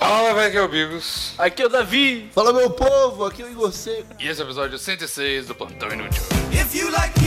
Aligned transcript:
Fala, 0.00 0.32
velho, 0.32 0.48
aqui 0.48 0.56
é 0.56 0.62
o 0.62 0.68
Bigos. 0.68 1.34
Aqui 1.36 1.62
é 1.62 1.66
o 1.66 1.68
Davi. 1.68 2.30
Fala, 2.34 2.54
meu 2.54 2.70
povo, 2.70 3.26
aqui 3.26 3.42
é 3.42 3.44
o 3.44 3.50
Igor 3.50 3.70
Seco. 3.70 4.14
E 4.18 4.26
esse 4.26 4.40
é 4.40 4.44
o 4.44 4.46
episódio 4.46 4.78
106 4.78 5.46
do 5.46 5.54
Plantão 5.54 5.90
Inútil. 5.92 6.22
If 6.50 6.74
you 6.74 6.90
like 6.90 7.19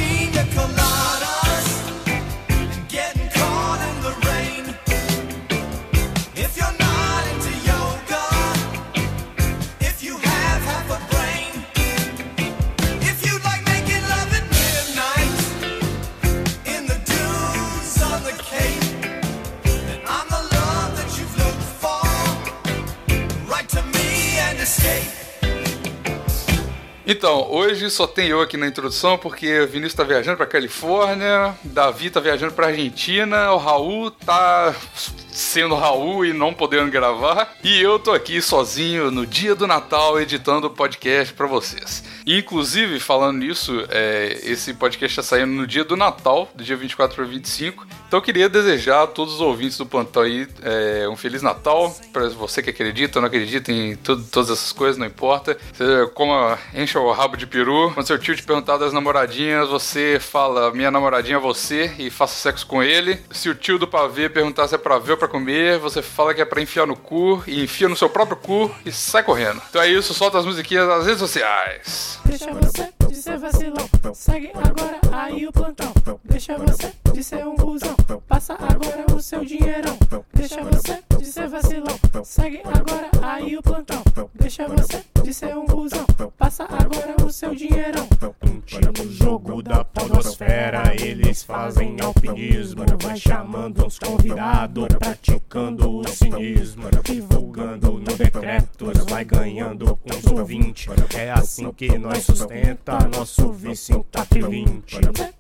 Então, 27.06 27.52
hoje 27.52 27.90
só 27.90 28.08
tem 28.08 28.30
eu 28.30 28.40
aqui 28.40 28.56
na 28.56 28.66
introdução 28.66 29.18
porque 29.18 29.60
o 29.60 29.68
Vinícius 29.68 29.94
tá 29.94 30.06
viajando 30.06 30.38
pra 30.38 30.46
Califórnia, 30.46 31.54
Davi 31.62 32.10
tá 32.10 32.22
viajando 32.22 32.54
pra 32.54 32.68
Argentina, 32.68 33.52
o 33.52 33.58
Raul 33.58 34.10
tá 34.10 34.74
sendo 35.30 35.76
Raul 35.76 36.26
e 36.26 36.32
não 36.32 36.54
podendo 36.54 36.90
gravar, 36.90 37.56
e 37.62 37.82
eu 37.82 38.00
tô 38.00 38.14
aqui 38.14 38.42
sozinho 38.42 39.12
no 39.12 39.26
dia 39.26 39.54
do 39.54 39.68
Natal 39.68 40.22
editando 40.22 40.68
o 40.68 40.70
podcast 40.70 41.34
pra 41.34 41.46
vocês. 41.46 42.06
Inclusive, 42.26 43.00
falando 43.00 43.40
nisso, 43.40 43.86
é, 43.90 44.40
esse 44.44 44.74
podcast 44.74 45.16
tá 45.16 45.24
saindo 45.24 45.52
no 45.52 45.68
dia 45.68 45.84
do 45.84 45.96
Natal, 45.96 46.50
do 46.56 46.64
dia 46.64 46.76
24 46.76 47.16
para 47.16 47.26
25. 47.26 47.86
Então 48.08 48.20
eu 48.20 48.24
queria 48.24 48.48
desejar 48.48 49.04
a 49.04 49.08
todos 49.08 49.36
os 49.36 49.42
ouvintes 49.42 49.78
do 49.78 49.86
plantão 49.86 50.22
aí 50.22 50.48
é, 50.62 51.08
um 51.10 51.16
Feliz 51.16 51.42
Natal, 51.42 51.96
pra 52.12 52.30
você 52.30 52.62
que 52.62 52.70
acredita 52.70 53.18
ou 53.18 53.22
não 53.22 53.28
acredita 53.28 53.72
em 53.72 53.96
tudo, 53.96 54.24
todas 54.32 54.52
essas 54.52 54.72
coisas, 54.72 54.98
não 54.98 55.08
importa. 55.08 55.58
Você 55.74 56.08
coma, 56.14 56.58
encha 56.74 57.00
o 57.00 57.12
rabo 57.12 57.36
de 57.36 57.48
peru. 57.48 57.92
Quando 57.94 58.06
seu 58.06 58.20
tio 58.20 58.36
te 58.36 58.44
perguntar 58.44 58.78
das 58.78 58.94
namoradinhas, 58.94 59.68
você 59.68 60.20
fala, 60.20 60.72
minha 60.72 60.92
namoradinha 60.92 61.38
é 61.38 61.40
você, 61.40 61.92
e 61.98 62.10
faça 62.10 62.36
sexo 62.36 62.68
com 62.68 62.84
ele. 62.84 63.20
Se 63.32 63.50
o 63.50 63.56
tio 63.56 63.80
do 63.80 63.88
pavê 63.88 64.30
perguntar 64.30 64.68
se 64.68 64.76
é 64.76 64.78
pra 64.78 65.00
ver 65.00 65.14
ou 65.14 65.18
pra 65.18 65.28
comer, 65.28 65.80
você 65.80 66.02
fala 66.02 66.34
que 66.34 66.42
é 66.42 66.46
pra 66.46 66.62
enfiar 66.62 66.86
no 66.86 66.96
cu, 66.96 67.44
e 67.48 67.64
enfia 67.64 67.90
no 67.90 67.96
seu 67.96 68.10
próprio 68.10 68.38
cu 68.38 68.74
e 68.86 68.92
sai 68.92 69.24
correndo. 69.24 69.62
Então 69.70 69.82
é 69.82 69.88
isso, 69.88 70.14
solta 70.14 70.38
as 70.38 70.46
musiquinhas 70.46 70.88
nas 70.88 71.06
redes 71.06 71.20
sociais. 71.20 72.13
Deixa 72.26 72.54
você 72.54 72.94
de 73.08 73.16
ser 73.16 73.38
vacilão. 73.38 73.90
Segue 74.14 74.52
agora 74.54 75.00
aí 75.12 75.48
o 75.48 75.52
plantão. 75.52 75.94
Deixa 76.24 76.58
você 76.58 76.94
de 77.14 77.24
ser 77.24 77.46
um 77.48 77.56
cuzão. 77.56 77.96
Passa 78.28 78.54
agora 78.54 79.06
o 79.16 79.22
seu 79.22 79.44
dinheirão. 79.46 79.98
Deixa 80.34 80.64
você 80.64 81.04
de 81.18 81.26
ser 81.26 81.48
vacilão. 81.48 82.00
Segue 82.24 82.62
agora 82.66 83.10
aí 83.22 83.58
o 83.58 83.62
plantão. 83.62 84.04
Deixa 84.34 84.68
você 84.68 85.04
de 85.24 85.34
ser 85.34 85.58
um 85.58 85.66
cuzão. 85.66 86.06
Passa 86.38 86.64
agora 86.64 87.16
o 87.26 87.32
seu 87.32 87.54
dinheirão. 87.56 88.08
No 88.98 89.12
jogo 89.12 89.62
da 89.62 89.84
podosfera 89.84 90.94
eles 91.00 91.44
fazem 91.44 91.98
alpinismo 92.02 92.84
Vai 93.04 93.18
chamando 93.18 93.86
uns 93.86 94.00
convidados, 94.00 94.88
praticando 94.98 96.00
o 96.00 96.08
cinismo 96.08 96.83
vai 99.24 99.26
ganhando 99.26 100.00
uns 100.06 100.26
ouvintes 100.32 100.88
É 101.16 101.32
assim 101.32 101.72
que 101.72 101.98
nós 101.98 102.24
sustenta 102.24 103.08
nosso 103.08 103.52
vício 103.52 103.98
em 103.98 104.04
TAP 104.04 104.32
20 104.50 105.00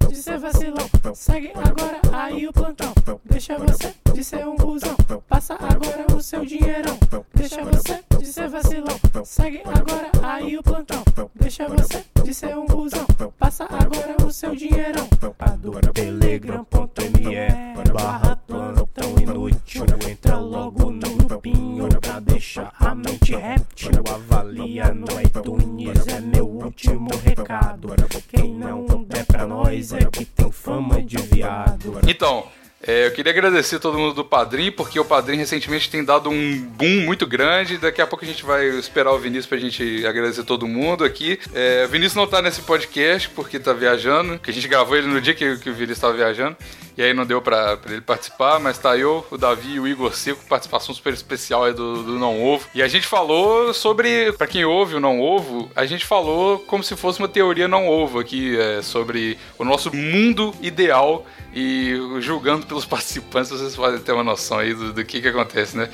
De 0.09 0.15
ser 0.15 0.37
vacilão. 0.39 0.89
Segue 1.13 1.51
agora 1.55 1.99
aí 2.11 2.47
o 2.47 2.53
plantão. 2.53 2.93
Deixa 3.25 3.57
você 3.57 3.93
de 4.13 4.23
ser 4.23 4.47
um 4.47 4.55
cuzão. 4.55 4.95
Passa 5.27 5.55
agora 5.55 6.05
o 6.15 6.21
seu 6.21 6.45
dinheirão. 6.45 6.97
Deixa 7.33 7.63
você 7.63 8.03
de 8.19 8.25
ser 8.25 8.47
vacilão. 8.47 8.99
Segue 9.25 9.61
agora 9.65 10.11
aí 10.21 10.57
o 10.57 10.63
plantão. 10.63 11.03
Deixa 11.35 11.67
você 11.67 12.03
de 12.23 12.33
ser 12.33 12.57
um 12.57 12.65
cuzão. 12.65 13.05
Passa 13.37 13.65
agora 13.65 14.15
o 14.25 14.31
seu 14.31 14.55
dinheirão. 14.55 15.07
Adora 15.39 15.91
telegram.me 15.93 17.83
barra 17.93 18.35
plantão 18.47 19.15
inútil 19.21 19.85
Entra 20.09 20.37
logo 20.37 20.89
no 20.89 21.15
grupinho 21.17 21.87
pra 22.01 22.19
deixar 22.19 22.73
a 22.79 22.95
mente 22.95 23.35
réptil 23.35 23.91
Avalia 24.09 24.93
no 24.93 25.07
iTunes 25.21 26.07
é 26.07 26.19
meu 26.19 26.47
último 26.47 27.09
recado 27.23 27.89
Quem 28.27 28.53
não 28.53 28.85
der 29.07 29.25
pra 29.25 29.45
nós 29.45 29.93
é 29.93 30.05
que 30.05 30.25
tem 30.25 30.51
fama 30.51 31.01
de 31.01 31.17
viado 31.17 31.99
Então, 32.07 32.45
é, 32.85 33.07
eu 33.07 33.11
queria 33.11 33.31
agradecer 33.31 33.79
todo 33.79 33.97
mundo 33.97 34.13
do 34.13 34.25
Padrim, 34.25 34.69
porque 34.69 34.99
o 34.99 35.05
Padrim 35.05 35.37
recentemente 35.37 35.89
tem 35.89 36.03
dado 36.03 36.29
um 36.29 36.61
boom 36.61 37.05
muito 37.05 37.25
grande. 37.25 37.77
Daqui 37.77 38.01
a 38.01 38.07
pouco 38.07 38.25
a 38.25 38.27
gente 38.27 38.43
vai 38.43 38.67
esperar 38.77 39.13
o 39.13 39.17
Vinícius 39.17 39.45
pra 39.45 39.57
gente 39.57 40.05
agradecer 40.05 40.43
todo 40.43 40.67
mundo 40.67 41.05
aqui. 41.05 41.39
É, 41.53 41.85
o 41.85 41.89
Vinícius 41.89 42.15
não 42.15 42.27
tá 42.27 42.41
nesse 42.41 42.61
podcast 42.61 43.29
porque 43.29 43.57
tá 43.57 43.71
viajando, 43.71 44.37
que 44.37 44.51
a 44.51 44.53
gente 44.53 44.67
gravou 44.67 44.97
ele 44.97 45.07
no 45.07 45.21
dia 45.21 45.33
que, 45.33 45.57
que 45.59 45.69
o 45.69 45.73
Vinícius 45.73 45.99
tava 45.99 46.13
viajando. 46.13 46.57
E 46.97 47.01
aí 47.01 47.13
não 47.13 47.25
deu 47.25 47.41
pra, 47.41 47.77
pra 47.77 47.93
ele 47.93 48.01
participar, 48.01 48.59
mas 48.59 48.77
tá 48.77 48.95
eu, 48.97 49.25
o 49.31 49.37
Davi 49.37 49.75
e 49.75 49.79
o 49.79 49.87
Igor 49.87 50.13
Seco, 50.13 50.45
participação 50.47 50.93
super 50.93 51.13
especial 51.13 51.63
aí 51.63 51.73
do, 51.73 52.03
do 52.03 52.19
Não 52.19 52.43
Ovo. 52.43 52.67
E 52.75 52.83
a 52.83 52.87
gente 52.87 53.07
falou 53.07 53.73
sobre, 53.73 54.31
pra 54.33 54.45
quem 54.45 54.63
ouve 54.63 54.95
o 54.95 54.99
Não 54.99 55.19
Ovo, 55.19 55.71
a 55.75 55.85
gente 55.85 56.05
falou 56.05 56.59
como 56.59 56.83
se 56.83 56.95
fosse 56.95 57.19
uma 57.19 57.27
teoria 57.27 57.67
não 57.67 57.87
ovo 57.87 58.19
aqui, 58.19 58.57
é, 58.59 58.81
sobre 58.81 59.37
o 59.57 59.63
nosso 59.63 59.93
mundo 59.95 60.53
ideal 60.61 61.25
e 61.53 61.95
julgando 62.19 62.65
pelos 62.65 62.85
participantes, 62.85 63.51
vocês 63.51 63.75
podem 63.75 63.99
ter 63.99 64.11
uma 64.11 64.23
noção 64.23 64.59
aí 64.59 64.73
do, 64.73 64.93
do 64.93 65.05
que 65.05 65.21
que 65.21 65.27
acontece, 65.27 65.77
né? 65.77 65.89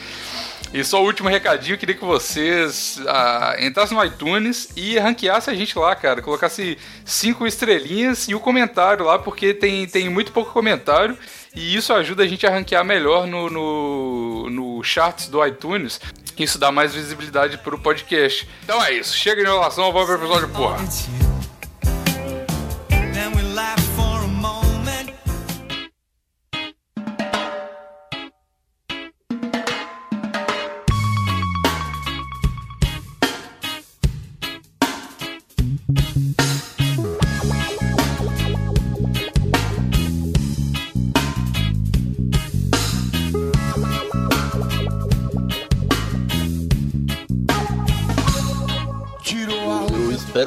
E 0.72 0.84
só 0.84 1.02
o 1.02 1.06
último 1.06 1.28
recadinho, 1.28 1.74
eu 1.74 1.78
queria 1.80 1.96
que 1.96 2.06
vocês 2.06 3.02
ah, 3.08 3.56
entrassem 3.60 3.98
no 3.98 4.06
iTunes 4.06 4.70
e 4.76 5.00
ranqueassem 5.00 5.54
a 5.54 5.58
gente 5.58 5.78
lá, 5.78 5.96
cara. 5.96 6.22
Colocasse 6.22 6.78
cinco 7.04 7.48
estrelinhas 7.48 8.28
e 8.28 8.36
o 8.36 8.40
comentário 8.40 9.06
lá, 9.06 9.18
porque 9.18 9.54
tem, 9.54 9.88
tem 9.88 10.10
muito 10.10 10.32
pouco 10.32 10.52
comentário. 10.54 11.18
E 11.56 11.76
isso 11.76 11.92
ajuda 11.92 12.22
a 12.22 12.28
gente 12.28 12.46
a 12.46 12.52
ranquear 12.52 12.86
melhor 12.86 13.26
no, 13.26 13.50
no, 13.50 14.50
no 14.52 14.84
charts 14.84 15.28
do 15.28 15.44
iTunes. 15.44 16.00
Isso 16.38 16.60
dá 16.60 16.72
mais 16.72 16.94
visibilidade 16.94 17.58
pro 17.58 17.80
podcast. 17.80 18.48
Então 18.64 18.84
é 18.84 18.94
isso. 18.94 19.18
Chega 19.18 19.42
de 19.42 19.50
enrolação, 19.50 19.92
vamos 19.92 20.08
pro 20.08 20.18
episódio, 20.18 20.50
porra. 20.50 20.78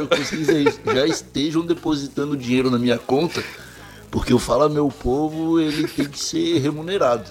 Espero 0.05 0.09
que 0.09 0.25
vocês 0.45 0.81
já 0.85 1.07
estejam 1.07 1.63
depositando 1.65 2.37
dinheiro 2.37 2.71
na 2.71 2.79
minha 2.79 2.99
conta, 2.99 3.43
porque 4.11 4.33
o 4.35 4.39
Fala 4.39 4.69
Meu 4.69 4.89
Povo, 4.89 5.61
ele 5.61 5.87
tem 5.89 6.07
que 6.09 6.19
ser 6.19 6.59
remunerado. 6.59 7.31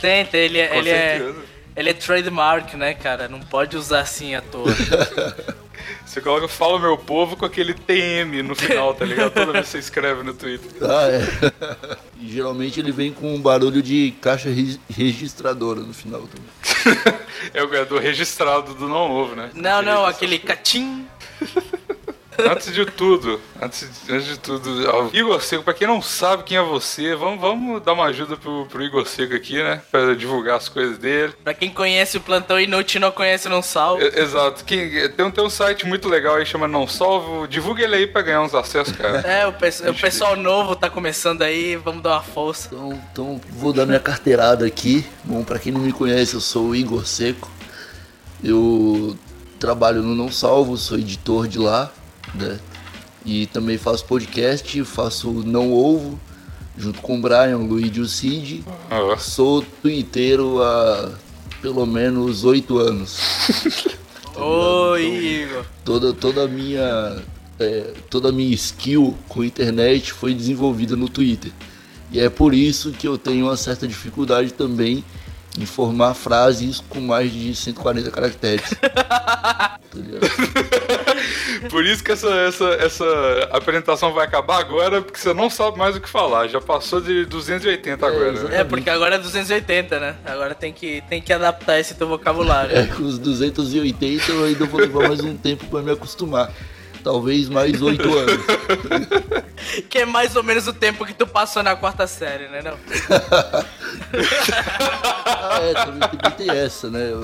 Tenta, 0.00 0.36
ele, 0.36 0.58
é- 0.58 0.78
ele 0.78 0.90
é. 0.90 1.32
Ele 1.76 1.90
é 1.90 1.92
trademark, 1.92 2.72
né, 2.74 2.94
cara? 2.94 3.28
Não 3.28 3.38
pode 3.40 3.76
usar 3.76 4.00
assim 4.00 4.34
à 4.34 4.40
toa. 4.40 4.64
Você 6.06 6.22
coloca 6.22 6.48
Fala 6.48 6.78
Meu 6.78 6.96
Povo 6.96 7.36
com 7.36 7.44
aquele 7.44 7.74
TM 7.74 8.42
no 8.42 8.54
final, 8.54 8.94
tá 8.94 9.04
ligado? 9.04 9.32
Toda 9.32 9.52
vez 9.52 9.66
que 9.66 9.72
você 9.72 9.78
escreve 9.78 10.22
no 10.22 10.32
Twitter. 10.32 10.70
Ah, 10.82 11.08
é. 11.08 11.96
E 12.18 12.32
geralmente 12.32 12.80
ele 12.80 12.90
vem 12.90 13.12
com 13.12 13.34
um 13.34 13.38
barulho 13.38 13.82
de 13.82 14.14
caixa 14.22 14.48
re- 14.48 14.80
registradora 14.88 15.80
no 15.80 15.92
final 15.92 16.22
também. 16.22 17.16
É 17.52 17.62
o 17.62 17.84
do 17.84 17.98
registrado 17.98 18.72
do 18.74 18.88
Não 18.88 19.10
Ovo, 19.10 19.36
né? 19.36 19.50
Não, 19.54 19.82
não, 19.82 20.06
aquele 20.06 20.38
catim. 20.38 21.06
Antes 22.50 22.72
de 22.74 22.84
tudo, 22.86 23.40
antes, 23.60 23.88
antes 24.08 24.26
de 24.26 24.38
tudo, 24.38 24.70
ó, 24.90 25.08
Igor 25.12 25.40
Seco, 25.42 25.62
pra 25.64 25.72
quem 25.74 25.86
não 25.86 26.02
sabe 26.02 26.42
quem 26.44 26.56
é 26.58 26.62
você, 26.62 27.14
vamos, 27.14 27.40
vamos 27.40 27.82
dar 27.82 27.92
uma 27.94 28.04
ajuda 28.06 28.36
pro, 28.36 28.66
pro 28.66 28.82
Igor 28.82 29.06
Seco 29.06 29.34
aqui, 29.34 29.54
né? 29.62 29.80
Pra 29.90 30.14
divulgar 30.14 30.56
as 30.56 30.68
coisas 30.68 30.98
dele. 30.98 31.32
Pra 31.42 31.54
quem 31.54 31.70
conhece 31.70 32.16
o 32.16 32.20
Plantão 32.20 32.60
Inútil 32.60 32.98
e 32.98 33.00
não 33.00 33.10
conhece 33.10 33.48
Não 33.48 33.62
Salvo. 33.62 34.02
E- 34.02 34.20
Exato. 34.20 34.64
Quem, 34.64 35.08
tem, 35.10 35.24
um, 35.26 35.30
tem 35.30 35.44
um 35.44 35.50
site 35.50 35.86
muito 35.86 36.08
legal 36.08 36.36
aí, 36.36 36.44
chama 36.46 36.66
Não 36.68 36.86
Salvo. 36.86 37.46
Divulga 37.46 37.82
ele 37.84 37.96
aí 37.96 38.06
pra 38.06 38.22
ganhar 38.22 38.42
uns 38.42 38.54
acessos, 38.54 38.94
cara. 38.96 39.18
É, 39.20 39.46
o, 39.46 39.52
pe- 39.52 39.88
o 39.88 39.94
pessoal 39.94 40.36
novo 40.36 40.74
tá 40.76 40.88
começando 40.90 41.42
aí, 41.42 41.76
vamos 41.76 42.02
dar 42.02 42.10
uma 42.14 42.22
força. 42.22 42.68
Então, 42.72 43.02
então 43.12 43.40
vou 43.50 43.72
dar 43.72 43.86
minha 43.86 44.00
carteirada 44.00 44.66
aqui. 44.66 45.06
Bom, 45.24 45.42
pra 45.44 45.58
quem 45.58 45.72
não 45.72 45.80
me 45.80 45.92
conhece, 45.92 46.34
eu 46.34 46.40
sou 46.40 46.68
o 46.68 46.74
Igor 46.76 47.06
Seco. 47.06 47.50
Eu 48.44 49.16
trabalho 49.58 50.02
no 50.02 50.14
Não 50.14 50.30
Salvo, 50.30 50.76
sou 50.76 50.98
editor 50.98 51.48
de 51.48 51.58
lá, 51.58 51.90
né? 52.34 52.58
E 53.24 53.46
também 53.46 53.76
faço 53.76 54.04
podcast, 54.04 54.84
faço 54.84 55.30
Não 55.44 55.72
Ovo, 55.72 56.18
junto 56.78 57.00
com 57.00 57.18
o 57.18 57.20
Brian, 57.20 57.58
o 57.58 57.66
Luigi 57.66 57.98
e 57.98 58.00
o 58.00 58.06
Cid. 58.06 58.64
Ó, 58.90 59.16
Sou 59.16 59.62
twitteiro 59.82 60.62
há 60.62 61.12
pelo 61.60 61.84
menos 61.86 62.44
oito 62.44 62.78
anos. 62.78 63.18
Oi, 64.36 65.06
Igor. 65.06 65.64
Toda, 65.84 66.12
toda 66.12 66.44
a 66.44 66.48
minha 66.48 67.22
é, 67.58 67.94
toda 68.10 68.28
a 68.28 68.32
minha 68.32 68.54
skill 68.54 69.16
com 69.28 69.42
internet 69.42 70.12
foi 70.12 70.34
desenvolvida 70.34 70.94
no 70.94 71.08
Twitter. 71.08 71.50
E 72.12 72.20
é 72.20 72.28
por 72.28 72.54
isso 72.54 72.92
que 72.92 73.08
eu 73.08 73.18
tenho 73.18 73.46
uma 73.46 73.56
certa 73.56 73.88
dificuldade 73.88 74.52
também 74.52 75.04
em 75.58 75.64
formar 75.64 76.14
frases 76.14 76.82
com 76.88 77.00
mais 77.00 77.32
de 77.32 77.54
140 77.54 78.10
caracteres. 78.10 78.70
Tá 79.86 80.02
ligado? 80.02 80.95
Por 81.68 81.84
isso 81.84 82.02
que 82.02 82.12
essa, 82.12 82.28
essa, 82.28 82.64
essa 82.74 83.48
apresentação 83.52 84.12
vai 84.12 84.26
acabar 84.26 84.58
agora, 84.58 85.02
porque 85.02 85.18
você 85.18 85.32
não 85.32 85.50
sabe 85.50 85.78
mais 85.78 85.96
o 85.96 86.00
que 86.00 86.08
falar. 86.08 86.48
Já 86.48 86.60
passou 86.60 87.00
de 87.00 87.24
280 87.26 88.06
agora. 88.06 88.24
né? 88.24 88.32
exatamente. 88.32 88.60
É, 88.60 88.64
porque 88.64 88.90
agora 88.90 89.14
é 89.16 89.18
280, 89.18 90.00
né? 90.00 90.16
Agora 90.24 90.54
tem 90.54 90.72
que, 90.72 91.02
tem 91.08 91.20
que 91.20 91.32
adaptar 91.32 91.78
esse 91.78 91.94
teu 91.94 92.08
vocabulário. 92.08 92.76
É, 92.76 92.86
com 92.86 93.02
os 93.02 93.18
280 93.18 93.56
eu 94.30 94.44
ainda 94.44 94.64
vou 94.66 94.80
levar 94.80 95.08
mais 95.08 95.20
um 95.20 95.36
tempo 95.36 95.66
para 95.66 95.82
me 95.82 95.90
acostumar. 95.90 96.52
Talvez 97.06 97.48
mais 97.48 97.80
oito 97.80 98.12
anos. 98.18 98.44
Que 99.88 99.98
é 99.98 100.04
mais 100.04 100.36
ou 100.36 100.42
menos 100.42 100.66
o 100.66 100.72
tempo 100.72 101.04
que 101.04 101.14
tu 101.14 101.26
passou 101.26 101.62
na 101.62 101.74
quarta 101.76 102.06
série, 102.06 102.48
né? 102.48 102.62
Não? 102.62 102.76
Ah, 105.24 105.58
é, 105.60 105.74
também, 105.74 106.08
tem 106.36 106.50
essa, 106.50 106.90
né? 106.90 107.10
Eu, 107.12 107.20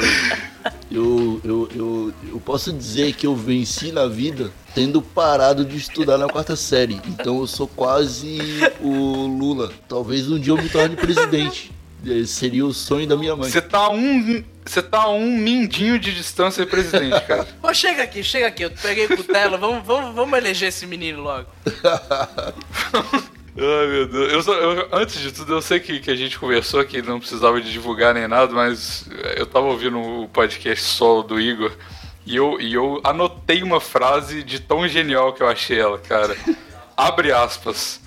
eu, 0.91 1.41
eu, 1.45 1.69
eu, 1.75 2.15
eu 2.33 2.41
posso 2.41 2.73
dizer 2.73 3.15
que 3.15 3.27
eu 3.27 3.35
venci 3.35 3.93
na 3.93 4.07
vida 4.07 4.51
tendo 4.75 5.03
parado 5.03 5.65
de 5.65 5.77
estudar 5.77 6.19
na 6.19 6.29
quarta 6.29 6.57
série. 6.57 7.01
Então 7.07 7.39
eu 7.39 7.47
sou 7.47 7.67
quase 7.67 8.39
o 8.81 9.27
Lula. 9.27 9.73
Talvez 9.89 10.31
um 10.31 10.39
dia 10.39 10.53
eu 10.53 10.57
me 10.57 10.69
torne 10.69 10.97
presidente. 10.97 11.73
Eh, 12.07 12.25
Seria 12.27 12.67
o 12.67 12.73
sonho 12.75 13.07
da 13.07 13.17
minha 13.17 13.35
mãe. 13.37 13.51
Você 13.51 13.61
tá 13.61 13.79
a 13.79 13.91
um. 13.91 14.43
Você 14.65 14.81
tá 14.83 15.03
a 15.03 15.11
um 15.11 15.37
mindinho 15.37 15.99
de 15.99 16.15
distância 16.15 16.65
de 16.65 16.71
presidente, 16.71 17.21
cara. 17.27 17.45
Pô, 17.61 17.73
chega 17.75 18.03
aqui, 18.03 18.23
chega 18.23 18.47
aqui. 18.47 18.63
Eu 18.65 18.71
peguei 18.71 19.07
o 19.07 19.17
cutelo. 19.17 19.59
Vamos, 19.59 19.85
vamos, 19.87 20.15
vamos 20.15 20.39
eleger 20.39 20.69
esse 20.69 20.87
menino 20.87 21.21
logo. 21.23 21.47
Ai, 23.55 23.87
meu 23.87 24.07
Deus. 24.07 24.33
Eu 24.33 24.43
só- 24.43 24.55
eu- 24.55 24.89
antes 24.93 25.21
de 25.21 25.31
tudo, 25.33 25.53
eu 25.55 25.63
sei 25.63 25.79
que, 25.79 26.01
que 26.01 26.11
a 26.11 26.17
gente 26.17 26.39
conversou 26.39 26.85
que 26.85 27.03
não 27.03 27.19
precisava 27.21 27.61
de 27.61 27.71
divulgar 27.71 28.15
nem 28.15 28.27
nada, 28.27 28.53
mas 28.53 29.07
eu 29.37 29.45
tava 29.47 29.67
ouvindo 29.67 29.99
o 30.01 30.29
podcast 30.29 30.83
solo 30.85 31.23
do 31.23 31.39
Igor 31.41 31.73
e 32.25 32.35
eu, 32.37 32.59
e 32.61 32.73
eu 32.73 33.01
anotei 33.05 33.63
uma 33.63 33.81
frase 33.81 34.43
de 34.43 34.59
tão 34.61 34.89
genial 34.89 35.33
que 35.35 35.43
eu 35.43 35.49
achei 35.49 35.79
ela, 35.79 35.99
cara. 35.99 36.35
Abre 36.97 37.33
aspas. 37.33 38.01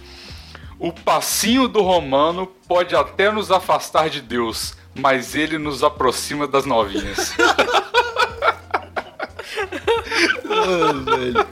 O 0.79 0.91
passinho 0.91 1.67
do 1.67 1.81
romano 1.81 2.47
pode 2.67 2.95
até 2.95 3.31
nos 3.31 3.49
afastar 3.51 4.09
de 4.09 4.21
Deus, 4.21 4.75
mas 4.93 5.33
ele 5.35 5.57
nos 5.57 5.83
aproxima 5.83 6.47
das 6.47 6.65
novinhas. 6.65 7.33
Ah, 10.47 10.93
velho. 11.15 11.47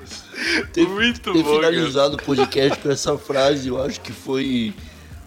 Ter, 0.74 0.88
Muito 0.88 1.34
ter 1.34 1.44
bom, 1.44 1.60
cara. 1.60 1.72
finalizado 1.72 2.16
o 2.16 2.22
podcast 2.24 2.80
com 2.80 2.90
essa 2.92 3.18
frase, 3.18 3.68
eu 3.68 3.82
acho 3.84 4.00
que 4.02 4.12
foi 4.12 4.74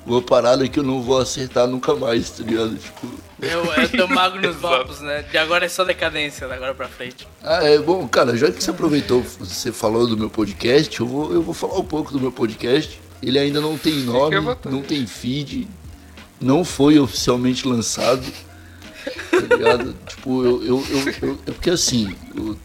uma 0.05 0.21
parada 0.23 0.67
que 0.69 0.79
eu 0.79 0.83
não 0.83 1.01
vou 1.03 1.19
acertar 1.19 1.67
nunca 1.67 1.95
mais, 1.95 2.31
tá 2.31 2.43
ligado? 2.43 2.77
Tipo, 2.77 3.07
Eu, 3.41 3.65
eu 3.75 3.89
tô 3.91 4.07
mago 4.09 4.39
nos 4.39 4.57
golpes, 4.61 5.01
né? 5.01 5.23
De 5.23 5.39
agora 5.39 5.67
é 5.67 5.69
só 5.69 5.85
decadência, 5.85 6.47
da 6.49 6.55
agora 6.55 6.75
pra 6.75 6.89
frente. 6.89 7.27
Ah, 7.43 7.63
é 7.65 7.79
bom, 7.79 8.07
cara, 8.09 8.37
já 8.37 8.51
que 8.51 8.63
você 8.63 8.71
aproveitou, 8.71 9.23
você 9.23 9.73
falou 9.73 10.07
do 10.07 10.17
meu 10.17 10.31
podcast, 10.31 10.99
eu 11.01 11.07
vou, 11.07 11.33
eu 11.33 11.43
vou 11.43 11.55
falar 11.55 11.79
um 11.79 11.85
pouco 11.85 12.13
do 12.13 12.21
meu 12.21 12.33
podcast. 12.33 13.01
Ele 13.27 13.39
ainda 13.39 13.61
não 13.61 13.77
tem 13.77 13.93
nome, 14.05 14.31
não 14.71 14.83
tem 14.83 15.05
feed, 15.07 15.67
não 16.41 16.65
foi 16.65 16.99
oficialmente 16.99 17.67
lançado. 17.67 18.25
Tá 19.31 19.57
ligado? 19.57 19.95
tipo, 20.09 20.45
eu, 20.45 20.63
eu, 20.65 20.85
eu, 20.89 21.29
eu- 21.31 21.39
É 21.47 21.51
porque 21.51 21.71
assim, 21.71 22.15
eu, 22.35 22.57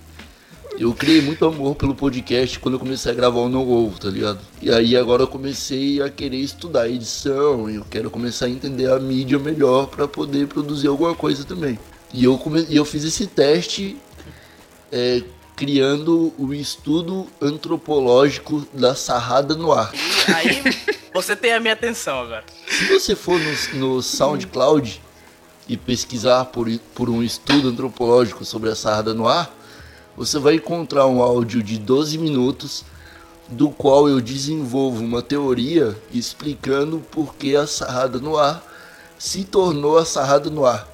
eu 0.77 0.93
criei 0.93 1.21
muito 1.21 1.43
amor 1.45 1.75
pelo 1.75 1.95
podcast 1.95 2.59
quando 2.59 2.75
eu 2.75 2.79
comecei 2.79 3.11
a 3.11 3.15
gravar 3.15 3.39
o 3.39 3.49
Não 3.49 3.67
Ovo, 3.69 3.99
tá 3.99 4.09
ligado? 4.09 4.39
E 4.61 4.71
aí 4.71 4.95
agora 4.95 5.23
eu 5.23 5.27
comecei 5.27 6.01
a 6.01 6.09
querer 6.09 6.37
estudar 6.37 6.87
edição, 6.89 7.69
e 7.69 7.75
eu 7.75 7.85
quero 7.89 8.09
começar 8.11 8.45
a 8.45 8.49
entender 8.49 8.89
a 8.91 8.99
mídia 8.99 9.39
melhor 9.39 9.87
pra 9.87 10.07
poder 10.07 10.45
produzir 10.47 10.87
alguma 10.87 11.15
coisa 11.15 11.43
também. 11.43 11.77
E 12.13 12.23
eu, 12.23 12.37
come... 12.37 12.65
eu 12.69 12.85
fiz 12.85 13.03
esse 13.03 13.25
teste 13.25 13.97
é, 14.91 15.23
criando 15.55 16.33
o 16.37 16.53
estudo 16.53 17.27
antropológico 17.41 18.65
da 18.73 18.95
sarrada 18.95 19.55
no 19.55 19.71
ar. 19.71 19.91
Aí, 20.36 20.62
você 21.13 21.36
tem 21.36 21.54
a 21.54 21.60
minha 21.60 21.74
atenção 21.74 22.22
agora. 22.22 22.44
Se 22.68 22.86
você 22.86 23.16
for 23.16 23.39
no, 23.39 23.80
no 23.80 24.01
SoundCloud 24.01 25.01
e 25.68 25.78
pesquisar 25.78 26.45
por, 26.45 26.68
por 26.95 27.10
um 27.10 27.24
estudo 27.24 27.69
antropológico 27.69 28.44
sobre 28.44 28.69
a 28.69 28.75
sarrada 28.75 29.13
no 29.13 29.28
ar, 29.28 29.54
você 30.16 30.38
vai 30.39 30.56
encontrar 30.56 31.06
um 31.07 31.22
áudio 31.22 31.63
de 31.63 31.78
12 31.78 32.18
minutos 32.18 32.83
do 33.48 33.69
qual 33.69 34.07
eu 34.07 34.22
desenvolvo 34.22 35.04
uma 35.04 35.22
teoria 35.22 35.95
explicando 36.13 37.00
por 37.12 37.36
que 37.36 37.56
a 37.56 37.68
sarrada 37.68 38.19
no 38.19 38.38
ar 38.38 38.63
se 39.18 39.44
tornou 39.44 39.98
a 39.98 40.06
sarrada 40.06 40.50
no 40.50 40.66
ar. 40.66 40.88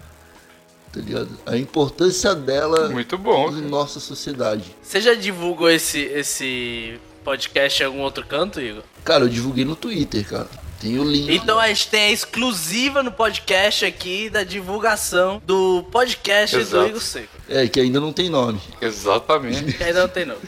Tá 0.91 0.99
ligado? 0.99 1.29
A 1.45 1.55
importância 1.57 2.33
dela 2.33 2.89
Muito 2.89 3.17
bom. 3.17 3.49
em 3.51 3.61
nossa 3.61 3.99
sociedade. 3.99 4.75
Você 4.81 4.99
já 4.99 5.13
divulgou 5.13 5.69
esse, 5.69 5.99
esse 5.99 6.99
podcast 7.27 7.83
em 7.83 7.85
algum 7.85 7.99
outro 7.99 8.25
canto, 8.25 8.61
Igor? 8.61 8.83
Cara, 9.03 9.25
eu 9.25 9.27
divulguei 9.27 9.65
no 9.65 9.75
Twitter, 9.75 10.25
cara. 10.25 10.47
Tem 10.79 10.97
o 10.97 11.03
link. 11.03 11.29
Então 11.29 11.59
a 11.59 11.67
gente 11.67 11.89
tem 11.89 12.03
a 12.03 12.11
exclusiva 12.11 13.03
no 13.03 13.11
podcast 13.11 13.83
aqui 13.83 14.29
da 14.29 14.45
divulgação 14.45 15.41
do 15.45 15.83
podcast 15.91 16.55
do 16.55 16.61
Exato. 16.61 16.87
Igor 16.87 17.01
Seco. 17.01 17.37
É, 17.49 17.67
que 17.67 17.81
ainda 17.81 17.99
não 17.99 18.13
tem 18.13 18.29
nome. 18.29 18.61
Exatamente. 18.79 19.73
Que 19.73 19.83
ainda 19.83 20.03
não 20.03 20.07
tem 20.07 20.25
nome. 20.25 20.39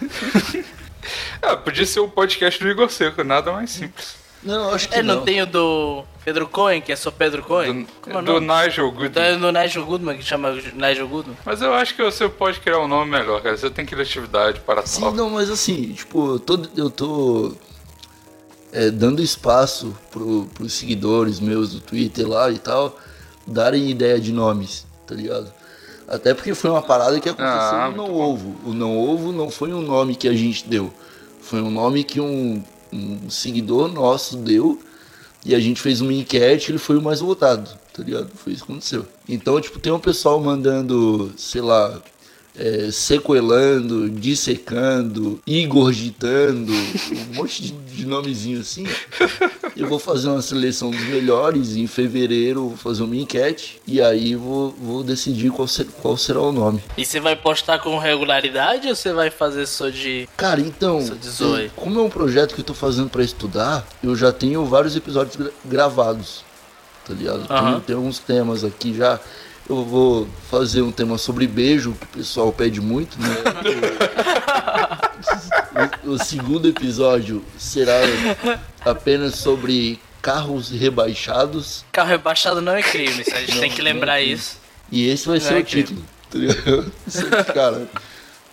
Ah, 1.41 1.57
podia 1.59 1.85
ser 1.85 1.99
o 1.99 2.07
podcast 2.07 2.57
do 2.63 2.69
Igor 2.69 2.89
Seco, 2.89 3.25
nada 3.25 3.51
mais 3.51 3.71
simples. 3.71 4.15
Não, 4.43 4.73
acho 4.73 4.87
que 4.89 4.95
É, 4.95 5.03
não, 5.03 5.15
não. 5.15 5.23
tem 5.23 5.41
o 5.41 5.45
do 5.45 6.03
Pedro 6.23 6.47
Cohen, 6.47 6.79
que 6.81 6.91
é 6.91 6.95
só 6.95 7.11
Pedro 7.11 7.43
Cohen? 7.43 7.85
Do, 8.05 8.09
é 8.09 8.21
do? 8.21 8.39
Nigel 8.39 8.87
Então 8.87 8.91
Goodman. 8.91 9.23
é 9.23 9.35
do 9.37 9.51
Nigel 9.51 9.85
Goodman, 9.85 10.17
que 10.17 10.23
chama 10.23 10.51
Nigel 10.73 11.07
Goodman. 11.07 11.35
Mas 11.45 11.61
eu 11.61 11.73
acho 11.73 11.93
que 11.95 12.03
você 12.03 12.29
pode 12.29 12.59
criar 12.59 12.79
um 12.79 12.87
nome 12.87 13.11
melhor, 13.11 13.41
cara. 13.41 13.57
Você 13.57 13.69
tem 13.69 13.85
criatividade 13.85 14.61
para 14.61 14.85
Sim, 14.85 15.01
tal. 15.01 15.13
não, 15.13 15.29
mas 15.29 15.49
assim, 15.49 15.91
tipo, 15.93 16.33
eu 16.35 16.39
tô, 16.39 16.59
eu 16.77 16.89
tô 16.89 17.53
é, 18.71 18.89
dando 18.89 19.21
espaço 19.21 19.93
pro, 20.11 20.47
pros 20.53 20.71
seguidores 20.73 21.39
meus 21.39 21.73
do 21.73 21.81
Twitter 21.81 22.27
lá 22.27 22.49
e 22.49 22.57
tal, 22.59 22.95
darem 23.45 23.89
ideia 23.89 24.19
de 24.19 24.31
nomes, 24.31 24.85
tá 25.05 25.15
ligado? 25.15 25.51
Até 26.07 26.33
porque 26.33 26.55
foi 26.55 26.69
uma 26.71 26.81
parada 26.81 27.19
que 27.19 27.29
aconteceu 27.29 27.51
Ah, 27.77 27.91
no 27.91 27.97
Não 27.97 28.07
bom. 28.07 28.13
Ovo. 28.33 28.55
O 28.65 28.73
Não 28.73 28.97
Ovo 28.97 29.31
não 29.31 29.51
foi 29.51 29.71
um 29.73 29.81
nome 29.81 30.15
que 30.15 30.27
a 30.27 30.33
gente 30.33 30.67
deu. 30.67 30.91
Foi 31.41 31.61
um 31.61 31.69
nome 31.69 32.03
que 32.03 32.19
um, 32.19 32.63
um 32.91 33.29
seguidor 33.29 33.87
nosso 33.91 34.37
deu 34.37 34.79
e 35.45 35.55
a 35.55 35.59
gente 35.59 35.81
fez 35.81 36.01
uma 36.01 36.13
enquete 36.13 36.71
ele 36.71 36.77
foi 36.77 36.97
o 36.97 37.01
mais 37.01 37.19
votado, 37.19 37.69
tá 37.93 38.03
ligado? 38.03 38.29
Foi 38.35 38.53
isso 38.53 38.65
que 38.65 38.71
aconteceu. 38.71 39.05
Então, 39.27 39.59
tipo, 39.61 39.79
tem 39.79 39.91
um 39.91 39.99
pessoal 39.99 40.39
mandando, 40.39 41.31
sei 41.37 41.61
lá, 41.61 42.01
é, 42.59 42.91
sequelando, 42.91 44.09
dissecando, 44.09 45.39
igorgitando, 45.47 46.73
um 46.73 47.33
monte 47.35 47.61
de, 47.63 47.71
de 47.71 48.05
nomezinho 48.05 48.59
assim. 48.59 48.85
Eu 49.77 49.87
vou 49.87 49.97
fazer 49.97 50.27
uma 50.27 50.41
seleção 50.41 50.91
dos 50.91 50.99
melhores 51.05 51.75
em 51.77 51.87
fevereiro, 51.87 52.67
vou 52.69 52.77
fazer 52.77 53.03
uma 53.03 53.15
enquete 53.15 53.81
e 53.87 54.01
aí 54.01 54.35
vou, 54.35 54.71
vou 54.77 55.03
decidir 55.03 55.51
qual, 55.51 55.67
ser- 55.67 55.85
qual 56.01 56.17
será 56.17 56.41
o 56.41 56.51
nome. 56.51 56.83
E 56.97 57.05
você 57.05 57.19
vai 57.19 57.35
postar 57.35 57.79
com 57.79 57.97
regularidade 57.97 58.87
ou 58.89 58.95
você 58.95 59.13
vai 59.13 59.29
fazer 59.29 59.65
só 59.65 59.89
de. 59.89 60.27
Cara, 60.35 60.59
então, 60.59 60.99
dezoito. 61.21 61.65
eh, 61.67 61.71
como 61.75 61.99
é 61.99 62.03
um 62.03 62.09
projeto 62.09 62.53
que 62.55 62.61
eu 62.61 62.65
tô 62.65 62.73
fazendo 62.73 63.09
pra 63.09 63.23
estudar, 63.23 63.87
eu 64.03 64.15
já 64.15 64.31
tenho 64.33 64.65
vários 64.65 64.95
episódios 64.97 65.37
gra- 65.37 65.51
gravados, 65.63 66.43
tá 67.07 67.13
ligado? 67.13 67.47
Tem- 67.47 67.57
Aham. 67.57 67.79
Tem, 67.79 67.95
alguns 67.95 68.19
temas 68.19 68.63
aqui 68.65 68.93
já. 68.93 69.17
Eu 69.69 69.85
vou 69.85 70.27
fazer 70.49 70.81
um 70.81 70.91
tema 70.91 71.17
sobre 71.19 71.45
beijo, 71.45 71.91
que 71.93 72.05
o 72.05 72.17
pessoal 72.19 72.51
pede 72.51 72.81
muito, 72.81 73.19
né? 73.21 73.29
o, 76.05 76.11
o 76.13 76.17
segundo 76.23 76.67
episódio 76.67 77.43
será 77.57 77.93
apenas 78.83 79.35
sobre 79.35 79.99
carros 80.21 80.71
rebaixados. 80.71 81.85
Carro 81.91 82.09
rebaixado 82.09 82.61
não 82.61 82.73
é 82.73 82.81
crime, 82.81 83.23
a 83.31 83.39
gente 83.41 83.53
Não, 83.53 83.61
tem 83.61 83.69
que 83.71 83.77
não 83.77 83.85
lembrar 83.85 84.17
é 84.19 84.23
crime. 84.23 84.33
isso. 84.35 84.57
E 84.91 85.07
esse 85.07 85.27
vai 85.27 85.37
Não 85.37 85.45
ser 85.45 85.53
é 85.53 85.57
o 85.59 85.63
título. 85.63 86.03
tá 86.31 86.37
ligado? 86.39 86.91
Cara, 87.53 87.87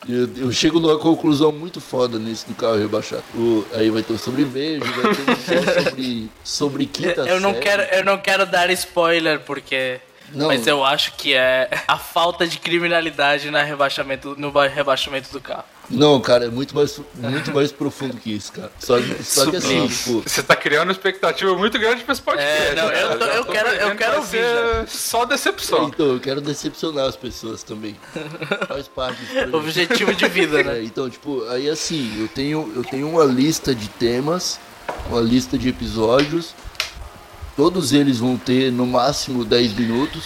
eu, 0.07 0.29
eu 0.37 0.53
chego 0.53 0.79
numa 0.79 0.99
conclusão 0.99 1.51
muito 1.51 1.81
foda 1.81 2.19
nesse 2.19 2.47
do 2.47 2.55
carro 2.55 2.77
rebaixado. 2.77 3.23
O- 3.35 3.65
aí 3.73 3.89
vai 3.89 4.03
ter 4.03 4.19
sobre 4.19 4.45
beijo, 4.45 4.85
vai 4.85 5.15
ter 5.15 5.31
um 5.31 5.83
sobre, 5.85 6.31
sobre 6.45 6.87
quinta 6.87 7.23
Eu 7.23 7.41
não, 7.41 7.53
série. 7.55 7.63
quero, 7.63 7.83
eu 7.95 8.05
não 8.05 8.19
quero 8.19 8.45
dar 8.45 8.69
spoiler 8.71 9.41
porque 9.41 9.99
Não, 10.33 10.49
Mas 10.49 10.67
eu 10.67 10.85
acho 10.85 11.13
que 11.15 11.35
é 11.35 11.69
a 11.87 11.97
falta 11.99 12.47
de 12.47 12.59
criminalidade 12.59 13.51
na 13.51 13.63
rebaixamento, 13.63 14.35
no 14.39 14.51
ba- 14.51 14.67
rebaixamento 14.67 15.31
do 15.33 15.41
carro. 15.41 15.65
não, 15.89 16.21
cara, 16.21 16.47
é 16.47 16.49
muito 16.49 16.75
mais, 16.75 17.01
muito 17.15 17.53
mais 17.55 17.71
profundo 17.71 18.17
que 18.17 18.33
isso, 18.35 18.53
cara. 18.53 18.71
Só, 18.79 18.97
só 19.23 19.49
que 19.51 19.57
assim, 19.57 19.87
tipo, 19.87 20.23
Você 20.27 20.43
tá 20.43 20.57
criando 20.57 20.89
uma 20.89 20.93
expectativa 20.93 21.55
muito 21.57 21.79
grande 21.79 22.03
pra 22.03 22.13
esse 22.13 22.23
podcast. 22.23 22.53
É, 22.53 22.75
não, 22.75 22.91
eu 22.91 23.09
cara. 23.09 23.19
tô- 23.19 23.25
eu 23.27 23.45
quero- 23.45 23.69
eu 23.69 23.97
quero 23.97 24.17
ouvir 24.17 24.43
ser 24.43 24.89
Só 24.89 25.25
decepção. 25.25 25.89
então, 25.89 26.07
eu 26.07 26.21
quero 26.21 26.41
decepcionar 26.41 27.07
as 27.07 27.17
pessoas 27.17 27.63
também. 27.63 27.97
Faz 28.67 28.89
parte. 28.89 29.21
Objetivo 29.53 30.13
de 30.13 30.27
vida, 30.29 30.61
É, 30.61 30.65
né? 30.65 30.83
então, 30.83 31.09
tipo, 31.09 31.45
aí 31.51 31.71
assim, 31.71 32.21
eu 32.21 32.29
tenho, 32.29 32.73
eu 32.75 32.83
tenho 32.83 33.09
uma 33.09 33.25
lista 33.25 33.75
de 33.75 33.89
temas, 33.89 34.59
uma 35.09 35.21
lista 35.21 35.57
de 35.57 35.69
episódios. 35.69 36.55
Todos 37.57 37.93
eles 37.93 38.19
vão 38.19 38.37
ter 38.37 38.71
no 38.71 38.87
máximo 38.87 39.45
10 39.45 39.73
minutos, 39.75 40.25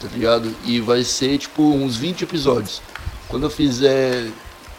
tá 0.00 0.06
ligado? 0.12 0.54
E 0.64 0.80
vai 0.80 1.02
ser 1.02 1.38
tipo 1.38 1.62
uns 1.62 1.96
20 1.96 2.22
episódios. 2.22 2.82
Quando 3.28 3.44
eu 3.44 3.50
fizer 3.50 4.28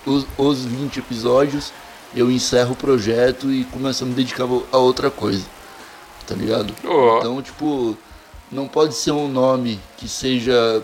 os, 0.05 0.25
os 0.37 0.63
20 0.65 0.99
episódios, 0.99 1.73
eu 2.15 2.29
encerro 2.31 2.73
o 2.73 2.75
projeto 2.75 3.51
e 3.51 3.63
começo 3.65 4.03
a 4.03 4.07
me 4.07 4.13
dedicar 4.13 4.45
a 4.71 4.77
outra 4.77 5.09
coisa, 5.09 5.45
tá 6.27 6.35
ligado? 6.35 6.73
Ó. 6.85 7.17
Então, 7.19 7.41
tipo, 7.41 7.97
não 8.51 8.67
pode 8.67 8.93
ser 8.93 9.11
um 9.11 9.27
nome 9.27 9.79
que 9.97 10.07
seja 10.07 10.81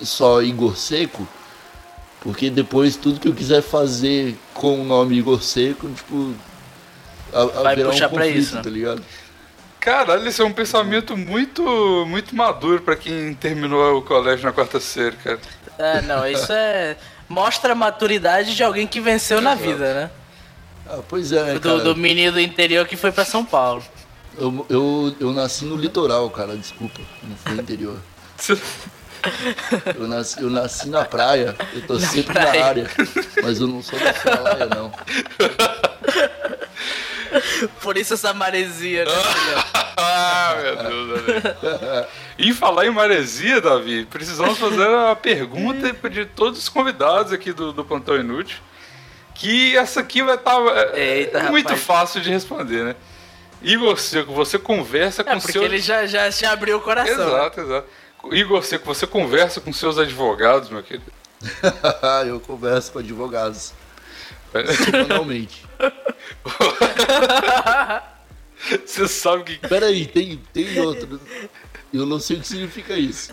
só 0.00 0.40
Igor 0.40 0.76
Seco, 0.76 1.26
porque 2.20 2.48
depois 2.50 2.94
tudo 2.96 3.18
que 3.20 3.28
eu 3.28 3.34
quiser 3.34 3.60
fazer 3.62 4.36
com 4.54 4.80
o 4.80 4.84
nome 4.84 5.18
Igor 5.18 5.42
Seco, 5.42 5.88
tipo. 5.90 6.32
a- 7.32 7.44
Vai 7.62 7.72
haverá 7.72 7.90
puxar 7.90 8.06
um 8.06 8.10
pra 8.14 8.24
conflito, 8.24 8.38
isso, 8.38 8.54
né? 8.54 8.62
tá 8.62 8.70
ligado? 8.70 9.02
Caralho, 9.84 10.26
isso 10.26 10.40
é 10.40 10.44
um 10.46 10.52
pensamento 10.52 11.14
muito, 11.14 11.62
muito 12.08 12.34
maduro 12.34 12.80
pra 12.80 12.96
quem 12.96 13.34
terminou 13.34 13.98
o 13.98 14.02
colégio 14.02 14.46
na 14.46 14.50
quarta 14.50 14.80
série, 14.80 15.14
cara. 15.16 15.38
É, 15.78 16.00
não, 16.00 16.26
isso 16.26 16.50
é. 16.50 16.96
Mostra 17.28 17.72
a 17.72 17.74
maturidade 17.74 18.56
de 18.56 18.64
alguém 18.64 18.86
que 18.86 18.98
venceu 18.98 19.42
na 19.42 19.54
vida, 19.54 19.92
né? 19.92 20.10
Ah, 20.88 21.00
pois 21.06 21.32
é, 21.32 21.44
né, 21.44 21.54
Do, 21.54 21.60
cara? 21.60 21.80
do 21.80 21.94
menino 21.94 22.32
do 22.32 22.40
interior 22.40 22.86
que 22.86 22.96
foi 22.96 23.12
pra 23.12 23.26
São 23.26 23.44
Paulo. 23.44 23.84
Eu, 24.38 24.64
eu, 24.70 25.14
eu 25.20 25.32
nasci 25.34 25.66
no 25.66 25.76
litoral, 25.76 26.30
cara, 26.30 26.56
desculpa, 26.56 27.00
não 27.22 27.36
foi 27.36 27.52
no 27.52 27.60
interior. 27.60 27.98
Eu 29.98 30.06
nasci, 30.06 30.42
eu 30.42 30.50
nasci 30.50 30.90
na 30.90 31.02
praia, 31.02 31.56
eu 31.72 31.80
tô 31.86 31.98
sempre 31.98 32.34
praia. 32.34 32.60
na 32.60 32.66
área, 32.66 32.90
mas 33.42 33.58
eu 33.58 33.66
não 33.66 33.82
sou 33.82 33.98
da 33.98 34.12
praia, 34.12 34.66
não. 34.66 34.92
Por 37.82 37.96
isso 37.96 38.14
essa 38.14 38.32
maresia, 38.34 39.04
né? 39.04 39.10
filho? 39.10 39.84
Ah, 39.96 40.56
meu 40.60 40.76
Deus, 40.76 41.24
Davi. 41.70 42.06
E 42.36 42.52
falar 42.52 42.84
em 42.86 42.90
maresia, 42.90 43.60
Davi, 43.60 44.04
precisamos 44.06 44.58
fazer 44.58 44.88
a 44.88 45.14
pergunta 45.14 45.92
de 46.10 46.26
todos 46.26 46.58
os 46.58 46.68
convidados 46.68 47.32
aqui 47.32 47.52
do, 47.52 47.72
do 47.72 47.84
Plantão 47.84 48.16
Inútil. 48.16 48.58
Que 49.36 49.76
essa 49.76 50.00
aqui 50.00 50.20
vai 50.22 50.34
estar 50.34 50.58
Eita, 50.96 51.44
muito 51.44 51.68
rapaz. 51.68 51.84
fácil 51.84 52.20
de 52.20 52.28
responder, 52.30 52.84
né? 52.84 52.96
Igor 53.62 53.96
Seco, 53.98 54.32
você 54.34 54.58
conversa 54.58 55.22
É, 55.22 55.24
com 55.24 55.38
porque 55.38 55.52
seus... 55.52 55.64
ele 55.64 55.78
já, 55.78 56.06
já, 56.06 56.28
já 56.28 56.52
abriu 56.52 56.76
o 56.78 56.80
coração. 56.80 57.16
né? 57.16 57.24
Exato, 57.24 57.60
exato. 57.60 57.86
Igor 58.32 58.62
Seco, 58.64 58.84
você 58.84 59.06
conversa 59.06 59.60
com 59.60 59.72
seus 59.72 59.96
advogados, 59.96 60.70
meu 60.70 60.82
querido? 60.82 61.12
eu 62.26 62.40
converso 62.40 62.92
com 62.92 62.98
advogados, 62.98 63.72
semanalmente. 64.84 65.63
Você 68.86 69.06
sabe 69.08 69.44
que 69.58 69.68
Peraí, 69.68 70.06
tem, 70.06 70.40
tem 70.52 70.78
outro. 70.80 71.20
Eu 71.92 72.06
não 72.06 72.18
sei 72.18 72.38
o 72.38 72.40
que 72.40 72.48
significa 72.48 72.94
isso. 72.96 73.30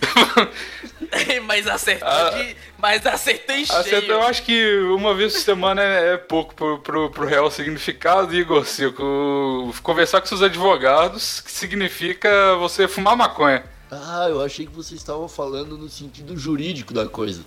mas 1.46 1.66
acertou 1.68 2.08
Ah. 2.08 2.30
de. 2.32 2.56
Mas 2.78 3.06
acertou 3.06 3.56
em 3.56 3.64
Acerto, 3.64 3.90
cheio. 3.90 4.12
eu 4.12 4.22
acho 4.24 4.44
que 4.44 4.80
uma 4.96 5.16
vez 5.16 5.34
por 5.34 5.40
semana 5.40 5.82
é, 5.82 6.14
é 6.14 6.18
pouco 6.18 6.54
pro, 6.54 6.80
pro, 6.80 7.10
pro 7.10 7.26
real 7.26 7.50
significado, 7.50 8.36
Igor 8.36 8.66
Seco. 8.66 9.74
Conversar 9.82 10.20
com 10.22 10.28
seus 10.28 10.42
advogados, 10.42 11.40
que 11.42 11.52
significa 11.52 12.56
você 12.58 12.88
fumar 12.88 13.16
maconha. 13.16 13.64
Ah, 13.90 14.28
eu 14.30 14.42
achei 14.44 14.66
que 14.66 14.74
você 14.74 14.96
estava 14.96 15.28
falando 15.30 15.78
no 15.78 15.90
sentido 15.90 16.38
jurídico 16.38 16.94
da 16.94 17.08
coisa. 17.08 17.42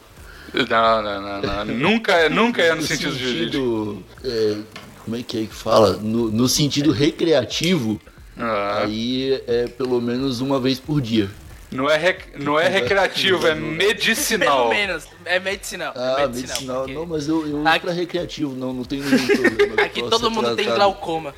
Não, 0.70 1.02
não, 1.02 1.20
não, 1.42 1.64
não. 1.64 1.74
nunca, 1.74 2.12
é, 2.12 2.28
nunca 2.28 2.62
é 2.62 2.74
no 2.74 2.82
sentido 2.82 3.16
jurídico. 3.18 4.02
é, 4.24 4.56
como 5.04 5.16
é 5.16 5.22
que 5.22 5.42
é 5.42 5.46
que 5.46 5.54
fala? 5.54 5.94
No, 5.96 6.30
no 6.30 6.48
sentido 6.48 6.92
recreativo, 6.92 8.00
Ah, 8.38 8.82
aí 8.84 9.42
é 9.48 9.66
pelo 9.66 10.00
menos 10.00 10.40
uma 10.40 10.60
vez 10.60 10.78
por 10.78 11.00
dia. 11.00 11.28
não, 11.72 11.90
é 11.90 11.96
rec- 11.96 12.38
não 12.38 12.58
é 12.58 12.68
recreativo, 12.68 13.44
é 13.46 13.54
Pelo 13.56 13.66
medicinal. 13.66 14.68
menos. 14.68 15.04
É 15.24 15.40
medicinal. 15.40 15.92
Ah, 15.96 16.16
é 16.20 16.26
medicinal. 16.28 16.78
porque 16.82 16.94
Não, 16.94 17.04
mas 17.06 17.26
eu, 17.28 17.46
eu 17.46 17.58
uso 17.58 17.68
Aqui- 17.68 17.80
pra 17.80 17.92
recreativo, 17.92 18.54
não, 18.54 18.72
não 18.72 18.84
tenho 18.84 19.02
nenhum 19.04 19.26
problema. 19.26 19.82
Aqui 19.82 20.02
todo 20.08 20.30
mundo 20.30 20.54
tem 20.54 20.66
glaucoma. 20.66 21.34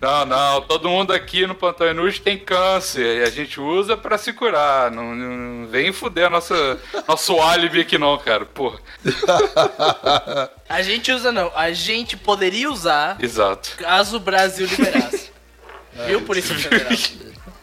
Não, 0.00 0.26
não, 0.26 0.62
todo 0.62 0.88
mundo 0.88 1.12
aqui 1.12 1.46
no 1.46 1.54
Plantão 1.54 1.90
Inútil 1.90 2.22
tem 2.22 2.38
câncer 2.38 3.20
e 3.20 3.22
a 3.22 3.30
gente 3.30 3.60
usa 3.60 3.96
pra 3.96 4.18
se 4.18 4.32
curar. 4.32 4.90
Não, 4.90 5.14
não 5.14 5.66
vem 5.68 5.92
fuder 5.92 6.26
a 6.26 6.30
nossa, 6.30 6.78
nosso 7.06 7.38
álibi 7.40 7.80
aqui 7.80 7.98
não, 7.98 8.16
cara. 8.18 8.44
Porra. 8.44 8.78
A 10.68 10.82
gente 10.82 11.12
usa 11.12 11.30
não. 11.30 11.50
A 11.54 11.72
gente 11.72 12.16
poderia 12.16 12.70
usar 12.70 13.16
Exato. 13.22 13.74
caso 13.76 14.16
o 14.16 14.20
Brasil 14.20 14.66
liberasse. 14.66 15.30
Viu, 16.06 16.20
Polícia 16.22 16.54
Federal? 16.54 16.92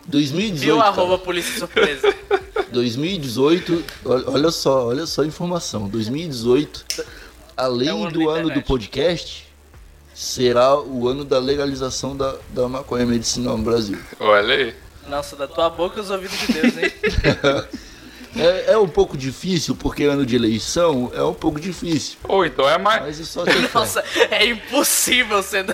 2018. 0.07 0.59
Viu, 0.59 0.81
arroba 0.81 1.17
Polícia 1.17 1.59
Surpresa. 1.59 2.13
2018, 2.71 3.83
olha 4.05 4.49
só, 4.51 4.87
olha 4.87 5.05
só 5.05 5.21
a 5.21 5.25
informação. 5.25 5.87
2018, 5.87 6.85
além 7.55 8.07
É 8.07 8.09
do 8.09 8.29
ano 8.29 8.49
do 8.49 8.61
podcast, 8.63 9.47
será 10.13 10.79
o 10.79 11.07
ano 11.07 11.25
da 11.25 11.39
legalização 11.39 12.15
da, 12.15 12.35
da 12.49 12.67
maconha 12.67 13.05
medicinal 13.05 13.57
no 13.57 13.63
Brasil. 13.63 13.99
Olha 14.19 14.55
aí. 14.55 14.75
Nossa, 15.07 15.35
da 15.35 15.47
tua 15.47 15.69
boca 15.69 15.99
os 16.01 16.09
ouvidos 16.09 16.37
de 16.39 16.53
Deus, 16.53 16.77
hein? 16.77 16.91
É, 18.35 18.73
é 18.73 18.77
um 18.77 18.87
pouco 18.87 19.15
difícil, 19.15 19.75
porque 19.75 20.03
ano 20.03 20.25
de 20.25 20.35
eleição 20.35 21.11
é 21.13 21.23
um 21.23 21.33
pouco 21.33 21.59
difícil. 21.59 22.17
Ou 22.23 22.45
então 22.45 22.67
é 22.67 22.77
mais. 22.77 23.01
Mas 23.01 23.19
é 23.19 23.23
só. 23.23 23.43
Nossa, 23.73 24.03
é 24.31 24.45
impossível 24.45 25.41
ser, 25.43 25.65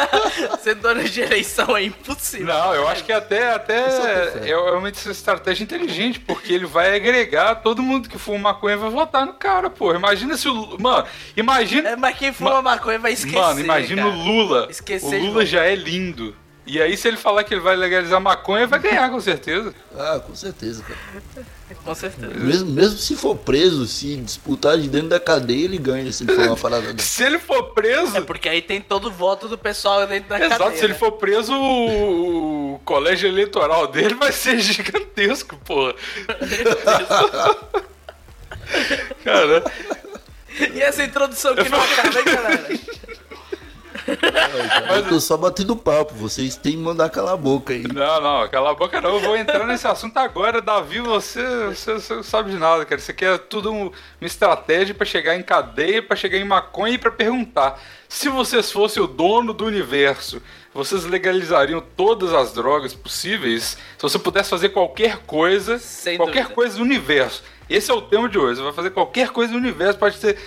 ser 0.62 0.76
dono 0.76 1.02
de 1.02 1.20
eleição, 1.20 1.76
é 1.76 1.84
impossível. 1.84 2.46
Não, 2.46 2.74
eu 2.74 2.88
acho 2.88 3.04
que 3.04 3.12
até, 3.12 3.52
até 3.52 3.90
fé. 4.30 4.50
é 4.50 4.56
uma 4.56 4.88
estratégia 4.88 5.64
inteligente, 5.64 6.20
porque 6.20 6.52
ele 6.52 6.66
vai 6.66 6.94
agregar 6.94 7.56
todo 7.56 7.82
mundo 7.82 8.08
que 8.08 8.18
fuma 8.18 8.38
maconha 8.38 8.76
vai 8.76 8.90
votar 8.90 9.26
no 9.26 9.34
cara, 9.34 9.68
pô. 9.68 9.94
Imagina 9.94 10.36
se 10.36 10.48
o. 10.48 10.76
Mano, 10.78 11.06
imagina. 11.36 11.90
É, 11.90 11.96
mas 11.96 12.16
quem 12.16 12.32
fuma 12.32 12.62
maconha 12.62 12.98
vai 12.98 13.12
esquecer. 13.12 13.38
Mano, 13.38 13.60
imagina 13.60 14.02
cara. 14.02 14.14
o 14.14 14.22
Lula. 14.22 14.68
Esquecer 14.70 15.20
o 15.20 15.26
Lula 15.26 15.44
já 15.44 15.64
é 15.64 15.74
lindo. 15.74 16.36
E 16.66 16.82
aí, 16.82 16.96
se 16.96 17.06
ele 17.06 17.16
falar 17.16 17.44
que 17.44 17.54
ele 17.54 17.60
vai 17.60 17.76
legalizar 17.76 18.20
maconha, 18.20 18.66
vai 18.66 18.80
ganhar, 18.80 19.08
com 19.08 19.20
certeza. 19.20 19.72
Ah, 19.96 20.20
com 20.24 20.34
certeza, 20.34 20.82
cara. 20.82 21.46
Com 21.86 21.94
certeza. 21.94 22.34
Mesmo, 22.34 22.70
mesmo 22.72 22.98
se 22.98 23.14
for 23.14 23.36
preso, 23.36 23.86
se 23.86 24.16
disputar 24.16 24.76
de 24.76 24.88
dentro 24.88 25.08
da 25.08 25.20
cadeia, 25.20 25.64
ele 25.64 25.78
ganha 25.78 26.10
se 26.12 26.24
ele 26.24 26.34
for 26.34 26.46
uma 26.46 26.56
parada 26.56 26.92
dessa. 26.92 27.08
Se 27.08 27.22
ele 27.24 27.38
for 27.38 27.62
preso. 27.74 28.16
É 28.16 28.20
porque 28.20 28.48
aí 28.48 28.60
tem 28.60 28.80
todo 28.80 29.06
o 29.06 29.10
voto 29.10 29.46
do 29.48 29.56
pessoal 29.56 30.04
dentro 30.06 30.28
da 30.28 30.38
Exato, 30.44 30.58
cadeia. 30.64 30.78
se 30.78 30.84
ele 30.84 30.92
né? 30.94 30.98
for 30.98 31.12
preso, 31.12 31.54
o, 31.54 32.74
o 32.74 32.78
colégio 32.80 33.28
eleitoral 33.28 33.86
dele 33.86 34.14
vai 34.14 34.32
ser 34.32 34.58
gigantesco, 34.60 35.56
porra. 35.64 35.94
Cara, 39.24 39.62
E 40.74 40.80
essa 40.82 41.04
introdução 41.04 41.54
que 41.54 41.68
não 41.68 41.80
acaba, 41.80 42.18
hein, 42.18 42.24
galera? 42.24 42.68
Eu 44.94 45.08
tô 45.08 45.20
só 45.20 45.36
batendo 45.36 45.76
papo, 45.76 46.14
vocês 46.14 46.56
têm 46.56 46.72
que 46.72 46.78
mandar 46.78 47.08
calar 47.10 47.34
a 47.34 47.36
boca 47.36 47.72
aí. 47.72 47.82
não, 47.82 48.20
não, 48.20 48.48
cala 48.48 48.70
a 48.70 48.74
boca 48.74 49.00
não, 49.00 49.14
eu 49.14 49.20
vou 49.20 49.36
entrar 49.36 49.66
nesse 49.66 49.86
assunto 49.86 50.16
agora. 50.18 50.60
Davi, 50.60 51.00
você, 51.00 51.42
você, 51.68 51.94
você 51.94 52.14
não 52.14 52.22
sabe 52.22 52.50
de 52.50 52.58
nada, 52.58 52.84
cara. 52.84 53.00
Isso 53.00 53.10
aqui 53.10 53.24
é 53.24 53.38
tudo 53.38 53.72
um- 53.72 53.86
uma 54.20 54.26
estratégia 54.26 54.94
pra 54.94 55.04
chegar 55.06 55.36
em 55.36 55.42
cadeia, 55.42 56.02
pra 56.02 56.16
chegar 56.16 56.38
em 56.38 56.44
maconha 56.44 56.94
e 56.94 56.98
pra 56.98 57.10
perguntar. 57.10 57.80
Se 58.08 58.28
vocês 58.28 58.70
fossem 58.70 59.02
o 59.02 59.06
dono 59.06 59.52
do 59.52 59.64
universo, 59.64 60.40
vocês 60.72 61.04
legalizariam 61.04 61.82
todas 61.96 62.32
as 62.32 62.52
drogas 62.52 62.94
possíveis? 62.94 63.76
Se 63.96 64.02
você 64.02 64.18
pudesse 64.18 64.50
fazer 64.50 64.68
qualquer 64.70 65.18
coisa, 65.26 65.78
Sem 65.78 66.16
qualquer 66.16 66.42
dúvida. 66.42 66.54
coisa 66.54 66.76
do 66.76 66.82
universo. 66.82 67.42
Esse 67.68 67.90
é 67.90 67.94
o 67.94 68.00
tema 68.02 68.28
de 68.28 68.38
hoje. 68.38 68.56
Você 68.58 68.62
vai 68.62 68.72
fazer 68.72 68.90
qualquer 68.90 69.30
coisa 69.30 69.52
do 69.52 69.58
universo, 69.58 69.98
pode 69.98 70.16
ser 70.18 70.38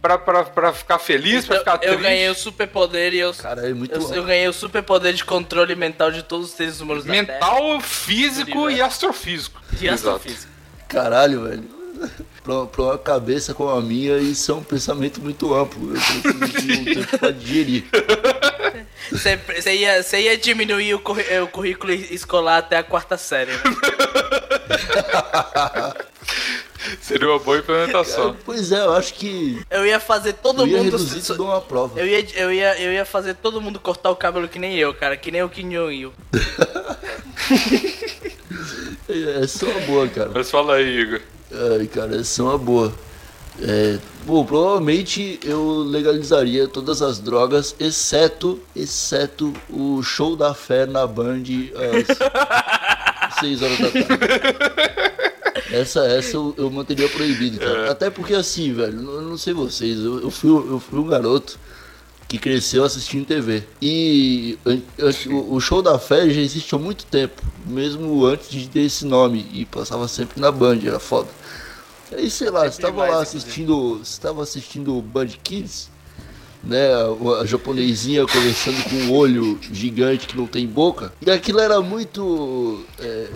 pra, 0.00 0.18
pra, 0.18 0.44
pra 0.44 0.72
ficar 0.72 0.98
feliz, 0.98 1.46
pra 1.46 1.56
Eu, 1.56 1.58
ficar 1.60 1.72
eu 1.74 1.78
triste. 1.78 2.02
ganhei 2.02 2.28
o 2.28 2.34
superpoder 2.34 3.14
e 3.14 3.18
eu, 3.18 3.32
Cara, 3.34 3.68
é 3.68 3.74
muito 3.74 3.94
eu, 3.94 4.14
eu 4.14 4.24
ganhei 4.24 4.48
o 4.48 4.52
superpoder 4.52 5.14
de 5.14 5.24
controle 5.24 5.74
mental 5.74 6.10
de 6.10 6.22
todos 6.22 6.46
os 6.50 6.52
seres 6.52 6.80
humanos 6.80 7.04
da 7.04 7.12
Terra. 7.12 7.32
Mental, 7.32 7.80
físico 7.80 8.70
e 8.70 8.80
astrofísico. 8.80 9.60
E 9.80 9.88
astrofísica. 9.88 10.50
Caralho, 10.88 11.44
velho. 11.44 11.78
Pra, 12.44 12.64
pra 12.66 12.82
uma 12.82 12.98
cabeça 12.98 13.52
como 13.52 13.70
a 13.70 13.80
minha, 13.82 14.18
isso 14.18 14.52
é 14.52 14.54
um 14.54 14.62
pensamento 14.62 15.20
muito 15.20 15.52
amplo. 15.52 15.94
Eu 15.94 16.34
preciso 16.34 16.66
de 16.66 16.72
um 16.72 16.84
tempo 16.84 17.18
pra 17.18 17.30
digerir. 17.30 17.84
Você, 19.10 19.74
ia, 19.74 20.02
você 20.02 20.20
ia 20.20 20.36
diminuir 20.36 20.94
o, 20.94 21.02
eh, 21.30 21.40
o 21.40 21.48
currículo 21.48 21.92
escolar 21.94 22.58
até 22.58 22.76
a 22.76 22.82
quarta 22.82 23.16
série, 23.16 23.52
né? 23.52 23.58
Seria 27.02 27.28
uma 27.28 27.38
boa 27.38 27.58
implementação. 27.58 28.36
Pois 28.44 28.70
é, 28.72 28.80
eu 28.80 28.92
acho 28.94 29.14
que 29.14 29.60
Eu 29.70 29.84
ia 29.86 29.98
fazer 30.00 30.34
todo 30.34 30.62
eu 30.62 30.66
ia 30.66 30.78
mundo. 30.78 30.84
reduzir 30.84 31.22
tudo 31.22 31.44
a 31.44 31.46
uma 31.54 31.60
prova. 31.60 31.98
Eu 31.98 32.06
ia, 32.06 32.24
eu, 32.34 32.52
ia, 32.52 32.80
eu 32.80 32.92
ia 32.92 33.04
fazer 33.04 33.34
todo 33.34 33.60
mundo 33.60 33.80
cortar 33.80 34.10
o 34.10 34.16
cabelo 34.16 34.48
que 34.48 34.58
nem 34.58 34.76
eu, 34.76 34.94
cara. 34.94 35.16
Que 35.16 35.30
nem 35.30 35.42
o 35.42 35.48
Kim 35.48 35.68
Jong-il. 35.70 36.12
Essa 39.42 39.66
é 39.66 39.70
uma 39.70 39.80
boa, 39.86 40.08
cara. 40.08 40.30
Mas 40.34 40.50
fala 40.50 40.76
aí, 40.76 41.00
Igor. 41.00 41.20
Ai, 41.80 41.86
cara, 41.86 42.16
essa 42.20 42.42
é 42.42 42.44
uma 42.44 42.58
boa. 42.58 42.92
É, 43.60 43.98
bom, 44.24 44.44
provavelmente 44.44 45.40
eu 45.42 45.78
legalizaria 45.78 46.68
todas 46.68 47.02
as 47.02 47.18
drogas, 47.18 47.74
exceto, 47.80 48.60
exceto 48.76 49.52
o 49.68 50.00
show 50.00 50.36
da 50.36 50.54
fé 50.54 50.86
na 50.86 51.04
Band 51.08 51.42
às 51.74 53.40
6 53.40 53.62
horas 53.62 53.78
da 53.80 53.90
tarde. 53.90 54.06
Essa, 55.70 56.00
essa 56.06 56.36
eu, 56.36 56.54
eu 56.56 56.70
manteria 56.70 57.08
proibido, 57.08 57.58
cara. 57.58 57.90
Até 57.90 58.10
porque 58.10 58.34
assim, 58.34 58.72
velho, 58.72 58.98
eu 58.98 59.22
não 59.22 59.36
sei 59.36 59.52
vocês, 59.52 59.98
eu, 59.98 60.20
eu 60.20 60.30
fui, 60.30 60.50
eu 60.50 60.80
fui 60.80 60.98
um 60.98 61.06
garoto 61.06 61.58
que 62.28 62.38
cresceu 62.38 62.84
assistindo 62.84 63.26
TV. 63.26 63.64
E 63.80 64.58
o 65.30 65.56
o 65.56 65.60
show 65.60 65.80
da 65.80 65.98
fé 65.98 66.28
já 66.28 66.40
existe 66.40 66.74
há 66.74 66.78
muito 66.78 67.06
tempo, 67.06 67.42
mesmo 67.66 68.24
antes 68.26 68.50
de 68.50 68.68
ter 68.68 68.80
esse 68.80 69.06
nome, 69.06 69.46
e 69.52 69.64
passava 69.64 70.06
sempre 70.06 70.40
na 70.40 70.52
Band, 70.52 70.80
era 70.84 71.00
foda. 71.00 71.28
Aí, 72.12 72.30
sei 72.30 72.50
lá, 72.50 72.70
você 72.70 72.80
tava 72.80 73.06
lá 73.06 73.22
assistindo, 73.22 73.98
você 73.98 74.20
tava 74.20 74.42
assistindo 74.42 75.00
Band 75.00 75.28
Kids, 75.42 75.90
né, 76.62 76.88
a, 76.92 77.40
a 77.40 77.46
japonesinha 77.46 78.26
conversando 78.26 78.82
com 78.84 78.96
um 78.96 79.12
olho 79.14 79.58
gigante 79.72 80.26
que 80.26 80.36
não 80.36 80.46
tem 80.46 80.66
boca, 80.66 81.12
e 81.24 81.30
aquilo 81.30 81.60
era 81.60 81.80
muito... 81.80 82.84
é, 83.00 83.28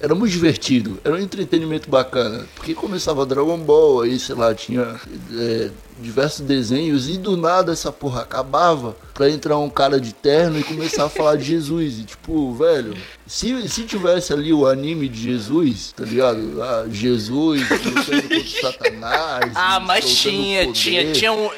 era 0.00 0.14
muito 0.14 0.32
divertido, 0.32 0.98
era 1.04 1.14
um 1.14 1.18
entretenimento 1.18 1.90
bacana, 1.90 2.46
porque 2.54 2.74
começava 2.74 3.26
Dragon 3.26 3.58
Ball, 3.58 4.02
aí 4.02 4.18
sei 4.18 4.34
lá, 4.34 4.54
tinha 4.54 5.00
é, 5.34 5.70
diversos 6.00 6.40
desenhos 6.40 7.08
e 7.08 7.18
do 7.18 7.36
nada 7.36 7.72
essa 7.72 7.90
porra 7.90 8.22
acabava 8.22 8.96
pra 9.12 9.28
entrar 9.28 9.58
um 9.58 9.68
cara 9.68 10.00
de 10.00 10.12
terno 10.12 10.58
e 10.58 10.62
começar 10.62 11.06
a 11.06 11.08
falar 11.08 11.36
de 11.36 11.44
Jesus. 11.58 11.98
E 11.98 12.04
tipo, 12.04 12.54
velho, 12.54 12.96
se, 13.26 13.68
se 13.68 13.82
tivesse 13.82 14.32
ali 14.32 14.52
o 14.52 14.66
anime 14.66 15.08
de 15.08 15.20
Jesus, 15.20 15.92
tá 15.92 16.04
ligado? 16.04 16.62
Ah, 16.62 16.86
Jesus 16.90 17.62
lutando 17.68 18.22
contra 18.22 18.46
Satanás. 18.60 19.52
Ah, 19.54 19.80
mas 19.80 20.04
tinha, 20.16 20.66
poder. 20.66 20.72
tinha, 20.72 21.12
tinha 21.12 21.32
um. 21.32 21.50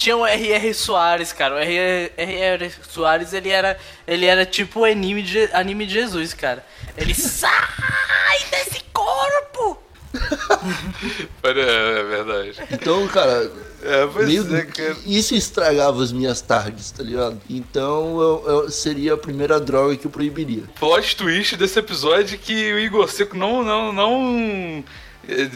Tinha 0.00 0.16
o 0.16 0.24
R.R. 0.26 0.72
Soares, 0.72 1.30
cara. 1.30 1.56
O 1.56 1.58
R.R. 1.58 2.72
Soares, 2.88 3.34
ele 3.34 3.50
era, 3.50 3.78
ele 4.08 4.24
era 4.24 4.46
tipo 4.46 4.80
o 4.80 4.84
anime 4.86 5.22
de, 5.22 5.44
anime 5.52 5.84
de 5.84 5.92
Jesus, 5.92 6.32
cara. 6.32 6.64
Ele 6.96 7.12
sai 7.14 8.38
desse 8.50 8.82
corpo! 8.94 9.78
Olha, 11.44 11.60
É 11.60 12.02
verdade. 12.02 12.52
Então, 12.72 13.06
cara, 13.08 13.52
É, 13.82 14.06
meio- 14.24 14.56
é, 14.56 14.62
cara. 14.64 14.96
isso 15.04 15.34
estragava 15.34 16.02
as 16.02 16.12
minhas 16.12 16.40
tardes, 16.40 16.90
tá 16.90 17.02
ligado? 17.02 17.38
Então 17.48 18.18
eu, 18.20 18.44
eu- 18.46 18.70
seria 18.70 19.12
a 19.14 19.18
primeira 19.18 19.60
droga 19.60 19.96
que 19.98 20.06
eu 20.06 20.10
proibiria. 20.10 20.62
Plot 20.78 21.14
twist 21.14 21.56
desse 21.58 21.78
episódio 21.78 22.38
que 22.38 22.72
o 22.72 22.78
Igor 22.78 23.06
Seco 23.10 23.36
não, 23.36 23.62
não, 23.62 23.92
não 23.92 24.84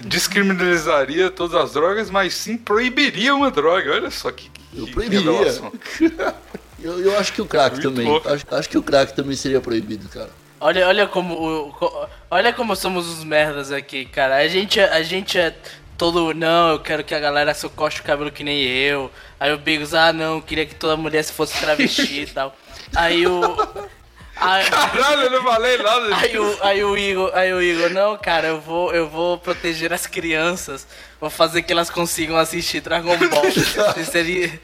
descriminalizaria 0.04 1.30
todas 1.30 1.54
as 1.60 1.72
drogas, 1.72 2.10
mas 2.10 2.34
sim 2.34 2.56
proibiria 2.56 3.34
uma 3.34 3.50
droga. 3.50 3.92
Olha 3.92 4.10
só 4.10 4.30
que, 4.30 4.48
que 4.48 4.78
Eu 4.78 4.86
proibiria. 4.88 5.62
Eu, 6.82 7.00
eu 7.00 7.18
acho 7.18 7.32
que 7.32 7.40
o 7.40 7.46
crack 7.46 7.76
Muito 7.76 7.88
também. 7.88 8.22
Acho, 8.26 8.44
acho 8.50 8.68
que 8.68 8.76
o 8.76 8.82
crack 8.82 9.14
também 9.14 9.34
seria 9.34 9.58
proibido, 9.58 10.06
cara. 10.10 10.28
Olha, 10.60 10.86
olha 10.86 11.06
como 11.06 11.74
olha 12.30 12.52
como 12.52 12.76
somos 12.76 13.08
os 13.08 13.24
merdas 13.24 13.72
aqui, 13.72 14.04
cara. 14.04 14.36
A 14.36 14.46
gente, 14.48 14.78
é- 14.78 14.92
a 14.92 15.02
gente 15.02 15.38
é 15.38 15.56
todo 15.96 16.34
não, 16.34 16.72
eu 16.72 16.78
quero 16.78 17.02
que 17.02 17.14
a 17.14 17.20
galera 17.20 17.54
se 17.54 17.66
corte 17.70 18.00
o 18.00 18.04
cabelo 18.04 18.30
que 18.30 18.44
nem 18.44 18.62
eu. 18.62 19.10
Aí 19.40 19.50
o 19.52 19.58
Bigos, 19.58 19.94
ah, 19.94 20.12
não, 20.12 20.42
queria 20.42 20.66
que 20.66 20.74
toda 20.74 20.94
mulher 20.96 21.22
se 21.22 21.32
fosse 21.32 21.58
travesti 21.58 22.20
e 22.20 22.26
tal. 22.26 22.54
Aí 22.94 23.26
o 23.26 23.40
aí, 24.36 24.64
Caralho, 24.70 25.22
eu 25.22 25.30
não 25.30 25.42
falei 25.42 25.78
nada. 25.78 26.16
aí 26.16 26.38
o 26.38 26.58
aí 26.62 26.84
o 26.84 26.96
Igor, 26.96 27.30
aí 27.34 27.52
o 27.52 27.62
Igor, 27.62 27.90
não, 27.90 28.16
cara, 28.16 28.48
eu 28.48 28.60
vou 28.60 28.92
eu 28.92 29.08
vou 29.08 29.38
proteger 29.38 29.92
as 29.92 30.06
crianças. 30.06 30.86
Vou 31.20 31.30
fazer 31.30 31.62
que 31.62 31.72
elas 31.72 31.88
consigam 31.88 32.36
assistir 32.36 32.80
Dragon 32.80 33.16
Ball 33.16 33.50
sem 33.94 34.04
serem 34.04 34.60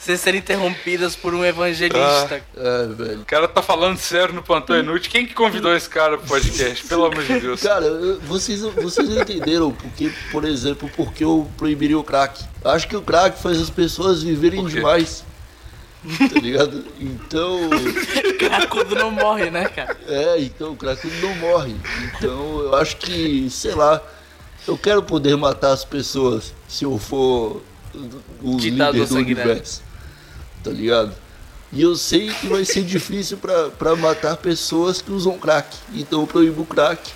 sem 0.00 0.16
serem 0.16 0.40
interrompidas 0.40 1.14
por 1.14 1.34
um 1.34 1.44
evangelista. 1.44 2.42
É, 2.56 2.86
velho. 2.88 3.20
O 3.20 3.24
cara 3.26 3.46
tá 3.46 3.60
falando 3.60 3.98
sério 3.98 4.34
no 4.34 4.42
Plantão 4.42 4.78
Inútil. 4.78 5.10
Quem 5.10 5.26
que 5.26 5.34
convidou 5.34 5.76
esse 5.76 5.88
cara 5.90 6.16
pro 6.16 6.26
podcast? 6.26 6.86
Pelo 6.86 7.04
amor 7.04 7.22
de 7.22 7.38
Deus. 7.38 7.62
Cara, 7.62 7.86
vocês, 8.22 8.62
vocês 8.62 9.06
não 9.10 9.20
entenderam 9.20 9.70
porque, 9.70 10.10
por 10.32 10.46
exemplo, 10.46 10.90
porque 10.96 11.22
eu 11.22 11.46
proibiria 11.58 11.98
o 11.98 12.02
crack. 12.02 12.42
Acho 12.64 12.88
que 12.88 12.96
o 12.96 13.02
crack 13.02 13.40
faz 13.42 13.60
as 13.60 13.68
pessoas 13.68 14.22
viverem 14.22 14.64
demais. 14.64 15.22
Tá 16.02 16.40
ligado? 16.40 16.84
Então. 16.98 17.68
Cracudo 18.38 18.94
não 18.94 19.10
morre, 19.10 19.50
né, 19.50 19.68
cara? 19.68 19.96
É, 20.06 20.40
então 20.40 20.72
o 20.72 20.76
crack 20.76 21.06
não 21.20 21.34
morre. 21.36 21.76
Então 22.04 22.60
eu 22.60 22.74
acho 22.76 22.96
que, 22.96 23.48
sei 23.50 23.74
lá, 23.74 24.02
eu 24.66 24.78
quero 24.78 25.02
poder 25.02 25.36
matar 25.36 25.72
as 25.72 25.84
pessoas 25.84 26.54
se 26.66 26.84
eu 26.84 26.98
for 26.98 27.62
o 28.42 28.58
líder 28.58 29.06
do 29.06 29.16
universo. 29.16 29.82
Tá 30.64 30.70
ligado? 30.70 31.14
E 31.72 31.82
eu 31.82 31.94
sei 31.94 32.32
que 32.32 32.48
vai 32.48 32.64
ser 32.64 32.82
difícil 32.82 33.36
pra, 33.36 33.70
pra 33.70 33.94
matar 33.94 34.36
pessoas 34.36 35.00
que 35.00 35.12
usam 35.12 35.38
crack. 35.38 35.76
Então 35.94 36.22
eu 36.22 36.26
proíbo 36.26 36.62
o 36.62 36.66
crack. 36.66 37.12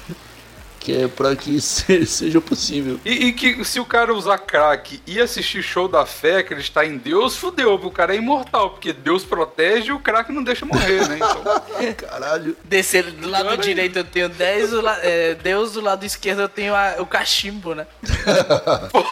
Que 0.84 0.92
é 1.04 1.08
pra 1.08 1.34
que 1.34 1.58
se- 1.62 2.04
seja 2.04 2.40
possível. 2.42 3.00
E, 3.04 3.10
e 3.28 3.32
que 3.32 3.64
se 3.64 3.80
o 3.80 3.86
cara 3.86 4.12
usar 4.14 4.36
crack 4.38 5.00
e 5.06 5.18
assistir 5.20 5.62
show 5.62 5.88
da 5.88 6.04
fé, 6.04 6.38
acreditar 6.38 6.84
em 6.84 6.98
Deus, 6.98 7.36
fudeu, 7.36 7.74
o 7.74 7.90
cara 7.90 8.14
é 8.14 8.18
imortal, 8.18 8.70
porque 8.70 8.92
Deus 8.92 9.24
protege 9.24 9.88
e 9.88 9.92
o 9.92 9.98
crack 9.98 10.30
não 10.30 10.42
deixa 10.44 10.66
morrer, 10.66 11.08
né? 11.08 11.16
Então, 11.16 11.94
Caralho. 12.08 12.54
Descer 12.64 13.10
do 13.10 13.28
lado 13.30 13.46
Olha 13.48 13.54
aí. 13.54 13.66
direito 13.66 13.96
eu 13.98 14.04
tenho 14.04 14.28
10, 14.28 14.70
do 14.70 14.80
la- 14.82 14.98
é, 15.02 15.34
Deus 15.34 15.72
do 15.72 15.80
lado 15.80 16.04
esquerdo 16.04 16.42
eu 16.42 16.48
tenho 16.50 16.74
a- 16.74 16.96
o 16.98 17.06
cachimbo, 17.06 17.74
né? 17.74 17.86
pô, 18.92 19.02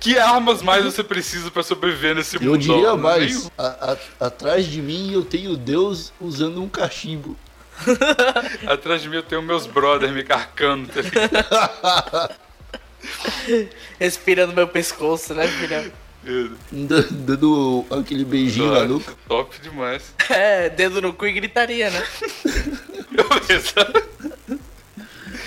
que 0.00 0.18
armas 0.18 0.62
mais 0.62 0.84
você 0.84 1.04
precisa 1.04 1.50
pra 1.50 1.62
sobreviver 1.62 2.14
nesse 2.14 2.38
mundo? 2.38 2.54
Eu 2.54 2.56
diria 2.56 2.96
mais. 2.96 3.50
a- 3.58 3.92
a- 4.20 4.26
atrás 4.26 4.66
de 4.66 4.80
mim 4.80 5.12
eu 5.12 5.22
tenho 5.22 5.54
Deus 5.56 6.12
usando 6.20 6.62
um 6.62 6.68
cachimbo. 6.68 7.36
Atrás 8.66 9.02
de 9.02 9.08
mim 9.08 9.16
eu 9.16 9.22
tenho 9.22 9.42
meus 9.42 9.66
brothers 9.66 10.12
me 10.12 10.22
carcando, 10.24 10.88
tá 10.88 11.00
ligado? 11.00 12.34
Respirando 13.98 14.52
meu 14.54 14.68
pescoço, 14.68 15.34
né, 15.34 15.46
filhão? 15.46 15.90
da- 16.70 17.04
Dando 17.10 17.84
aquele 17.90 18.24
beijinho 18.24 18.72
na 18.72 18.84
nuca. 18.84 19.12
Top 19.26 19.58
demais. 19.60 20.14
É, 20.30 20.68
dedo 20.68 21.00
no 21.02 21.12
cu 21.12 21.26
e 21.26 21.32
gritaria, 21.32 21.90
né? 21.90 22.02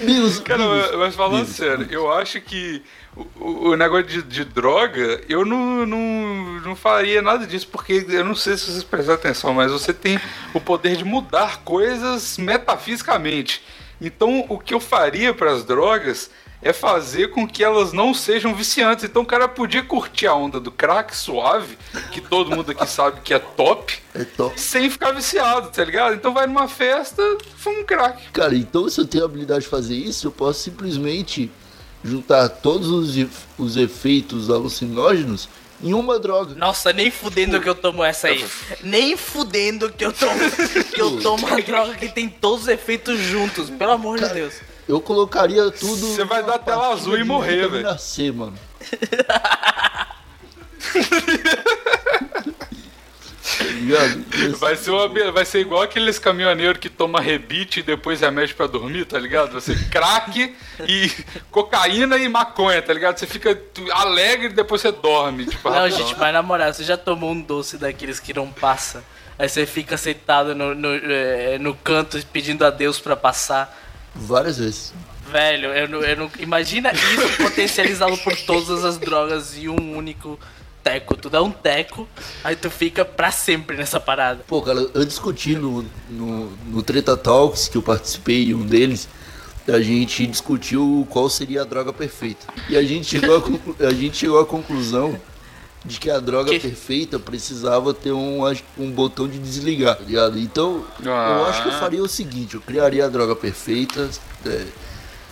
Deus, 0.05 0.39
Cara, 0.39 0.57
Deus. 0.63 0.87
mas- 0.91 0.95
mas 0.97 1.15
falando 1.15 1.45
Deus. 1.45 1.55
sério, 1.55 1.87
eu 1.89 2.11
acho 2.11 2.41
que 2.41 2.81
o, 3.15 3.69
o- 3.69 3.75
negócio 3.75 4.05
de, 4.05 4.21
de 4.23 4.43
droga, 4.45 5.21
eu 5.29 5.45
não, 5.45 5.85
não, 5.85 6.59
não 6.65 6.75
faria 6.75 7.21
nada 7.21 7.45
disso, 7.47 7.67
porque 7.71 8.05
eu 8.09 8.25
não 8.25 8.35
sei 8.35 8.57
se 8.57 8.65
vocês 8.71 8.83
prestaram 8.83 9.17
atenção, 9.19 9.53
mas 9.53 9.71
você 9.71 9.93
tem 9.93 10.19
o 10.53 10.59
poder 10.59 10.95
de 10.97 11.03
mudar 11.05 11.61
coisas 11.63 12.37
metafisicamente. 12.37 13.61
Então, 14.01 14.45
o 14.49 14.59
que 14.59 14.73
eu 14.73 14.79
faria 14.79 15.33
para 15.33 15.51
as 15.51 15.63
drogas 15.63 16.29
é 16.61 16.73
fazer 16.73 17.29
com 17.29 17.47
que 17.47 17.63
elas 17.63 17.93
não 17.93 18.13
sejam 18.13 18.53
viciantes. 18.55 19.05
Então, 19.05 19.21
o 19.21 19.25
cara 19.25 19.47
podia 19.47 19.83
curtir 19.83 20.25
a 20.27 20.33
onda 20.33 20.59
do 20.59 20.71
crack 20.71 21.15
suave, 21.15 21.77
que 22.11 22.19
todo 22.19 22.53
mundo 22.55 22.71
aqui 22.71 22.87
sabe 22.87 23.21
que 23.21 23.33
é 23.33 23.39
top, 23.39 23.97
É 24.15 24.23
top. 24.23 24.59
sem 24.59 24.89
ficar 24.89 25.11
viciado, 25.11 25.69
tá 25.69 25.83
ligado? 25.85 26.15
Então, 26.15 26.33
vai 26.33 26.47
numa 26.47 26.67
festa, 26.67 27.21
fuma 27.55 27.79
um 27.79 27.83
crack. 27.85 28.29
Cara, 28.31 28.55
então 28.55 28.89
se 28.89 28.99
eu 28.99 29.05
tenho 29.05 29.23
a 29.23 29.27
habilidade 29.27 29.61
de 29.61 29.67
fazer 29.69 29.95
isso, 29.95 30.27
eu 30.27 30.31
posso 30.31 30.59
simplesmente 30.61 31.51
juntar 32.05 32.47
todos 32.47 32.89
os, 32.89 33.27
os 33.57 33.75
efeitos 33.75 34.51
alucinógenos 34.51 35.49
em 35.83 35.93
uma 35.93 36.19
droga. 36.19 36.55
Nossa, 36.55 36.93
nem 36.93 37.11
fudendo 37.11 37.59
que 37.59 37.67
eu 37.67 37.75
tomo 37.75 38.03
essa 38.03 38.27
aí. 38.27 38.45
Nem 38.81 39.17
fudendo 39.17 39.91
que 39.91 40.05
eu 40.05 40.13
tomo, 40.13 40.39
que 40.93 41.01
eu 41.01 41.19
tomo 41.19 41.47
uma 41.47 41.61
droga 41.61 41.95
que 41.95 42.07
tem 42.07 42.29
todos 42.29 42.63
os 42.63 42.67
efeitos 42.67 43.19
juntos. 43.19 43.69
Pelo 43.69 43.91
amor 43.91 44.19
de 44.19 44.29
Deus. 44.29 44.53
Eu 44.87 45.01
colocaria 45.01 45.71
tudo. 45.71 46.07
Você 46.07 46.23
vai 46.23 46.43
dar 46.43 46.59
tela 46.59 46.93
azul 46.93 47.15
e 47.15 47.17
de 47.17 47.23
morrer, 47.23 47.63
vitamina 47.63 47.97
C, 47.97 48.31
mano. 48.31 48.55
ligado? 53.85 54.25
Vai 54.57 54.75
ser, 54.75 54.91
uma, 54.91 55.31
vai 55.31 55.45
ser 55.45 55.59
igual 55.59 55.81
aqueles 55.81 56.19
caminhoneiros 56.19 56.79
que 56.79 56.89
toma 56.89 57.19
rebite 57.19 57.79
e 57.79 57.83
depois 57.83 58.21
remédio 58.21 58.55
pra 58.55 58.67
dormir, 58.67 59.05
tá 59.05 59.17
ligado? 59.19 59.51
Vai 59.51 59.61
ser 59.61 59.89
crack 59.89 60.55
e 60.87 61.11
cocaína 61.51 62.17
e 62.17 62.27
maconha, 62.27 62.81
tá 62.81 62.93
ligado? 62.93 63.17
Você 63.17 63.27
fica 63.27 63.57
alegre 63.91 64.47
e 64.47 64.53
depois 64.53 64.81
você 64.81 64.91
dorme. 64.91 65.45
Tipo, 65.45 65.69
Não, 65.69 65.77
rapidão. 65.77 65.97
gente, 65.97 66.19
mas 66.19 66.33
na 66.33 66.41
moral, 66.41 66.73
você 66.73 66.83
já 66.83 66.97
tomou 66.97 67.31
um 67.31 67.41
doce 67.41 67.77
daqueles 67.77 68.19
que 68.19 68.33
não 68.33 68.51
passa? 68.51 69.03
Aí 69.37 69.49
você 69.49 69.65
fica 69.65 69.97
sentado 69.97 70.55
no, 70.55 70.73
no, 70.73 70.95
eh, 70.95 71.57
no 71.59 71.75
canto 71.75 72.23
pedindo 72.27 72.65
a 72.65 72.69
Deus 72.69 72.99
pra 72.99 73.15
passar. 73.15 73.77
Várias 74.15 74.57
vezes. 74.57 74.93
Velho, 75.29 75.73
eu 75.73 75.89
não, 75.89 76.01
eu 76.01 76.15
não. 76.15 76.31
Imagina 76.39 76.91
isso 76.93 77.37
potencializado 77.43 78.17
por 78.19 78.35
todas 78.37 78.85
as 78.85 78.97
drogas 78.97 79.57
e 79.57 79.67
um 79.67 79.97
único 79.97 80.39
teco. 80.85 81.17
Tu 81.17 81.29
dá 81.31 81.41
um 81.41 81.49
teco, 81.51 82.07
aí 82.43 82.55
tu 82.55 82.69
fica 82.69 83.03
pra 83.03 83.31
sempre 83.31 83.75
nessa 83.75 83.99
parada. 83.99 84.43
Pô, 84.47 84.61
cara, 84.61 84.79
eu 84.93 85.03
discuti 85.03 85.55
no, 85.55 85.83
no, 86.09 86.51
no 86.67 86.83
Treta 86.83 87.17
Talks, 87.17 87.67
que 87.67 87.75
eu 87.77 87.81
participei, 87.81 88.53
um 88.53 88.63
deles, 88.65 89.09
a 89.67 89.81
gente 89.81 90.27
discutiu 90.27 91.07
qual 91.09 91.27
seria 91.27 91.63
a 91.63 91.65
droga 91.65 91.91
perfeita. 91.91 92.45
E 92.69 92.77
a 92.77 92.83
gente 92.83 93.07
chegou 93.07 93.35
à 93.37 93.41
conclu- 93.41 93.75
a, 93.79 93.91
gente 93.91 94.15
chegou 94.17 94.39
à 94.39 94.45
conclusão 94.45 95.19
de 95.83 95.99
que 95.99 96.09
a 96.09 96.19
droga 96.19 96.51
Que? 96.51 96.59
perfeita 96.59 97.17
precisava 97.19 97.91
ter 97.93 98.11
um, 98.11 98.41
um 98.77 98.91
botão 98.91 99.27
de 99.27 99.39
desligar, 99.39 99.95
tá 99.97 100.03
ligado? 100.03 100.37
Então, 100.39 100.85
eu 101.03 101.11
Ah. 101.13 101.47
acho 101.49 101.63
que 101.63 101.69
eu 101.69 101.73
faria 101.73 102.01
o 102.03 102.07
seguinte, 102.07 102.53
eu 102.55 102.61
criaria 102.61 103.05
a 103.05 103.07
droga 103.09 103.35
perfeita, 103.35 104.07
é, 104.45 104.65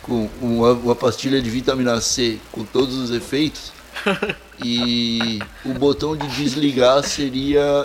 com 0.02 0.28
uma, 0.42 0.72
uma 0.74 0.96
pastilha 0.96 1.40
de 1.42 1.50
vitamina 1.50 2.02
C 2.02 2.40
com 2.52 2.64
todos 2.66 2.96
os 2.98 3.10
efeitos, 3.12 3.72
e 4.64 5.40
o 5.66 5.74
botão 5.74 6.16
de 6.16 6.28
desligar 6.28 7.04
seria 7.04 7.84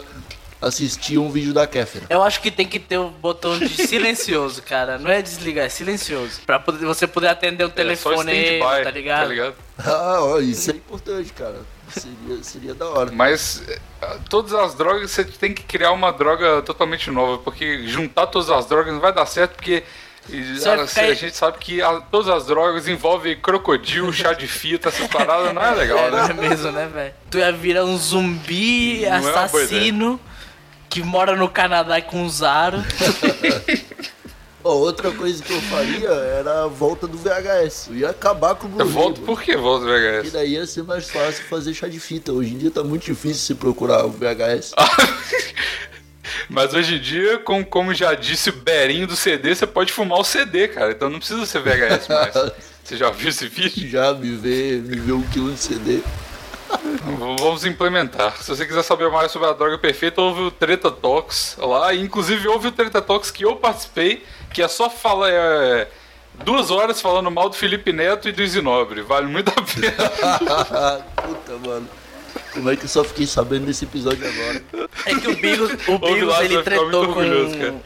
assistir 0.60 1.18
um 1.18 1.30
vídeo 1.30 1.52
da 1.54 1.66
Kéfera. 1.66 2.06
Eu 2.10 2.22
acho 2.22 2.40
que 2.40 2.50
tem 2.50 2.66
que 2.66 2.78
ter 2.80 2.98
o 2.98 3.10
botão 3.10 3.56
de 3.58 3.68
silencioso, 3.68 4.60
cara. 4.62 4.98
Não 4.98 5.10
é 5.10 5.22
desligar, 5.22 5.66
é 5.66 5.68
silencioso. 5.68 6.40
Pra 6.44 6.58
poder- 6.58 6.84
você 6.84 7.06
poder 7.06 7.28
atender 7.28 7.62
o 7.64 7.66
É 7.66 7.70
só 7.70 7.74
telefone, 7.76 8.32
stand-by, 8.32 8.84
tá 8.84 8.90
ligado? 8.90 9.54
Ah, 9.78 10.18
ó, 10.20 10.38
isso 10.40 10.70
é 10.70 10.74
importante, 10.74 11.32
cara. 11.32 11.60
Seria, 11.88 12.42
seria 12.42 12.74
da 12.74 12.86
hora. 12.86 13.10
Mas 13.12 13.62
eh, 13.68 13.78
todas 14.28 14.52
as 14.52 14.74
drogas 14.74 15.10
você 15.10 15.24
tem 15.24 15.54
que 15.54 15.62
criar 15.62 15.92
uma 15.92 16.10
droga 16.12 16.60
totalmente 16.62 17.10
nova, 17.10 17.38
porque 17.38 17.86
juntar 17.86 18.26
todas 18.26 18.50
as 18.50 18.66
drogas 18.66 18.92
não 18.92 19.00
vai 19.00 19.12
dar 19.12 19.24
certo, 19.26 19.54
porque 19.54 19.84
e, 20.30 20.58
Só 20.60 20.74
a, 20.74 20.82
a 20.82 21.14
gente 21.14 21.36
sabe 21.36 21.58
que 21.58 21.80
a- 21.82 22.00
todas 22.10 22.28
as 22.28 22.46
drogas 22.46 22.86
envolvem 22.88 23.36
crocodilo, 23.38 24.12
chá 24.14 24.32
de 24.32 24.46
fita, 24.46 24.88
essas 24.88 25.06
paradas, 25.08 25.52
não 25.54 25.62
é 25.62 25.74
legal, 25.74 25.98
É, 25.98 26.10
não 26.10 26.18
é 26.18 26.28
né? 26.34 26.48
mesmo, 26.48 26.70
né, 26.72 26.88
velho? 26.92 27.14
Tu 27.30 27.38
ia 27.38 27.52
virar 27.52 27.84
um 27.84 27.96
zumbi 27.96 29.00
Não 29.02 29.08
é 29.12 29.16
assassino 29.18 30.20
que 30.88 31.02
mora 31.02 31.36
no 31.36 31.48
Canadá 31.48 32.00
com 32.00 32.22
um 32.22 32.28
Zaro. 32.30 32.78
Outra 34.64 35.10
coisa 35.12 35.42
que 35.42 35.52
eu 35.52 35.60
faria 35.62 36.08
era 36.10 36.64
a 36.64 36.66
volta 36.66 37.06
do 37.06 37.16
VHS. 37.16 37.88
Eu 37.88 37.96
ia 37.96 38.10
acabar 38.10 38.54
com 38.54 38.66
o 38.66 38.70
Eu 38.70 38.76
Blu-ray. 38.76 38.92
volto 38.92 39.14
mano. 39.20 39.26
por 39.26 39.40
que 39.42 39.56
volto 39.56 39.84
Porque 39.86 40.20
VHS? 40.22 40.32
daí 40.32 40.52
ia 40.54 40.66
ser 40.66 40.82
mais 40.82 41.08
fácil 41.08 41.44
fazer 41.44 41.72
chá 41.72 41.88
de 41.88 41.98
fita. 41.98 42.32
Hoje 42.32 42.52
em 42.54 42.58
dia 42.58 42.70
tá 42.70 42.82
muito 42.84 43.04
difícil 43.06 43.36
você 43.46 43.54
procurar 43.54 44.04
o 44.04 44.10
VHS. 44.10 44.72
Mas 46.48 46.72
hoje 46.72 46.96
em 46.96 47.00
dia, 47.00 47.38
com, 47.38 47.64
como 47.64 47.92
já 47.92 48.14
disse 48.14 48.50
o 48.50 48.54
Berinho 48.54 49.06
do 49.06 49.14
CD, 49.14 49.54
você 49.54 49.66
pode 49.66 49.92
fumar 49.92 50.18
o 50.18 50.24
CD, 50.24 50.68
cara. 50.68 50.92
Então 50.92 51.10
não 51.10 51.18
precisa 51.18 51.44
ser 51.44 51.60
VHS 51.60 52.08
mais. 52.08 52.34
Você 52.88 52.96
já 52.96 53.10
viu 53.10 53.28
esse 53.28 53.46
vídeo? 53.46 53.86
Já 53.86 54.14
me 54.14 54.34
vê, 54.34 54.80
me 54.82 54.98
vê 54.98 55.12
um 55.12 55.20
quilo 55.28 55.52
de 55.52 55.58
CD. 55.58 56.00
Vamos 57.38 57.66
implementar. 57.66 58.34
Se 58.38 58.48
você 58.48 58.64
quiser 58.64 58.82
saber 58.82 59.10
mais 59.10 59.30
sobre 59.30 59.46
a 59.46 59.52
droga 59.52 59.76
perfeita, 59.76 60.22
ouve 60.22 60.40
o 60.40 60.50
Treta 60.50 60.90
Talks 60.90 61.58
lá. 61.58 61.94
Inclusive, 61.94 62.48
ouve 62.48 62.68
o 62.68 62.72
Treta 62.72 63.02
Talks 63.02 63.30
que 63.30 63.44
eu 63.44 63.56
participei, 63.56 64.24
que 64.54 64.62
é 64.62 64.68
só 64.68 64.88
falar. 64.88 65.28
É, 65.30 65.88
duas 66.44 66.70
horas 66.70 66.98
falando 66.98 67.30
mal 67.30 67.50
do 67.50 67.56
Felipe 67.56 67.92
Neto 67.92 68.26
e 68.26 68.32
do 68.32 68.46
Zinobre. 68.46 69.02
Vale 69.02 69.26
muito 69.26 69.50
a 69.50 69.62
pena. 69.62 71.04
Puta, 71.14 71.68
mano. 71.68 71.88
Como 72.58 72.70
é 72.70 72.76
que 72.76 72.84
eu 72.84 72.88
só 72.88 73.02
fiquei 73.04 73.26
sabendo 73.26 73.66
desse 73.66 73.84
episódio 73.84 74.26
agora? 74.28 74.62
É 75.06 75.14
que 75.14 75.28
o 75.28 75.36
Bigos, 75.36 75.70
o 75.88 75.98
Bigos 75.98 76.40
ele 76.40 76.62
tretou 76.62 77.14
com, 77.14 77.80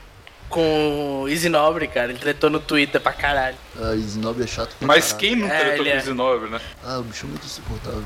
com 0.48 1.22
o 1.22 1.28
Easy 1.28 1.48
Nobre, 1.48 1.87
cara. 1.88 2.11
Ele 2.11 2.18
tretou 2.18 2.50
no 2.50 2.58
Twitter 2.61 3.00
pra 3.00 3.12
caralho. 3.12 3.56
Ah, 3.80 3.94
Snob 3.94 4.42
é 4.42 4.46
chato 4.46 4.74
pra 4.78 4.87
Mas 4.88 5.12
caralho. 5.12 5.18
quem 5.20 5.37
nunca 5.37 5.54
É, 5.54 5.61
tretou 5.76 5.85
com 5.85 5.90
é. 5.90 5.96
o 5.98 6.00
Zinobre, 6.00 6.50
né? 6.50 6.61
Ah, 6.85 6.98
o 6.98 7.02
bicho 7.02 7.26
é 7.26 7.28
muito 7.28 7.44
insuportável. 7.46 8.02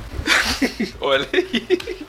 Olha 1.01 1.29
aí. 1.33 2.07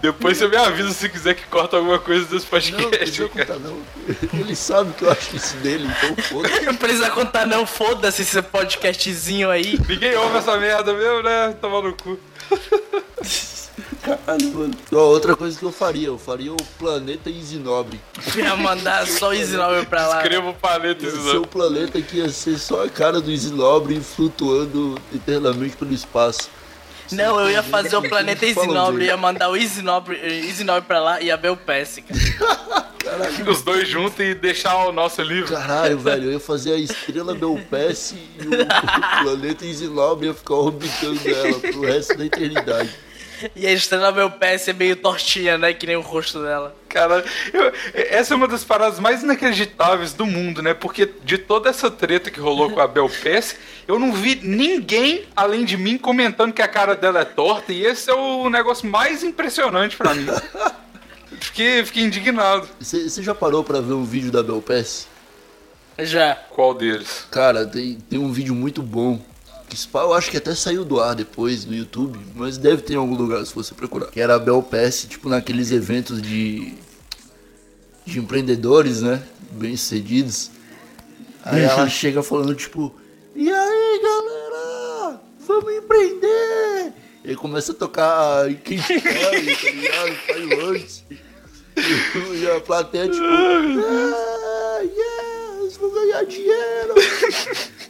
Depois 0.00 0.38
você 0.38 0.46
me 0.46 0.56
avisa 0.56 0.90
se 0.92 1.08
quiser 1.08 1.34
que 1.34 1.44
corta 1.46 1.76
alguma 1.76 1.98
coisa 1.98 2.24
desse 2.26 2.46
Não, 2.70 2.78
não 2.78 2.90
podcast. 2.90 2.98
precisa 2.98 3.28
cara. 3.28 3.46
contar 3.46 3.58
não. 3.68 3.82
Ele 4.40 4.54
sabe 4.54 4.92
que 4.92 5.02
eu 5.04 5.10
acho 5.10 5.34
isso 5.36 5.56
dele, 5.56 5.88
então 5.88 6.24
foda-se. 6.24 6.60
Não 6.60 6.76
precisa 6.76 7.10
contar 7.10 7.44
não, 7.46 7.66
foda-se 7.66 8.22
esse 8.22 8.40
podcastzinho 8.42 9.50
aí. 9.50 9.76
Ninguém 9.88 10.14
ouve 10.16 10.38
essa 10.38 10.56
merda 10.56 10.94
mesmo, 10.94 11.22
né? 11.22 11.52
Toma 11.60 11.82
no 11.82 11.94
cu. 11.96 12.18
Caralho, 14.02 14.54
mano. 14.54 14.74
Ó, 14.92 14.96
outra 14.96 15.36
coisa 15.36 15.58
que 15.58 15.64
eu 15.64 15.72
faria, 15.72 16.08
eu 16.08 16.18
faria 16.18 16.52
o 16.52 16.56
planeta 16.78 17.30
Isinobre. 17.30 18.00
Ia 18.36 18.56
mandar 18.56 19.06
só 19.06 19.28
o 19.28 19.32
Easy 19.32 19.56
Nobre 19.56 19.84
pra 19.86 20.06
lá. 20.06 20.16
Escreva 20.22 20.48
o 20.50 20.54
ser 21.10 21.10
Zinobre. 21.10 21.38
o 21.38 21.46
planeta 21.46 22.00
que 22.00 22.16
ia 22.18 22.28
ser 22.28 22.58
só 22.58 22.84
a 22.84 22.88
cara 22.88 23.20
do 23.20 23.30
Isinobre 23.30 24.00
flutuando 24.00 24.98
eternamente 25.14 25.76
pelo 25.76 25.92
espaço. 25.92 26.50
Não, 27.12 27.40
eu 27.40 27.50
ia 27.50 27.62
fazer 27.62 27.96
o 27.96 28.02
planeta 28.02 28.44
Easy 28.44 28.54
Falam 28.54 28.74
Nobre, 28.74 28.98
dele. 29.00 29.10
ia 29.10 29.16
mandar 29.16 29.48
o 29.50 29.56
Easy 29.56 29.82
Nobre, 29.82 30.16
Easy 30.46 30.64
Nobre 30.64 30.82
pra 30.82 31.00
lá 31.00 31.20
e 31.20 31.30
a 31.30 31.36
Bel 31.36 31.56
Pass, 31.56 32.00
cara. 32.06 32.88
Os 33.48 33.62
dois 33.62 33.88
juntos 33.88 34.20
e 34.20 34.34
deixar 34.34 34.76
o 34.86 34.92
nosso 34.92 35.22
livro. 35.22 35.52
Caralho, 35.54 35.98
velho, 35.98 36.24
eu 36.24 36.32
ia 36.32 36.40
fazer 36.40 36.72
a 36.72 36.76
estrela 36.76 37.34
Belpass 37.34 38.12
e 38.12 38.46
o, 38.46 38.50
o 38.52 39.22
planeta 39.24 39.64
Isinobre 39.64 40.26
ia 40.26 40.34
ficar 40.34 40.54
orbitando 40.54 41.20
ela 41.26 41.58
pro 41.58 41.80
resto 41.80 42.16
da 42.18 42.26
eternidade. 42.26 42.94
E 43.54 43.66
a 43.66 43.72
estrela 43.72 44.10
Bel 44.12 44.30
Pass 44.30 44.68
é 44.68 44.72
meio 44.72 44.96
tortinha, 44.96 45.56
né? 45.58 45.72
Que 45.72 45.86
nem 45.86 45.96
o 45.96 46.00
rosto 46.00 46.42
dela. 46.42 46.74
Cara, 46.88 47.24
eu- 47.52 47.72
essa 47.94 48.34
é 48.34 48.36
uma 48.36 48.48
das 48.48 48.64
paradas 48.64 48.98
mais 48.98 49.22
inacreditáveis 49.22 50.12
do 50.12 50.24
mundo, 50.26 50.62
né? 50.62 50.74
Porque 50.74 51.08
de 51.24 51.38
toda 51.38 51.68
essa 51.70 51.90
treta 51.90 52.30
que 52.30 52.40
rolou 52.40 52.70
com 52.70 52.80
a 52.80 52.86
Bel 52.86 53.08
Pass, 53.08 53.56
eu 53.86 53.98
não 53.98 54.12
vi 54.12 54.40
ninguém 54.42 55.24
além 55.36 55.64
de 55.64 55.76
mim 55.76 55.98
comentando 55.98 56.52
que 56.52 56.62
a 56.62 56.68
cara 56.68 56.94
dela 56.96 57.20
é 57.20 57.24
torta, 57.24 57.72
e 57.72 57.84
esse 57.84 58.10
é 58.10 58.14
o 58.14 58.48
negócio 58.50 58.88
mais 58.88 59.22
impressionante 59.22 59.96
pra 59.96 60.14
mim. 60.14 60.26
Fiquei, 61.40 61.84
fiquei 61.84 62.02
indignado. 62.02 62.68
Você 62.80 63.22
já 63.22 63.34
parou 63.34 63.62
pra 63.62 63.80
ver 63.80 63.92
um 63.92 64.04
vídeo 64.04 64.32
da 64.32 64.42
Belpass? 64.42 65.06
Já. 65.98 66.34
Qual 66.50 66.74
deles? 66.74 67.26
Cara, 67.30 67.66
tem, 67.66 67.98
tem 68.08 68.18
um 68.18 68.32
vídeo 68.32 68.54
muito 68.54 68.82
bom. 68.82 69.20
Eu 69.94 70.14
acho 70.14 70.30
que 70.30 70.36
até 70.36 70.54
saiu 70.54 70.84
do 70.84 71.00
ar 71.00 71.14
depois 71.14 71.64
no 71.64 71.74
YouTube, 71.74 72.18
mas 72.34 72.56
deve 72.58 72.82
ter 72.82 72.94
em 72.94 72.96
algum 72.96 73.14
lugar 73.14 73.44
se 73.46 73.54
você 73.54 73.74
procurar. 73.74 74.06
Que 74.06 74.20
era 74.20 74.34
a 74.34 74.38
Bel 74.38 74.62
Pass, 74.62 75.06
tipo 75.08 75.28
naqueles 75.28 75.70
eventos 75.70 76.20
de 76.22 76.74
de 78.08 78.18
empreendedores, 78.18 79.02
né? 79.02 79.22
Bem 79.52 79.76
sucedidos. 79.76 80.50
Aí 81.44 81.62
ela 81.62 81.88
chega 81.88 82.22
falando 82.22 82.54
tipo, 82.54 82.94
e 83.34 83.50
aí 83.50 84.00
galera, 84.02 85.20
vamos 85.46 85.72
empreender! 85.72 86.92
E 87.24 87.30
aí 87.30 87.36
começa 87.36 87.72
a 87.72 87.74
tocar 87.74 88.52
quem 88.64 88.78
quer, 88.78 89.02
tá 89.02 89.30
ligado? 89.30 90.14
Fireworks. 90.26 91.04
E, 91.76 92.38
e 92.38 92.50
a 92.50 92.60
plateia 92.60 93.08
tipo, 93.08 93.24
ah, 93.24 94.80
yes, 94.82 95.76
vou 95.76 95.90
ganhar 95.92 96.24
dinheiro! 96.24 96.94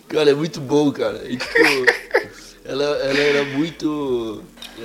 Cara, 0.08 0.30
é 0.30 0.34
muito 0.34 0.60
bom, 0.60 0.90
cara. 0.90 1.22
E, 1.28 1.36
tipo, 1.36 1.54
ela, 2.64 2.84
ela 2.84 3.18
era 3.18 3.44
muito 3.44 4.42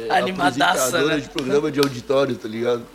é, 0.10 0.18
Animadaça, 0.18 0.66
apresentadora 0.66 1.16
né? 1.16 1.22
de 1.22 1.30
programa 1.30 1.72
de 1.72 1.80
auditório, 1.80 2.36
tá 2.36 2.48
ligado? 2.48 2.86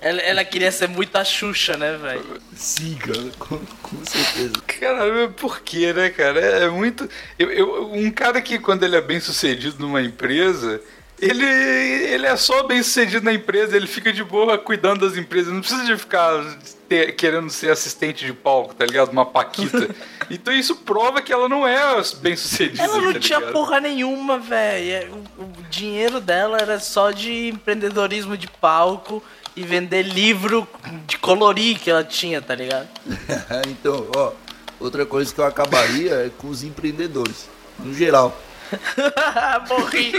Ela, 0.00 0.20
ela 0.20 0.44
queria 0.44 0.70
ser 0.70 0.88
muito 0.88 1.16
a 1.16 1.24
Xuxa, 1.24 1.76
né, 1.76 1.96
velho? 2.00 2.24
Sim, 2.54 2.94
cara, 2.94 3.24
com, 3.38 3.58
com 3.82 4.04
certeza. 4.04 4.52
Caralho, 4.80 5.30
por 5.32 5.60
quê, 5.60 5.92
né, 5.92 6.08
cara? 6.10 6.40
É, 6.40 6.64
é 6.64 6.68
muito. 6.68 7.08
Eu, 7.36 7.50
eu- 7.50 7.92
um 7.92 8.08
cara 8.10 8.40
que, 8.40 8.60
quando 8.60 8.84
ele 8.84 8.94
é 8.94 9.00
bem 9.00 9.18
sucedido 9.18 9.76
numa 9.80 10.00
empresa, 10.00 10.80
ele, 11.20 11.44
ele 11.44 12.26
é 12.26 12.36
só 12.36 12.62
bem 12.62 12.80
sucedido 12.80 13.24
na 13.24 13.32
empresa, 13.32 13.76
ele 13.76 13.88
fica 13.88 14.12
de 14.12 14.22
boa 14.22 14.56
cuidando 14.56 15.06
das 15.08 15.18
empresas, 15.18 15.52
não 15.52 15.60
precisa 15.60 15.84
de 15.84 15.96
ficar 15.96 16.44
ter- 16.92 17.12
querendo 17.12 17.48
ser 17.48 17.70
assistente 17.70 18.26
de 18.26 18.34
palco, 18.34 18.74
tá 18.74 18.84
ligado? 18.84 19.10
Uma 19.10 19.24
Paquita. 19.24 19.88
Então 20.30 20.54
isso 20.54 20.76
prova 20.76 21.20
que 21.20 21.30
ela 21.30 21.46
não 21.46 21.66
é 21.66 21.78
bem 22.22 22.34
sucedida. 22.34 22.82
Ela 22.82 23.02
não 23.02 23.12
tá 23.12 23.18
tinha 23.18 23.38
porra 23.52 23.80
nenhuma, 23.80 24.38
velho. 24.38 25.22
O, 25.36 25.42
o 25.42 25.52
dinheiro 25.68 26.20
dela 26.22 26.56
era 26.56 26.80
só 26.80 27.10
de 27.10 27.48
empreendedorismo 27.48 28.34
de 28.34 28.46
palco 28.46 29.22
e 29.54 29.62
vender 29.62 30.04
livro 30.04 30.66
de 31.06 31.18
colorir 31.18 31.78
que 31.78 31.90
ela 31.90 32.02
tinha, 32.02 32.40
tá 32.40 32.54
ligado? 32.54 32.88
então, 33.68 34.06
ó, 34.16 34.32
outra 34.80 35.04
coisa 35.04 35.34
que 35.34 35.38
eu 35.38 35.44
acabaria 35.44 36.14
é 36.14 36.30
com 36.38 36.48
os 36.48 36.62
empreendedores, 36.62 37.50
no 37.78 37.92
geral. 37.92 38.34
Morri. 39.68 40.12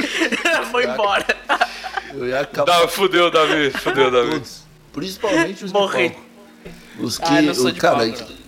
Foi 0.70 0.86
embora. 0.86 1.26
Eu 2.14 2.28
ia 2.28 2.42
acabar 2.42 2.82
Dá, 2.82 2.88
fudeu, 2.88 3.32
Davi. 3.32 3.72
Fudeu, 3.72 4.12
Davi. 4.12 4.32
todos, 4.32 4.62
principalmente 4.92 5.66
os 5.66 5.72
Morri. 5.72 6.16
Os 7.00 7.18
que, 7.18 7.26
Ah, 7.26 7.42
não 7.42 7.54
sou 7.54 7.68
o 7.68 7.72
de 7.72 7.80
cara, 7.80 7.98
palco, 7.98 8.14
que- 8.26 8.44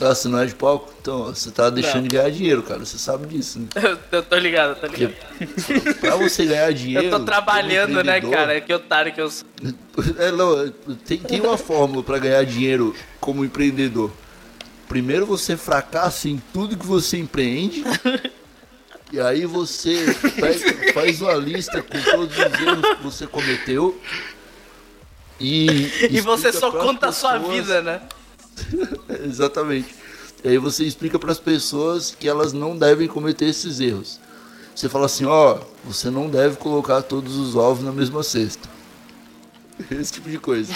Ah, 0.00 0.14
você 0.14 0.28
não 0.28 0.38
é 0.38 0.46
de 0.46 0.54
palco? 0.54 0.92
Então, 1.00 1.24
você 1.26 1.50
tá 1.50 1.70
deixando 1.70 1.96
Não. 1.96 2.02
de 2.02 2.08
ganhar 2.16 2.30
dinheiro, 2.30 2.62
cara, 2.62 2.80
você 2.84 2.96
sabe 2.98 3.26
disso, 3.26 3.58
né? 3.60 3.66
Eu, 3.74 3.98
eu 4.18 4.22
tô 4.22 4.36
ligado, 4.36 4.78
tô 4.80 4.86
ligado. 4.86 5.14
Pra 6.00 6.14
você 6.16 6.44
ganhar 6.46 6.72
dinheiro... 6.72 7.06
Eu 7.06 7.10
tô 7.18 7.24
trabalhando, 7.24 8.02
né, 8.04 8.20
cara? 8.20 8.60
Que 8.60 8.72
otário 8.72 9.12
que 9.12 9.20
eu 9.20 9.30
sou. 9.30 9.46
É, 10.18 10.30
não, 10.30 10.70
tem, 11.04 11.18
tem 11.18 11.40
uma 11.40 11.58
fórmula 11.58 12.02
pra 12.04 12.18
ganhar 12.18 12.44
dinheiro 12.44 12.94
como 13.20 13.44
empreendedor. 13.44 14.12
primeiro 14.88 15.26
você 15.26 15.56
fracassa 15.56 16.28
em 16.28 16.40
tudo 16.52 16.76
que 16.76 16.86
você 16.86 17.16
empreende. 17.18 17.82
E 19.10 19.18
aí 19.18 19.46
você 19.46 20.04
pega- 20.36 20.92
faz 20.92 21.22
uma 21.22 21.32
lista 21.32 21.80
com 21.82 21.98
todos 21.98 22.36
os 22.36 22.60
erros 22.60 22.96
que 22.98 23.02
você 23.02 23.26
cometeu. 23.26 23.98
E, 25.40 25.66
E 26.10 26.20
você 26.20 26.52
só 26.52 26.70
conta 26.70 27.08
a 27.08 27.12
sua 27.12 27.38
pessoas- 27.38 27.54
vida, 27.54 27.82
né? 27.82 28.00
Exatamente. 29.24 29.94
E 30.44 30.48
aí 30.48 30.58
você 30.58 30.84
explica 30.84 31.18
para 31.18 31.32
as 31.32 31.38
pessoas 31.38 32.14
que 32.18 32.28
elas 32.28 32.52
não 32.52 32.76
devem 32.76 33.08
cometer 33.08 33.46
esses 33.46 33.80
erros. 33.80 34.20
Você 34.74 34.88
fala 34.88 35.06
assim, 35.06 35.24
ó, 35.24 35.58
você 35.84 36.10
não 36.10 36.28
deve 36.28 36.56
colocar 36.56 37.02
todos 37.02 37.36
os 37.36 37.56
ovos 37.56 37.84
na 37.84 37.92
mesma 37.92 38.22
cesta. 38.22 38.68
Esse 39.90 40.12
tipo 40.12 40.28
de 40.30 40.38
coisa. 40.38 40.72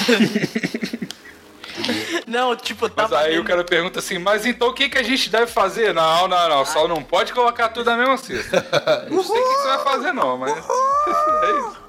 Não, 2.27 2.55
tipo, 2.57 2.83
Mas 2.87 2.95
tava. 2.95 3.19
aí 3.21 3.39
o 3.39 3.45
cara 3.45 3.65
pergunta 3.65 3.99
assim, 3.99 4.19
mas 4.19 4.45
então 4.47 4.69
o 4.69 4.75
que, 4.75 4.89
que 4.89 4.99
a 4.99 5.03
gente 5.03 5.31
deve 5.31 5.47
fazer? 5.47 5.93
Não, 5.95 6.29
não, 6.29 6.49
não, 6.49 6.65
só 6.67 6.87
não 6.87 7.03
pode 7.03 7.33
colocar 7.33 7.69
tudo 7.71 7.87
na 7.87 7.97
mesma 7.97 8.17
cesta. 8.19 9.07
Não 9.11 9.23
sei 9.25 9.41
o 9.41 9.49
que 9.49 9.55
você 9.55 9.69
vai 9.69 9.85
fazer 9.85 10.13
não, 10.13 10.39
mas... 10.39 10.53
É 10.57 11.59
isso. 11.59 11.83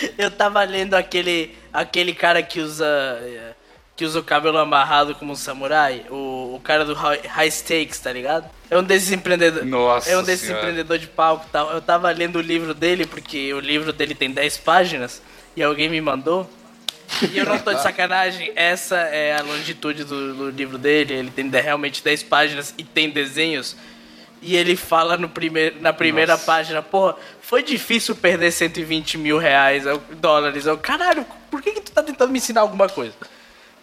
Eu 0.16 0.30
tava 0.30 0.62
lendo 0.64 0.94
aquele, 0.94 1.56
aquele 1.72 2.14
cara 2.14 2.42
que 2.42 2.60
usa 2.60 2.86
que 3.98 4.04
usa 4.04 4.20
o 4.20 4.22
cabelo 4.22 4.58
amarrado 4.58 5.12
como 5.16 5.32
um 5.32 5.34
samurai, 5.34 6.06
o, 6.08 6.54
o 6.54 6.60
cara 6.62 6.84
do 6.84 6.94
high, 6.94 7.20
high 7.26 7.50
stakes, 7.50 7.98
tá 7.98 8.12
ligado? 8.12 8.48
É 8.70 8.78
um 8.78 8.82
desses 8.84 9.10
empreendedores. 9.10 9.68
Nossa 9.68 10.08
É 10.08 10.16
um 10.16 10.22
desses 10.22 10.46
Senhora. 10.46 10.60
empreendedor 10.60 10.98
de 10.98 11.08
palco 11.08 11.44
e 11.48 11.50
tal. 11.50 11.72
Eu 11.72 11.82
tava 11.82 12.08
lendo 12.12 12.36
o 12.36 12.40
livro 12.40 12.72
dele 12.72 13.04
porque 13.06 13.52
o 13.52 13.58
livro 13.58 13.92
dele 13.92 14.14
tem 14.14 14.30
10 14.30 14.58
páginas 14.58 15.20
e 15.56 15.64
alguém 15.64 15.88
me 15.88 16.00
mandou. 16.00 16.48
E 17.32 17.38
eu 17.38 17.44
não 17.44 17.58
tô 17.58 17.74
de 17.74 17.82
sacanagem, 17.82 18.52
essa 18.54 18.98
é 18.98 19.36
a 19.36 19.42
longitude 19.42 20.04
do, 20.04 20.32
do 20.32 20.50
livro 20.50 20.78
dele. 20.78 21.14
Ele 21.14 21.30
tem 21.32 21.50
realmente 21.50 22.00
10 22.00 22.22
páginas 22.22 22.72
e 22.78 22.84
tem 22.84 23.10
desenhos. 23.10 23.74
E 24.40 24.56
ele 24.56 24.76
fala 24.76 25.16
no 25.16 25.28
primeiro, 25.28 25.80
na 25.80 25.92
primeira 25.92 26.34
Nossa. 26.34 26.44
página, 26.46 26.80
porra, 26.82 27.16
foi 27.40 27.62
difícil 27.62 28.14
perder 28.14 28.52
120 28.52 29.18
mil 29.18 29.36
reais, 29.38 29.84
dólares. 30.20 30.64
Eu, 30.66 30.78
caralho, 30.78 31.26
por 31.50 31.60
que, 31.60 31.72
que 31.72 31.80
tu 31.80 31.90
tá 31.92 32.02
tentando 32.02 32.30
me 32.30 32.38
ensinar 32.38 32.60
alguma 32.60 32.88
coisa? 32.88 33.14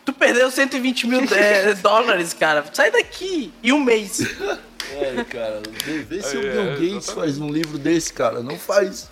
Tu 0.06 0.13
perdeu 0.13 0.50
120 0.52 1.08
mil 1.08 1.22
eh, 1.34 1.74
dólares, 1.76 2.34
cara. 2.34 2.63
Sai 2.72 2.91
daqui. 2.91 3.52
Em 3.63 3.72
um 3.72 3.84
mês. 3.84 4.20
É, 4.94 5.24
cara, 5.24 5.63
vê, 5.84 5.98
vê 6.04 6.22
se 6.22 6.38
o 6.38 6.39
É, 6.48 6.52
Bill 6.52 6.65
Gates 6.74 6.84
exatamente. 6.84 7.15
faz 7.15 7.38
um 7.39 7.50
livro 7.52 7.76
desse, 7.80 8.13
cara. 8.13 8.41
Não 8.44 8.56
faz. 8.56 9.10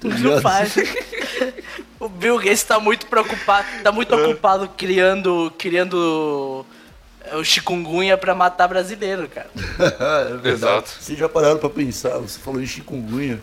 Tá 0.00 0.08
Não 0.08 0.16
ligado? 0.16 0.40
faz. 0.40 0.74
o 1.98 2.08
Bill 2.08 2.38
Gates 2.38 2.62
tá 2.62 2.78
muito 2.78 3.06
preocupado, 3.06 3.66
tá 3.82 3.90
muito 3.90 4.14
ocupado 4.14 4.68
criando, 4.76 5.52
criando 5.58 6.64
o 7.34 7.44
chikungunya 7.44 8.16
pra 8.16 8.34
matar 8.34 8.68
brasileiro, 8.68 9.28
cara. 9.28 9.50
é 9.56 10.36
verdade. 10.36 10.48
Exato. 10.48 10.90
Vocês 11.00 11.18
já 11.18 11.28
pararam 11.28 11.58
pra 11.58 11.70
pensar, 11.70 12.18
você 12.18 12.38
falou 12.38 12.60
em 12.62 12.66
chikungunya. 12.66 13.40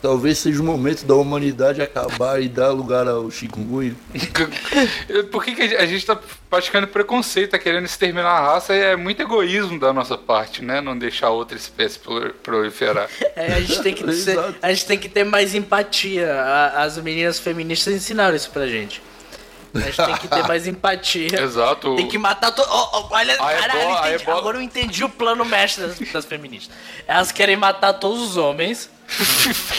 Talvez 0.00 0.38
seja 0.38 0.62
o 0.62 0.64
momento 0.64 1.04
da 1.04 1.16
humanidade 1.16 1.82
acabar 1.82 2.40
e 2.40 2.48
dar 2.48 2.68
lugar 2.70 3.08
ao 3.08 3.28
chikungunya. 3.32 3.96
Por 5.32 5.44
que, 5.44 5.56
que 5.56 5.62
a 5.74 5.86
gente 5.86 6.06
tá 6.06 6.16
praticando 6.48 6.86
preconceito, 6.86 7.50
tá 7.50 7.58
querendo 7.58 7.84
exterminar 7.84 8.28
a 8.30 8.52
raça? 8.54 8.72
É 8.74 8.94
muito 8.94 9.20
egoísmo 9.20 9.76
da 9.78 9.92
nossa 9.92 10.16
parte, 10.16 10.62
né? 10.64 10.80
Não 10.80 10.96
deixar 10.96 11.30
outra 11.30 11.56
espécie 11.56 11.98
prol- 11.98 12.30
proliferar. 12.44 13.08
É, 13.34 13.54
a 13.54 13.60
gente 13.60 13.82
tem 13.82 13.92
que 13.92 14.04
ser, 14.14 14.38
a 14.62 14.68
gente 14.72 14.86
tem 14.86 14.98
que 14.98 15.08
ter 15.08 15.24
mais 15.24 15.52
empatia. 15.54 16.32
As 16.76 16.96
meninas 16.98 17.40
feministas 17.40 17.92
ensinaram 17.92 18.36
isso 18.36 18.50
pra 18.50 18.68
gente. 18.68 19.02
A 19.74 19.80
gente 19.80 19.96
tem 19.96 20.16
que 20.16 20.28
ter 20.28 20.46
mais 20.46 20.66
empatia. 20.66 21.28
Exato. 21.42 21.94
Tem 21.96 22.08
que 22.08 22.18
matar 22.18 22.50
todo. 22.52 22.66
olha, 23.10 23.34
A 23.34 23.36
caralho, 23.36 23.80
ebola- 23.80 24.00
a 24.00 24.08
entendi. 24.08 24.22
ebola- 24.22 24.38
agora 24.38 24.56
eu 24.58 24.62
entendi 24.62 25.04
o 25.04 25.08
plano 25.08 25.44
mestre 25.44 25.86
das, 25.86 25.98
das 25.98 26.24
feministas. 26.24 26.74
Elas 27.06 27.30
querem 27.32 27.56
matar 27.56 27.92
todos 27.94 28.20
os 28.22 28.36
homens. 28.36 28.88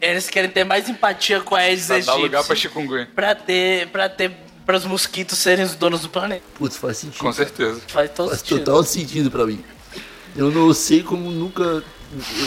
Eles 0.00 0.28
querem 0.28 0.50
ter 0.50 0.64
mais 0.64 0.88
empatia 0.88 1.40
com 1.40 1.54
a 1.54 1.60
Aedes 1.60 1.86
Pra 1.86 1.98
dar 2.00 2.14
lugar 2.14 2.30
pra 2.44 2.52
aegypti 2.54 2.56
chikungunya. 2.60 3.08
pra 3.14 3.34
ter, 3.34 3.88
pra 3.88 4.08
ter, 4.08 4.30
para 4.64 4.76
os 4.76 4.84
mosquitos 4.84 5.38
serem 5.38 5.64
os 5.64 5.74
donos 5.74 6.02
do 6.02 6.08
planeta. 6.08 6.42
Putz, 6.54 6.76
faz 6.76 6.98
sentido. 6.98 7.20
Com 7.20 7.32
certeza. 7.32 7.80
Faz 7.88 8.10
todo 8.10 8.28
Faz 8.28 8.40
sentido. 8.40 8.58
total 8.64 8.82
sentido 8.84 9.30
pra 9.30 9.46
mim. 9.46 9.64
Eu 10.36 10.50
não 10.50 10.72
sei 10.74 11.02
como 11.02 11.30
nunca. 11.30 11.82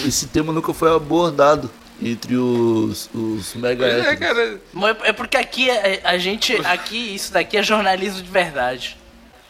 Esse 0.06 0.28
tema 0.28 0.54
nunca 0.54 0.74
foi 0.74 0.96
abordado 0.96 1.70
entre 2.02 2.36
os, 2.36 3.10
os 3.14 3.54
mega 3.56 3.86
É, 3.86 4.16
cara. 4.16 4.60
É 5.04 5.14
porque 5.14 5.38
aqui 5.38 5.70
é- 5.70 6.02
a 6.04 6.18
gente. 6.18 6.56
Aqui, 6.66 7.14
isso 7.16 7.34
daqui 7.34 7.58
é 7.58 7.64
jornalismo 7.64 8.22
de 8.22 8.30
verdade. 8.30 8.98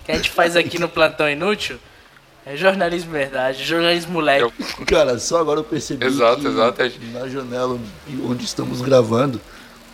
O 0.01 0.05
que 0.05 0.11
a 0.11 0.15
gente 0.15 0.29
faz 0.31 0.55
aqui 0.55 0.79
no 0.79 0.89
Plantão 0.89 1.29
Inútil 1.29 1.77
é 2.45 2.55
jornalismo 2.57 3.11
de 3.11 3.17
verdade, 3.17 3.63
jornalismo 3.63 4.13
moleque. 4.13 4.41
Eu- 4.43 4.85
Cara, 4.85 5.19
só 5.19 5.37
agora 5.39 5.59
eu 5.59 5.63
percebi 5.63 6.05
Exato, 6.05 6.41
que 6.41 6.47
exato. 6.47 6.81
na 7.13 7.27
janela 7.27 7.79
onde 8.25 8.43
estamos 8.45 8.81
gravando 8.81 9.39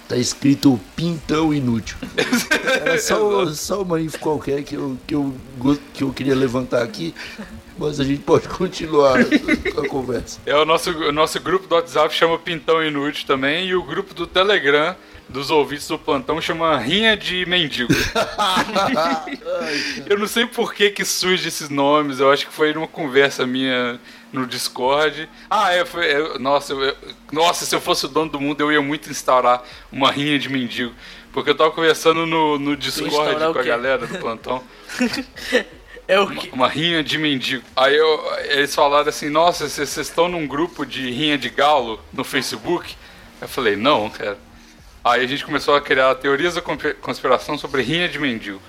tá 0.07 0.15
escrito 0.15 0.79
pintão 0.95 1.53
inútil. 1.53 1.97
Era 2.81 2.97
só, 3.01 3.47
só 3.51 3.81
uma 3.81 3.99
info 3.99 4.19
qualquer 4.19 4.63
que 4.63 4.75
eu, 4.75 4.95
que, 5.05 5.15
eu, 5.15 5.35
que 5.93 6.03
eu 6.03 6.13
queria 6.13 6.35
levantar 6.35 6.83
aqui, 6.83 7.13
mas 7.77 7.99
a 7.99 8.03
gente 8.03 8.21
pode 8.21 8.47
continuar 8.47 9.19
a 9.19 9.88
conversa. 9.88 10.39
É 10.45 10.55
o 10.55 10.65
nosso, 10.65 10.91
o 10.91 11.11
nosso 11.11 11.39
grupo 11.39 11.67
do 11.67 11.75
WhatsApp 11.75 12.13
chama 12.13 12.38
Pintão 12.39 12.83
Inútil 12.83 13.27
também, 13.27 13.67
e 13.67 13.75
o 13.75 13.83
grupo 13.83 14.13
do 14.13 14.25
Telegram 14.25 14.95
dos 15.27 15.49
ouvintes 15.49 15.88
do 15.88 15.97
plantão 15.97 16.39
chama 16.39 16.77
Rinha 16.77 17.17
de 17.17 17.45
Mendigo. 17.47 17.91
eu 20.07 20.19
não 20.19 20.27
sei 20.27 20.45
por 20.45 20.73
que 20.73 20.89
que 20.91 21.03
surge 21.03 21.47
esses 21.47 21.69
nomes, 21.69 22.19
eu 22.19 22.31
acho 22.31 22.45
que 22.47 22.53
foi 22.53 22.73
numa 22.73 22.88
conversa 22.88 23.45
minha 23.45 23.99
no 24.31 24.45
Discord. 24.45 25.27
Ah, 25.49 25.73
é, 25.73 25.85
foi, 25.85 26.05
é, 26.07 26.39
nossa, 26.39 26.73
eu- 26.73 26.95
nossa, 27.31 27.65
se 27.65 27.75
eu 27.75 27.81
fosse 27.81 28.05
o 28.05 28.09
dono 28.09 28.31
do 28.31 28.39
mundo 28.39 28.61
eu 28.61 28.71
ia 28.71 28.81
muito 28.81 29.09
instaurar 29.09 29.63
uma 29.91 30.11
rinha 30.11 30.38
de 30.38 30.49
mendigo. 30.49 30.93
Porque 31.33 31.49
eu 31.49 31.55
tava 31.55 31.71
conversando 31.71 32.25
no, 32.25 32.57
no 32.57 32.77
Discord 32.77 33.53
com 33.53 33.59
a 33.59 33.63
galera 33.63 34.07
do 34.07 34.17
plantão. 34.19 34.63
É 36.07 36.19
o 36.19 36.27
que. 36.27 36.49
Uma 36.49 36.67
rinha 36.67 37.03
de 37.03 37.17
mendigo. 37.17 37.63
Aí 37.75 37.95
eu- 37.95 38.23
eles 38.49 38.73
falaram 38.75 39.09
assim: 39.09 39.29
Nossa, 39.29 39.67
vocês 39.67 39.97
estão 39.97 40.27
num 40.27 40.45
grupo 40.47 40.85
de 40.85 41.09
rinha 41.09 41.37
de 41.37 41.49
galo 41.49 41.99
no 42.13 42.23
Facebook? 42.23 42.95
Eu 43.41 43.47
falei: 43.47 43.75
Não, 43.75 44.09
cara. 44.09 44.37
Aí 45.03 45.23
a 45.23 45.27
gente 45.27 45.45
começou 45.45 45.75
a 45.75 45.81
criar 45.81 46.13
teorias 46.15 46.55
da 46.55 46.61
conspi- 46.61 46.93
conspiração 46.95 47.57
sobre 47.57 47.81
rinha 47.83 48.07
de 48.09 48.17
mendigo. 48.19 48.61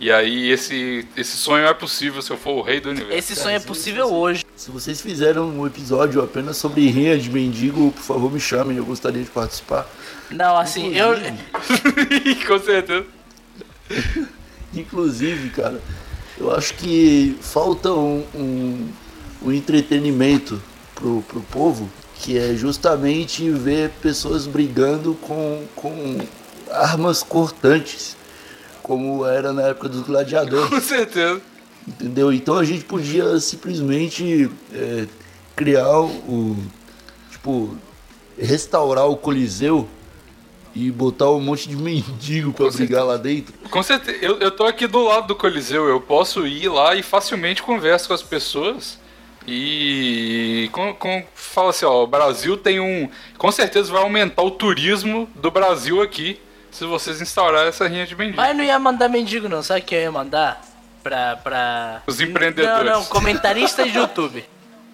E 0.00 0.10
aí 0.10 0.50
esse, 0.50 1.06
esse 1.16 1.36
sonho 1.36 1.66
é 1.66 1.72
possível 1.72 2.20
se 2.20 2.28
eu 2.32 2.36
for 2.36 2.54
o 2.58 2.62
rei 2.62 2.80
do 2.80 2.90
universo. 2.90 3.16
Esse 3.16 3.36
sonho 3.36 3.54
é 3.56 3.60
possível 3.60 4.12
hoje. 4.12 4.44
Se 4.56 4.68
vocês 4.72 5.00
fizeram 5.00 5.48
um 5.48 5.64
episódio 5.64 6.20
apenas 6.20 6.56
sobre 6.56 6.88
rinha 6.90 7.16
de 7.16 7.30
mendigo, 7.30 7.92
por 7.92 8.02
favor 8.02 8.32
me 8.32 8.40
chamem, 8.40 8.76
eu 8.76 8.84
gostaria 8.84 9.22
de 9.22 9.30
participar. 9.30 9.86
Não, 10.32 10.56
assim, 10.58 10.96
eu. 10.96 11.10
Com 12.46 12.58
certeza. 12.58 13.06
Inclusive, 14.74 15.50
cara, 15.50 15.80
eu 16.38 16.54
acho 16.54 16.74
que 16.74 17.36
falta 17.40 17.92
um, 17.92 18.24
um, 18.34 18.88
um 19.42 19.52
entretenimento 19.52 20.60
pro, 20.94 21.22
pro 21.22 21.40
povo, 21.40 21.88
que 22.16 22.38
é 22.38 22.54
justamente 22.54 23.48
ver 23.50 23.90
pessoas 24.02 24.46
brigando 24.46 25.14
com, 25.14 25.64
com 25.76 26.18
armas 26.70 27.22
cortantes, 27.22 28.16
como 28.82 29.24
era 29.26 29.52
na 29.52 29.62
época 29.62 29.88
dos 29.88 30.02
gladiadores. 30.02 30.68
Com 30.68 30.80
certeza. 30.80 31.40
Entendeu? 31.86 32.32
Então 32.32 32.56
a 32.56 32.64
gente 32.64 32.84
podia 32.84 33.38
simplesmente 33.38 34.50
é, 34.72 35.06
criar 35.54 36.00
o. 36.00 36.56
Tipo, 37.30 37.76
restaurar 38.38 39.06
o 39.06 39.16
Coliseu 39.16 39.86
e 40.74 40.90
botar 40.90 41.30
um 41.30 41.40
monte 41.40 41.68
de 41.68 41.76
mendigo 41.76 42.52
pra 42.52 42.70
brigar 42.70 43.04
lá 43.04 43.16
dentro. 43.16 43.54
Com 43.70 43.82
certeza. 43.82 44.18
Eu, 44.20 44.38
eu 44.38 44.50
tô 44.50 44.64
aqui 44.64 44.86
do 44.86 45.02
lado 45.02 45.28
do 45.28 45.36
Coliseu. 45.36 45.88
Eu 45.88 46.00
posso 46.00 46.46
ir 46.46 46.68
lá 46.68 46.94
e 46.94 47.02
facilmente 47.02 47.62
converso 47.62 48.08
com 48.08 48.14
as 48.14 48.22
pessoas. 48.22 48.98
E 49.46 50.70
com, 50.72 50.94
com, 50.94 51.24
fala 51.34 51.70
assim, 51.70 51.84
ó, 51.84 52.02
o 52.02 52.06
Brasil 52.06 52.56
tem 52.56 52.80
um. 52.80 53.08
Com 53.36 53.52
certeza 53.52 53.92
vai 53.92 54.02
aumentar 54.02 54.42
o 54.42 54.50
turismo 54.50 55.28
do 55.34 55.50
Brasil 55.50 56.00
aqui 56.00 56.40
se 56.70 56.84
vocês 56.86 57.20
instaurarem 57.20 57.68
essa 57.68 57.86
rinha 57.86 58.06
de 58.06 58.16
mendigo. 58.16 58.38
Mas 58.38 58.56
não 58.56 58.64
ia 58.64 58.78
mandar 58.78 59.08
mendigo, 59.08 59.48
não. 59.48 59.62
Sabe 59.62 59.80
o 59.80 59.84
que 59.84 59.94
eu 59.94 60.00
ia 60.00 60.10
mandar? 60.10 60.60
Pra. 61.02 61.36
pra... 61.36 62.02
Os 62.06 62.20
empreendedores. 62.20 62.84
Não, 62.84 63.00
não, 63.00 63.04
comentaristas 63.04 63.92
de 63.92 63.98
YouTube. 63.98 64.44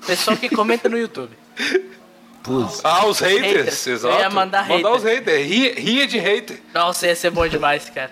Pessoal 0.05 0.37
que 0.37 0.49
comenta 0.51 0.89
no 0.89 0.99
YouTube. 0.99 1.31
Putz, 2.43 2.81
Ah, 2.83 3.07
os 3.07 3.19
haters, 3.21 3.47
Haters. 3.57 3.87
exato. 3.87 4.15
Eu 4.15 4.21
ia 4.21 4.31
mandar 4.31 4.63
hater. 4.63 4.91
os 4.91 5.03
haters. 5.05 5.47
Rinha, 5.49 5.75
rinha 5.75 6.07
de 6.07 6.19
hater. 6.19 6.61
Nossa, 6.75 7.07
ia 7.07 7.15
ser 7.17 7.31
bom 7.31 7.47
demais, 7.47 7.91
cara. 7.91 8.11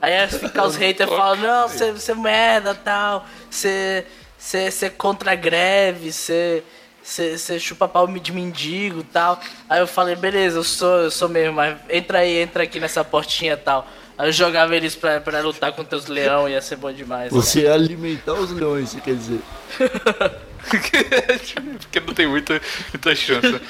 Aí 0.00 0.12
ia 0.12 0.28
ficar 0.28 0.64
os 0.64 0.76
haters 0.76 1.10
falando, 1.10 1.40
não, 1.42 1.68
você, 1.68 1.92
você 1.92 2.12
é 2.12 2.14
merda 2.14 2.72
tal, 2.74 3.26
você, 3.50 4.06
você, 4.38 4.70
você 4.70 4.86
é 4.86 4.90
contra 4.90 5.32
a 5.32 5.34
greve, 5.34 6.12
você, 6.12 6.62
você, 7.02 7.36
você 7.36 7.58
chupa 7.58 7.88
pau 7.88 8.06
de 8.06 8.32
mendigo 8.32 9.02
tal. 9.02 9.40
Aí 9.68 9.80
eu 9.80 9.86
falei, 9.88 10.14
beleza, 10.14 10.58
eu 10.58 10.64
sou, 10.64 11.00
eu 11.00 11.10
sou 11.10 11.28
mesmo, 11.28 11.54
mas 11.56 11.76
entra 11.90 12.20
aí, 12.20 12.38
entra 12.38 12.62
aqui 12.62 12.78
nessa 12.78 13.04
portinha 13.04 13.56
tal. 13.56 13.86
Aí 14.16 14.28
eu 14.28 14.32
jogava 14.32 14.74
eles 14.74 14.94
pra, 14.94 15.20
pra 15.20 15.40
lutar 15.40 15.72
contra 15.72 15.98
os 15.98 16.06
leão, 16.06 16.48
ia 16.48 16.62
ser 16.62 16.76
bom 16.76 16.92
demais. 16.92 17.32
Você 17.32 17.62
ia 17.62 17.74
alimentar 17.74 18.34
os 18.34 18.50
leões, 18.52 18.90
você 18.90 19.00
quer 19.00 19.14
dizer. 19.14 19.40
Porque 21.80 22.00
não 22.00 22.14
tem 22.14 22.26
muita, 22.26 22.60
muita 22.92 23.14
chance. 23.14 23.60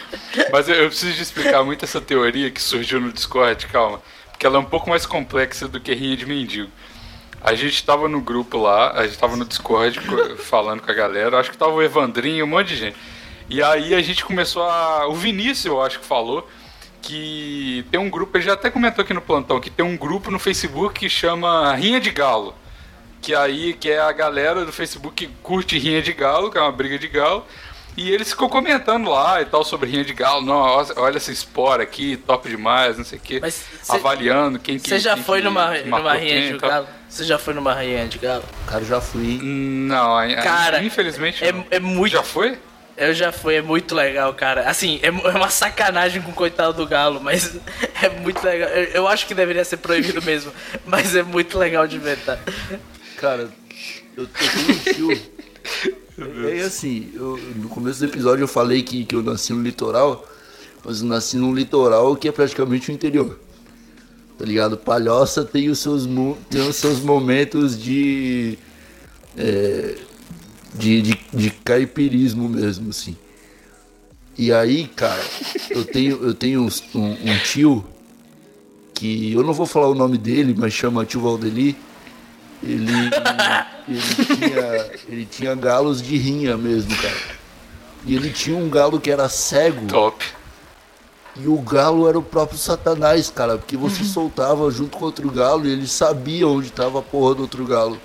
Mas 0.52 0.68
eu, 0.68 0.74
eu 0.76 0.88
preciso 0.88 1.20
explicar 1.22 1.62
muito 1.64 1.84
essa 1.84 2.00
teoria 2.00 2.50
que 2.50 2.61
surgiu 2.61 3.00
no 3.00 3.12
Discord, 3.12 3.66
calma. 3.66 4.00
Porque 4.30 4.46
ela 4.46 4.56
é 4.56 4.61
um 4.61 4.64
pouco 4.64 4.88
mais 4.90 5.06
complexa 5.06 5.66
do 5.68 5.80
que 5.80 5.94
rinha 5.94 6.16
de 6.16 6.26
mendigo. 6.26 6.70
A 7.40 7.54
gente 7.54 7.84
tava 7.84 8.08
no 8.08 8.20
grupo 8.20 8.58
lá, 8.58 8.92
a 8.92 9.06
gente 9.06 9.18
tava 9.18 9.37
no 9.37 9.44
Discord 9.44 10.00
co- 10.00 10.37
falando 10.37 10.80
com 10.82 10.90
a 10.90 10.94
galera, 10.94 11.38
acho 11.38 11.50
que 11.50 11.56
tava 11.58 11.72
o 11.72 11.82
Evandrinho, 11.82 12.44
um 12.44 12.48
monte 12.48 12.68
de 12.68 12.76
gente. 12.76 12.96
E 13.48 13.62
aí 13.62 13.94
a 13.94 14.00
gente 14.02 14.24
começou 14.24 14.62
a. 14.64 15.06
O 15.08 15.14
Vinícius, 15.14 15.64
eu 15.66 15.80
acho 15.82 16.00
que 16.00 16.04
falou 16.06 16.48
que 17.00 17.84
tem 17.90 17.98
um 18.00 18.11
grupo, 18.11 18.37
ele 18.37 18.44
já 18.44 18.54
até 18.54 18.70
comentou 18.70 19.02
aqui 19.02 19.14
no 19.14 19.20
plantão, 19.20 19.61
que 19.61 19.70
tem 19.70 19.84
um 19.87 19.96
grupo 19.96 20.30
no 20.30 20.38
Facebook 20.38 20.98
que 21.00 21.08
chama 21.08 21.74
Rinha 21.74 22.00
de 22.00 22.11
Galo. 22.11 22.54
Que 23.20 23.35
aí 23.35 23.74
que 23.74 23.90
é 23.90 23.98
a 24.00 24.12
galera 24.12 24.64
do 24.64 24.72
Facebook 24.72 25.26
que 25.26 25.33
curte 25.42 25.78
Rinha 25.78 26.00
de 26.00 26.12
Galo, 26.12 26.50
que 26.50 26.59
é 26.59 26.61
uma 26.61 26.72
briga 26.72 26.98
de 26.98 27.09
galo. 27.09 27.44
E 27.96 28.12
eles 28.12 28.31
ficou 28.31 28.48
comentando 28.48 29.11
lá 29.11 29.42
e 29.42 29.44
tal 29.44 29.64
sobre 29.64 29.90
Rinha 29.90 30.04
de 30.04 30.14
Galo. 30.14 30.40
Não, 30.40 30.54
olha- 30.54 31.16
essa 31.16 31.33
espora 31.33 31.83
aqui, 31.83 32.16
top 32.16 32.48
demais, 32.48 32.96
não 32.96 33.04
sei 33.04 33.18
o 33.18 33.20
quê. 33.20 33.38
Mas 33.42 33.54
cê- 33.54 33.92
Avaliando 33.96 34.59
quem 34.61 34.78
que. 34.78 34.88
Você 34.88 35.00
já 35.00 35.14
quem 35.14 35.24
foi 35.24 35.38
que 35.40 35.44
numa, 35.46 35.76
numa 35.78 36.14
rinha 36.14 36.52
de 36.52 36.59
galo? 36.59 36.87
Você 37.09 37.24
já 37.24 37.38
foi 37.40 37.54
numa 37.54 37.74
rinha 37.74 38.07
de 38.07 38.18
galo? 38.18 38.44
Cara, 38.68 38.85
já 38.85 39.00
fui. 39.00 39.40
Não, 39.42 40.14
Cara, 40.42 40.81
infelizmente. 40.85 41.44
é, 41.44 41.50
não. 41.50 41.66
é 41.72 41.81
muito. 41.81 42.12
Já 42.12 42.22
foi? 42.22 42.57
Eu 42.96 43.12
já 43.14 43.31
fui, 43.33 43.54
é 43.57 43.62
muito 43.62 43.94
legal, 43.96 44.33
cara. 44.35 44.68
Assim, 44.70 45.00
é, 45.02 45.07
é 45.09 45.11
uma 45.11 45.50
sacanagem 45.50 46.20
com 46.22 46.31
o 46.31 46.35
coitado 46.35 46.72
do 46.74 46.87
galo, 46.87 47.20
mas 47.20 47.57
é 48.02 48.09
muito 48.09 48.44
legal. 48.44 48.68
Eu, 48.70 48.85
eu 48.92 49.09
acho 49.09 49.26
que 49.26 49.35
deveria 49.35 49.64
ser 49.64 49.78
proibido 49.78 50.22
mesmo, 50.22 50.52
mas 50.87 51.16
é 51.16 51.22
muito 51.24 51.59
legal 51.59 51.87
de 51.87 51.98
ver, 51.98 52.16
tá? 52.18 52.38
Cara, 53.18 53.50
eu, 54.16 54.22
eu 54.24 54.26
tenho 54.28 55.11
um 55.11 55.12
tio. 55.14 55.22
É, 56.46 56.59
é 56.59 56.62
assim, 56.62 57.11
eu- 57.14 57.38
no 57.57 57.68
começo 57.68 58.00
do 58.00 58.07
episódio 58.07 58.42
eu 58.44 58.48
falei 58.48 58.83
que, 58.83 59.04
que 59.04 59.14
eu 59.14 59.22
nasci 59.22 59.52
no 59.52 59.62
litoral, 59.62 60.26
mas 60.85 61.00
eu 61.00 61.07
nasci 61.07 61.37
num 61.37 61.54
litoral 61.54 62.16
que 62.16 62.28
é 62.28 62.33
praticamente 62.33 62.90
o 62.90 62.94
interior. 62.94 63.38
Tá 64.38 64.44
ligado? 64.44 64.76
Palhoça 64.76 65.44
tem 65.44 65.68
os 65.68 65.81
seus, 65.81 66.07
tem 66.48 66.61
os 66.68 66.76
seus 66.76 67.00
momentos 67.00 67.81
de, 67.81 68.57
é, 69.37 69.96
de, 70.74 71.02
de. 71.02 71.18
de 71.35 71.50
caipirismo 71.50 72.48
mesmo, 72.48 72.90
assim. 72.90 73.16
E 74.37 74.52
aí, 74.52 74.87
cara, 74.87 75.20
eu 75.70 75.85
tenho, 75.85 76.22
eu 76.24 76.33
tenho 76.33 76.62
um, 76.62 76.68
um 77.00 77.38
tio 77.42 77.85
que 78.94 79.33
eu 79.33 79.42
não 79.42 79.52
vou 79.52 79.66
falar 79.66 79.88
o 79.88 79.94
nome 79.94 80.16
dele, 80.16 80.54
mas 80.57 80.72
chama 80.72 81.04
tio 81.04 81.20
Valdeli. 81.20 81.76
Ele, 82.62 82.92
ele, 83.88 84.37
tinha, 84.37 84.90
ele 85.09 85.27
tinha 85.27 85.55
galos 85.55 86.03
de 86.03 86.16
rinha 86.16 86.57
mesmo, 86.57 86.94
cara. 86.97 87.38
E 88.05 88.14
ele 88.16 88.31
tinha 88.31 88.57
um 88.57 88.68
galo 88.68 89.01
que 89.01 89.11
era 89.11 89.29
cego. 89.29 89.87
Top. 89.87 90.25
E 91.37 91.47
o 91.47 91.57
galo 91.59 92.09
era 92.09 92.18
o 92.18 92.23
próprio 92.23 92.59
Satanás, 92.59 93.31
cara. 93.31 93.59
Porque 93.59 93.77
você 93.77 94.03
soltava 94.03 94.68
junto 94.71 94.97
com 94.99 95.05
outro 95.05 95.31
galo 95.31 95.66
e 95.66 95.71
ele 95.73 95.87
sabia 95.87 96.49
onde 96.49 96.71
tava 96.71 96.99
a 96.99 97.03
porra 97.03 97.35
do 97.37 97.42
outro 97.42 97.64
galo. 97.64 98.01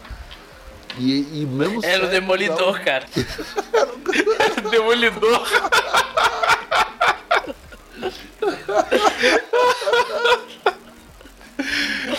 E, 0.99 1.41
e 1.41 1.45
mesmo 1.49 1.83
Era 1.83 2.05
o 2.05 2.09
cego, 2.09 2.11
demolidor, 2.11 2.73
galo- 2.73 2.85
cara. 2.85 3.05
Demolidor. 4.69 5.47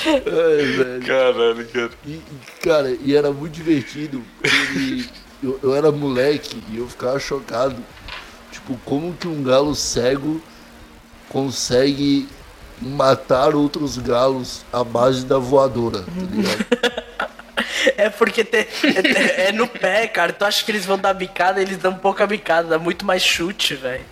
Ai, 0.06 0.64
velho. 0.66 1.06
Caralho, 1.06 1.68
cara. 1.68 1.90
E, 2.06 2.10
e, 2.12 2.22
cara, 2.62 2.96
e 3.02 3.14
era 3.16 3.30
muito 3.32 3.52
divertido. 3.52 4.22
Ele, 4.42 5.08
eu, 5.42 5.58
eu 5.62 5.74
era 5.74 5.90
moleque 5.92 6.62
e 6.70 6.78
eu 6.78 6.88
ficava 6.88 7.18
chocado. 7.18 7.76
Tipo, 8.52 8.78
como 8.84 9.12
que 9.14 9.26
um 9.28 9.42
galo 9.42 9.74
cego 9.74 10.40
consegue 11.28 12.28
matar 12.80 13.54
outros 13.54 13.98
galos 13.98 14.64
à 14.72 14.82
base 14.84 15.24
da 15.24 15.38
voadora, 15.38 16.00
tá 16.02 16.12
ligado? 16.30 17.04
É 17.96 18.08
porque 18.08 18.42
te- 18.42 18.66
é, 18.82 19.48
é 19.48 19.52
no 19.52 19.68
pé, 19.68 20.06
cara. 20.08 20.32
Tu 20.32 20.44
acha 20.44 20.64
que 20.64 20.70
eles 20.72 20.84
vão 20.86 20.98
dar 20.98 21.12
bicada? 21.12 21.60
Eles 21.60 21.76
dão 21.76 21.94
pouca 21.94 22.26
bicada, 22.26 22.66
dá 22.68 22.78
muito 22.78 23.04
mais 23.04 23.22
chute, 23.22 23.74
velho. 23.74 24.02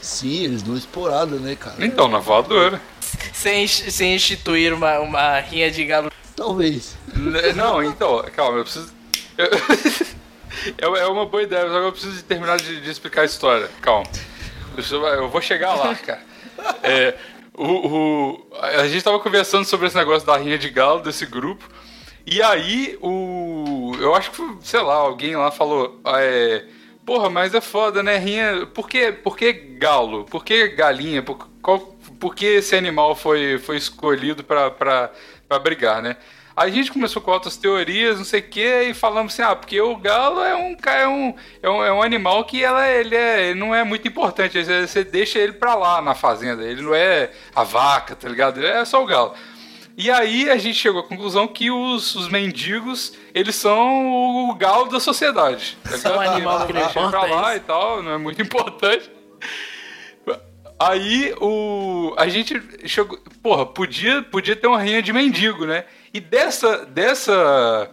Sim, 0.00 0.44
eles 0.44 0.62
dão 0.62 0.74
esporada, 0.76 1.36
né, 1.36 1.54
cara? 1.54 1.76
Então, 1.84 2.08
na 2.08 2.18
voadora. 2.18 2.80
Sem, 3.32 3.66
sem 3.68 4.14
instituir 4.14 4.72
uma, 4.74 4.98
uma 4.98 5.38
rinha 5.40 5.70
de 5.70 5.84
galo. 5.84 6.10
Talvez. 6.34 6.96
Não, 7.56 7.82
então, 7.82 8.22
calma, 8.34 8.58
eu 8.58 8.64
preciso. 8.64 8.92
eu- 10.78 10.96
É 10.96 11.06
uma 11.06 11.26
boa 11.26 11.42
ideia, 11.42 11.62
só 11.68 11.80
que 11.80 11.86
eu 11.86 11.92
preciso 11.92 12.16
de 12.16 12.22
terminar 12.24 12.56
de, 12.58 12.80
de 12.80 12.90
explicar 12.90 13.22
a 13.22 13.24
história. 13.24 13.68
Calma. 13.80 14.06
Eu 14.76 15.28
vou 15.28 15.40
chegar 15.40 15.74
lá, 15.74 15.94
cara. 15.96 16.22
É, 16.82 17.14
o, 17.54 17.64
o- 17.64 18.46
a 18.60 18.86
gente 18.88 19.02
tava 19.02 19.18
conversando 19.20 19.64
sobre 19.64 19.86
esse 19.86 19.96
negócio 19.96 20.26
da 20.26 20.36
rinha 20.36 20.58
de 20.58 20.68
galo, 20.70 21.00
desse 21.00 21.26
grupo. 21.26 21.68
E 22.26 22.42
aí, 22.42 22.98
o. 23.00 23.92
Eu 24.00 24.14
acho 24.14 24.30
que, 24.30 24.42
sei 24.62 24.80
lá, 24.80 24.94
alguém 24.94 25.34
lá 25.36 25.50
falou. 25.50 26.00
É, 26.06 26.64
Porra, 27.06 27.30
mas 27.30 27.54
é 27.54 27.60
foda, 27.62 28.02
né? 28.02 28.18
Rinha. 28.18 28.66
Por 28.66 28.86
que, 28.86 29.10
por 29.12 29.34
que 29.36 29.50
galo? 29.52 30.24
Por 30.26 30.44
que 30.44 30.68
galinha? 30.68 31.22
Por, 31.22 31.48
qual, 31.62 31.96
por 32.18 32.34
que 32.34 32.46
esse 32.46 32.74
animal 32.76 33.14
foi, 33.14 33.58
foi 33.58 33.76
escolhido 33.76 34.44
pra 34.44 35.10
brigar, 35.62 36.02
né? 36.02 36.16
Aí 36.58 36.72
a 36.72 36.74
gente 36.74 36.90
começou 36.90 37.22
com 37.22 37.30
outras 37.30 37.56
teorias, 37.56 38.18
não 38.18 38.24
sei 38.24 38.40
o 38.40 38.42
que, 38.42 38.82
e 38.82 38.92
falamos 38.92 39.32
assim, 39.32 39.42
ah, 39.42 39.54
porque 39.54 39.80
o 39.80 39.94
galo 39.94 40.40
é 40.40 40.56
um, 40.56 40.76
é 40.84 41.06
um, 41.08 41.34
é 41.62 41.70
um, 41.70 41.84
é 41.84 41.92
um 41.92 42.02
animal 42.02 42.42
que 42.42 42.64
ela, 42.64 42.84
ele, 42.88 43.14
é, 43.14 43.50
ele 43.50 43.60
não 43.60 43.72
é 43.72 43.84
muito 43.84 44.08
importante, 44.08 44.60
você, 44.60 45.04
deixa 45.04 45.38
ele 45.38 45.52
pra 45.52 45.76
lá 45.76 46.02
na 46.02 46.16
fazenda, 46.16 46.64
ele 46.64 46.82
não 46.82 46.92
é 46.92 47.30
a 47.54 47.62
vaca, 47.62 48.16
tá 48.16 48.28
ligado? 48.28 48.58
Ele 48.58 48.66
é 48.66 48.84
só 48.84 49.00
o 49.00 49.06
galo. 49.06 49.34
E 49.96 50.10
aí 50.10 50.50
a 50.50 50.56
gente 50.56 50.74
chegou 50.74 51.00
à 51.00 51.04
conclusão 51.04 51.46
que 51.46 51.70
os, 51.70 52.16
os 52.16 52.28
mendigos, 52.28 53.12
eles 53.32 53.54
são 53.54 54.48
o 54.48 54.54
galo 54.56 54.86
da 54.86 54.98
sociedade. 54.98 55.78
Tá 55.88 55.96
São 55.96 56.16
um 56.16 56.20
animal 56.20 56.66
que 56.66 56.72
Deixa 56.72 57.08
pra 57.08 57.22
lá 57.22 57.52
é 57.52 57.58
e 57.58 57.60
tal, 57.60 58.02
não 58.02 58.10
é 58.10 58.18
muito 58.18 58.42
importante. 58.42 59.08
Aí 60.78 61.34
o 61.40 62.14
a 62.16 62.28
gente 62.28 62.60
chegou, 62.86 63.18
porra, 63.42 63.66
podia 63.66 64.22
podia 64.22 64.54
ter 64.54 64.66
uma 64.68 64.80
rinha 64.80 65.02
de 65.02 65.12
mendigo, 65.12 65.66
né? 65.66 65.84
E 66.14 66.20
dessa 66.20 66.84
dessa 66.86 67.90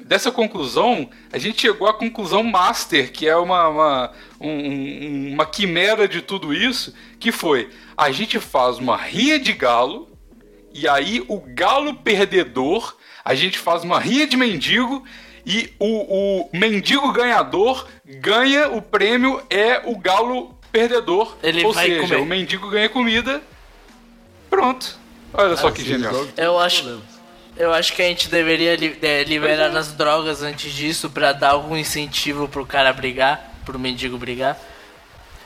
dessa 0.00 0.30
conclusão, 0.30 1.08
a 1.32 1.38
gente 1.38 1.62
chegou 1.62 1.88
à 1.88 1.94
conclusão 1.94 2.42
master, 2.42 3.10
que 3.12 3.26
é 3.28 3.36
uma 3.36 3.68
uma, 3.68 4.12
um- 4.40 4.48
um- 4.50 5.32
uma 5.34 5.46
quimera 5.46 6.06
de 6.08 6.20
tudo 6.20 6.52
isso, 6.52 6.92
que 7.20 7.30
foi 7.32 7.70
a 7.96 8.10
gente 8.10 8.38
faz 8.40 8.78
uma 8.78 8.96
rinha 8.96 9.38
de 9.38 9.52
galo 9.52 10.08
e 10.74 10.88
aí 10.88 11.24
o 11.28 11.40
galo 11.40 11.94
perdedor, 11.94 12.96
a 13.24 13.34
gente 13.34 13.58
faz 13.58 13.84
uma 13.84 14.00
rinha 14.00 14.26
de 14.26 14.36
mendigo 14.36 15.04
e 15.46 15.72
o, 15.78 15.86
o 16.46 16.50
mendigo 16.52 17.12
ganhador 17.12 17.86
ganha 18.20 18.68
o 18.70 18.82
prêmio 18.82 19.40
é 19.48 19.82
o 19.84 19.96
galo 19.98 20.53
perdedor. 20.78 21.36
Ele 21.40 21.64
Ou 21.64 21.72
vai 21.72 21.86
seja, 21.86 22.00
comer. 22.02 22.16
o 22.16 22.26
mendigo 22.26 22.68
ganha 22.68 22.88
comida. 22.88 23.40
Pronto. 24.50 24.98
Olha 25.32 25.56
só 25.56 25.70
que 25.70 25.80
Assim, 25.82 25.90
genial. 25.92 26.26
Eu 26.36 26.58
acho-. 26.58 27.00
Eu 27.56 27.72
acho 27.72 27.92
que 27.92 28.02
a 28.02 28.06
gente 28.06 28.28
deveria 28.28 28.74
li- 28.74 28.98
é, 29.00 29.22
liberar 29.22 29.74
as 29.76 29.92
drogas 29.92 30.42
antes 30.42 30.72
disso 30.72 31.08
pra 31.08 31.32
dar 31.32 31.50
algum 31.50 31.76
incentivo 31.76 32.48
pro 32.48 32.66
cara 32.66 32.92
brigar, 32.92 33.52
pro 33.64 33.78
mendigo 33.78 34.18
brigar. 34.18 34.58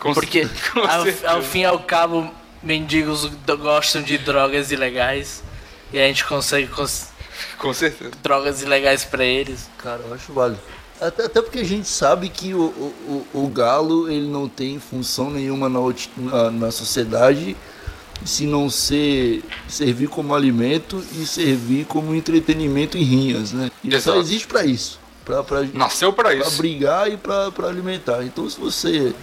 Com 0.01 0.15
Porque 0.15 0.49
ao, 1.29 1.35
ao 1.37 1.43
fim 1.43 1.61
e 1.61 1.65
ao 1.67 1.79
cabo, 1.81 2.33
mendigos 2.63 3.27
gostam 3.61 4.01
de 4.03 4.17
drogas 4.17 4.73
ilegais. 4.73 5.43
E 5.93 5.99
a 5.99 6.07
gente 6.07 6.25
consegue 6.25 6.69
cons- 6.69 7.11
Com 7.59 7.75
certeza. 7.75 8.13
drogas 8.23 8.63
ilegais 8.63 9.05
pra 9.05 9.23
eles. 9.25 9.69
Cara, 9.77 10.01
eu 10.07 10.15
acho 10.15 10.33
válido. 10.33 10.61
Até, 11.01 11.27
até 11.27 11.41
porque 11.41 11.61
a 11.61 11.65
gente 11.65 11.87
sabe 11.87 12.29
que 12.29 12.55
o, 12.55 12.65
o, 12.65 13.27
o, 13.33 13.49
galo 13.49 14.11
ele 14.11 14.27
não 14.27 14.49
tem 14.49 14.81
função 14.81 15.31
nenhuma 15.31 15.69
na, 15.69 15.79
na, 16.17 16.51
na 16.51 16.71
sociedade 16.73 17.57
se 18.25 18.47
não 18.47 18.69
ser 18.69 19.45
servir 19.69 20.09
como 20.09 20.35
alimento 20.35 21.05
e 21.13 21.25
servir 21.25 21.87
como 21.87 22.15
entretenimento 22.15 22.99
em 22.99 23.03
rinhas, 23.03 23.53
né? 23.53 23.71
Ele 23.85 24.01
só 24.01 24.17
existe 24.17 24.49
pra 24.49 24.65
isso. 24.65 24.99
Pra, 25.25 25.45
pra, 25.45 25.63
Nasceu 25.73 26.13
pra 26.13 26.31
pra 26.31 26.35
isso. 26.35 26.57
brigar 26.57 27.11
e 27.11 27.17
pra, 27.17 27.53
pra 27.53 27.69
alimentar. 27.69 28.25
Então 28.25 28.49
se 28.51 28.59
você 28.59 29.15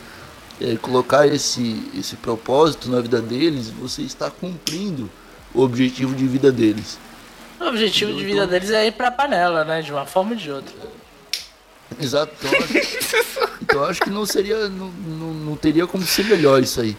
é, 0.61 0.77
colocar 0.77 1.27
esse, 1.27 1.91
esse 1.97 2.15
propósito 2.15 2.89
na 2.89 3.01
vida 3.01 3.21
deles, 3.21 3.69
você 3.69 4.01
está 4.01 4.31
cumprindo 4.31 5.09
o 5.53 5.61
objetivo 5.61 6.15
de 6.15 6.25
vida 6.25 6.51
deles. 6.51 6.97
O 7.59 7.65
objetivo 7.65 8.13
de 8.13 8.23
vida 8.23 8.45
deles 8.47 8.69
é 8.69 8.87
ir 8.87 8.91
pra 8.91 9.11
panela, 9.11 9.65
né? 9.65 9.81
De 9.81 9.91
uma 9.91 10.05
forma 10.05 10.31
ou 10.31 10.37
de 10.37 10.51
outra. 10.51 10.73
Exato. 11.99 12.33
Então, 12.39 12.51
eu 12.53 12.63
acho- 12.63 13.49
então 13.61 13.83
acho 13.85 14.01
que 14.01 14.09
não 14.09 14.25
seria. 14.25 14.67
Não, 14.69 14.87
não, 14.89 15.33
não 15.33 15.55
teria 15.55 15.85
como 15.87 16.03
ser 16.03 16.25
melhor 16.25 16.61
isso 16.61 16.81
aí. 16.81 16.95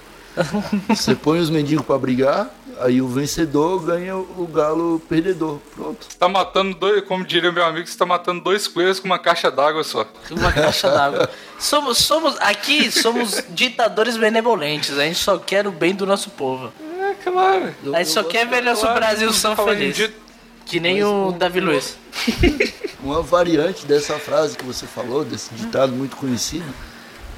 Você 0.89 1.15
põe 1.15 1.39
os 1.39 1.49
mendigos 1.49 1.85
pra 1.85 1.97
brigar, 1.97 2.51
Aí 2.79 3.01
o 3.01 3.09
vencedor 3.09 3.81
ganha 3.81 4.17
o 4.17 4.47
galo 4.53 5.01
perdedor. 5.09 5.59
Pronto. 5.75 6.07
Você 6.09 6.19
tá 6.19 6.29
matando 6.29 6.75
dois, 6.77 7.03
como 7.05 7.25
diria 7.25 7.51
meu 7.51 7.65
amigo, 7.65 7.87
você 7.87 7.97
tá 7.97 8.05
matando 8.05 8.43
dois 8.43 8.69
coelhos 8.69 9.01
com 9.01 9.07
uma 9.07 9.19
caixa 9.19 9.51
d'água 9.51 9.83
só. 9.83 10.07
Uma 10.31 10.53
caixa 10.53 10.91
d'água. 10.91 11.31
Somos, 11.59 11.99
somos, 11.99 12.37
aqui 12.39 12.91
somos 12.91 13.43
ditadores 13.49 14.19
benevolentes. 14.19 14.99
A 14.99 15.05
gente 15.05 15.19
só 15.19 15.39
quer 15.39 15.67
o 15.67 15.73
bem 15.73 15.95
do 15.95 16.05
nosso 16.05 16.29
povo. 16.31 16.71
É, 17.01 17.15
claro. 17.25 17.75
A 17.95 17.99
gente 17.99 18.11
só 18.11 18.21
eu 18.21 18.25
quer 18.27 18.47
ver 18.47 18.63
nosso 18.63 18.83
Claro, 18.83 18.97
Brasil 19.01 19.33
são 19.33 19.57
feliz. 19.57 20.11
Que 20.67 20.81
nem 20.81 21.03
o 21.05 21.31
Davi 21.31 21.61
Luiz. 21.61 21.97
Uma 23.01 23.23
variante 23.23 23.87
dessa 23.87 24.19
frase 24.19 24.59
que 24.59 24.65
você 24.65 24.85
falou, 24.85 25.25
desse 25.25 25.55
ditado 25.55 25.93
muito 25.93 26.17
conhecido, 26.17 26.67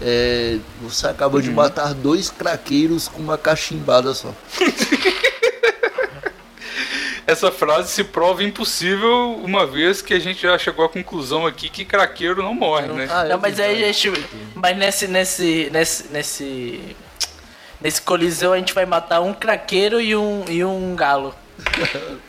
é 0.00 0.58
você 0.80 1.06
acaba 1.06 1.42
de 1.42 1.50
matar 1.50 1.92
dois 1.92 2.30
craqueiros 2.30 3.06
com 3.06 3.20
uma 3.20 3.36
cachimbada 3.36 4.14
só. 4.14 4.34
Essa 7.26 7.52
frase 7.52 7.92
se 7.92 8.02
prova 8.02 8.42
impossível 8.42 9.38
uma 9.44 9.66
vez 9.66 10.00
que 10.00 10.14
a 10.14 10.18
gente 10.18 10.40
já 10.40 10.56
chegou 10.56 10.86
à 10.86 10.88
conclusão 10.88 11.46
aqui 11.46 11.68
que 11.68 11.84
craqueiro 11.84 12.42
não 12.42 12.54
morre, 12.54 12.86
né? 12.86 13.06
Ah, 13.10 13.26
é 13.26 13.28
Não, 13.28 13.38
mas 13.38 13.60
aí 13.60 13.84
a 13.84 13.92
gente. 13.92 14.10
Mas 14.54 14.74
nesse, 14.74 15.06
nesse, 15.06 15.68
nesse, 15.70 16.10
nesse. 16.10 16.96
Nesse 17.78 18.00
coliseu 18.00 18.54
a 18.54 18.56
gente 18.56 18.72
vai 18.72 18.86
matar 18.86 19.20
um 19.20 19.34
craqueiro 19.34 20.00
e 20.00 20.16
um, 20.16 20.46
e 20.48 20.64
um 20.64 20.96
galo. 20.96 21.34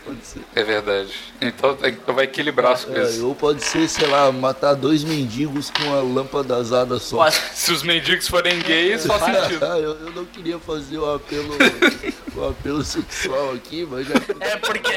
Pode 0.05 0.25
ser. 0.25 0.41
É 0.55 0.63
verdade. 0.63 1.13
Então, 1.41 1.77
então 1.83 2.15
vai 2.15 2.25
equilibrar 2.25 2.73
as 2.73 2.83
É, 2.83 2.87
coisas. 2.87 3.19
ou 3.21 3.35
pode 3.35 3.63
ser, 3.63 3.87
sei 3.87 4.07
lá, 4.07 4.31
matar 4.31 4.73
dois 4.73 5.03
mendigos 5.03 5.69
com 5.69 5.83
uma 5.83 6.01
lâmpada 6.01 6.55
azada 6.55 6.97
só. 6.99 7.17
Quase. 7.17 7.39
Se 7.53 7.71
os 7.71 7.83
mendigos 7.83 8.27
forem 8.27 8.59
gays, 8.59 9.05
faz 9.05 9.21
sentido. 9.23 9.63
Ah, 9.65 9.77
eu, 9.79 9.91
eu 9.99 10.11
não 10.11 10.25
queria 10.25 10.57
fazer 10.59 10.97
o 10.97 11.13
apelo, 11.13 11.53
o 12.35 12.47
apelo 12.47 12.83
sexual 12.83 13.53
aqui, 13.53 13.87
mas 13.89 14.07
já 14.07 14.15
É 14.39 14.57
porque, 14.57 14.91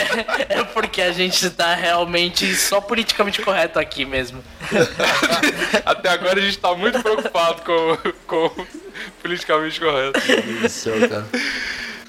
é 0.49 0.64
porque 0.64 1.03
a 1.03 1.12
gente 1.12 1.49
tá 1.51 1.74
realmente 1.74 2.55
só 2.55 2.80
politicamente 2.80 3.43
correto 3.43 3.78
aqui 3.78 4.05
mesmo. 4.05 4.43
Até 5.85 6.09
agora 6.09 6.39
a 6.39 6.43
gente 6.43 6.59
tá 6.59 6.74
muito 6.74 7.01
preocupado 7.03 7.62
com, 7.62 7.99
com 8.26 8.47
o 8.47 8.66
politicamente 9.22 9.78
correto. 9.80 10.20
Meu 10.26 10.43
Deus 10.43 10.61
do 10.62 10.68
céu, 10.68 11.09
cara. 11.09 11.26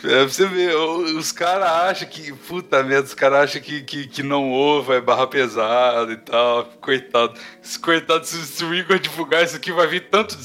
É, 0.03 0.07
pra 0.07 0.27
você 0.27 0.45
ver, 0.45 0.75
os 0.75 1.31
caras 1.31 1.69
acham 1.69 2.07
que. 2.09 2.33
Puta 2.33 2.83
merda, 2.83 3.07
os 3.07 3.13
caras 3.13 3.49
acham 3.49 3.61
que, 3.61 3.81
que, 3.81 4.07
que 4.07 4.21
não 4.21 4.51
ouve, 4.51 4.93
é 4.93 5.01
barra 5.01 5.25
pesada 5.27 6.11
e 6.11 6.17
tal. 6.17 6.65
Coitado. 6.81 7.39
Esse 7.63 7.79
coitado, 7.79 8.25
se, 8.25 8.35
se 8.45 8.65
o 8.65 8.73
Igor 8.73 8.99
divulgar 8.99 9.43
isso 9.43 9.55
aqui, 9.55 9.71
vai 9.71 9.87
vir 9.87 10.09
tanto 10.09 10.35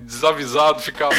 desavisado 0.00 0.80
ficar. 0.80 1.10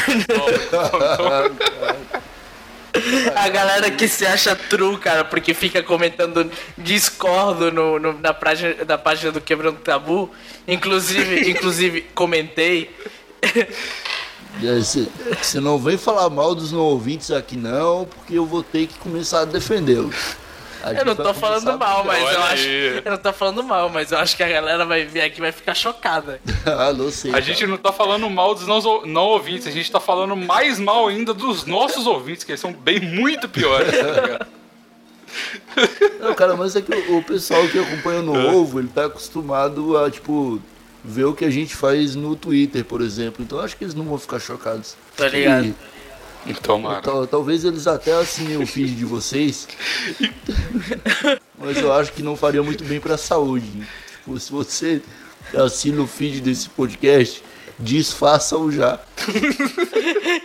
A 3.36 3.50
galera 3.50 3.92
que 3.92 4.08
se 4.08 4.26
acha 4.26 4.56
true, 4.56 4.98
cara, 4.98 5.26
porque 5.26 5.54
fica 5.54 5.84
comentando 5.84 6.50
discordo 6.78 7.72
no, 7.72 8.00
no- 8.00 8.20
na, 8.20 8.34
página, 8.34 8.76
na 8.88 8.98
página 8.98 9.32
do 9.32 9.42
Quebrando 9.42 9.80
Tabu. 9.80 10.32
Inclusive, 10.68 11.50
inclusive 11.52 12.02
comentei. 12.14 12.90
Você 14.62 15.60
não 15.60 15.78
vem 15.78 15.98
falar 15.98 16.30
mal 16.30 16.56
dos 16.56 16.72
não 16.72 16.80
ouvintes 16.80 17.32
aqui 17.32 17.58
não, 17.58 18.06
porque 18.06 18.38
eu 18.38 18.46
vou 18.46 18.64
ter 18.64 18.88
que 18.88 18.98
começar 19.00 19.42
a 19.42 19.46
defendê-los. 19.46 20.38
Eu 20.98 21.04
não 21.04 21.16
tô 21.16 21.34
falando 21.34 21.78
mal, 21.80 22.04
mas 22.04 22.20
eu 22.20 22.26
Olha 22.28 22.40
acho. 22.42 22.64
aí. 22.64 23.02
Eu 23.04 23.12
não 23.12 23.18
tô 23.18 23.34
falando 23.34 23.64
mal, 23.64 23.90
mas 23.90 24.12
eu 24.12 24.20
acho 24.20 24.38
que 24.38 24.44
a 24.44 24.48
galera 24.48 24.86
vai 24.86 25.04
vir 25.04 25.22
aqui 25.22 25.40
e 25.40 25.42
vai 25.42 25.52
ficar 25.52 25.74
chocada. 25.74 26.40
ah, 26.66 26.94
não 26.94 27.10
sei. 27.10 27.32
A 27.32 27.34
cara. 27.34 27.46
gente 27.46 27.66
não 27.66 27.78
tá 27.78 27.92
falando 27.92 28.30
mal 28.30 28.54
dos 28.54 28.68
não, 28.68 29.06
não 29.06 29.24
ouvintes, 29.24 29.66
a 29.66 29.72
gente 29.72 29.92
tá 29.92 30.00
falando 30.00 30.36
mais 30.36 30.80
mal 30.80 31.08
ainda 31.08 31.34
dos 31.34 31.66
nossos 31.66 32.06
ouvintes, 32.06 32.44
que 32.44 32.52
eles 32.52 32.62
são 32.62 32.72
bem 32.72 33.00
muito 33.00 33.50
piores, 33.50 33.92
tá? 33.92 34.46
Não, 36.20 36.34
cara, 36.34 36.56
mas 36.56 36.76
é 36.76 36.82
que 36.82 36.94
o, 36.94 37.18
o 37.18 37.24
pessoal 37.24 37.68
que 37.68 37.80
acompanha 37.80 38.22
no. 38.22 38.34
Ovo, 38.56 38.80
ele 38.80 38.88
tá 38.88 39.06
acostumado 39.06 39.98
a, 39.98 40.10
tipo, 40.10 40.62
ver 41.08 41.26
o 41.26 41.34
que 41.34 41.46
a 41.46 41.50
gente 41.50 41.76
faz 41.76 42.16
no 42.16 42.36
Twitter, 42.36 42.84
por 42.84 43.02
exemplo. 43.02 43.44
Então 43.44 43.60
acho 43.60 43.78
que 43.78 43.84
eles 43.84 43.94
não 43.94 44.06
vão 44.06 44.18
ficar 44.18 44.40
chocados. 44.40 44.96
Tá 45.16 45.28
ligado? 45.28 45.66
E, 45.68 45.76
Então, 46.48 46.80
mano. 46.80 47.02
tal- 47.02 47.26
talvez 47.28 47.64
eles 47.64 47.88
até 47.88 48.12
assinem 48.14 48.58
o 48.58 48.68
feed 48.68 48.96
de 48.96 49.06
vocês. 49.06 49.68
mas 51.58 51.78
eu 51.78 51.92
acho 51.94 52.12
que 52.14 52.22
não 52.22 52.36
faria 52.36 52.62
muito 52.64 52.84
bem 52.84 53.00
pra 53.00 53.18
saúde. 53.18 53.68
Tipo, 54.24 54.40
se 54.40 54.52
você 54.52 55.02
assina 55.56 56.02
o 56.02 56.08
feed 56.08 56.42
desse 56.42 56.70
podcast, 56.70 57.44
desfaça-o 57.80 58.72
já. 58.72 59.00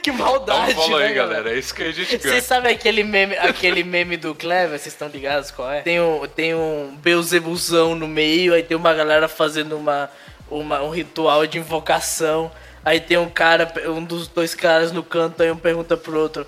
Que 0.03 0.11
Dá 0.11 0.15
um 0.15 0.19
maldade, 0.19 0.75
follow 0.75 0.99
né, 0.99 1.09
aí, 1.09 1.15
galera. 1.15 1.51
É 1.53 1.59
isso 1.59 1.75
que 1.75 1.83
a 1.83 1.93
gente 1.93 2.07
quer. 2.09 2.21
Vocês 2.21 2.45
sabem 2.45 2.73
aquele 2.73 3.03
meme, 3.05 3.37
aquele 3.37 3.85
meme 3.85 4.17
do 4.17 4.35
Clever? 4.35 4.71
Vocês 4.79 4.87
estão 4.95 5.09
ligados 5.09 5.51
qual 5.51 5.71
é? 5.71 5.83
Tem 5.83 6.01
um, 6.01 6.27
tem 6.27 6.55
um 6.55 6.97
Beelzebuzão 7.03 7.95
no 7.95 8.09
meio, 8.09 8.55
aí 8.55 8.63
tem 8.63 8.77
uma 8.77 8.95
galera 8.95 9.29
fazendo 9.29 9.77
uma, 9.77 10.09
uma, 10.51 10.83
um 10.83 10.91
ritual 10.91 11.47
de 11.47 11.59
invocação. 11.59 12.51
Aí 12.85 12.99
tem 13.01 13.19
um 13.19 13.29
cara, 13.29 13.71
um 13.89 14.03
dos 14.03 14.27
dois 14.29 14.55
caras 14.55 14.91
no 14.93 15.03
canto, 15.03 15.43
aí 15.43 15.51
um 15.51 15.57
pergunta 15.57 15.97
pro 15.97 16.19
outro. 16.19 16.47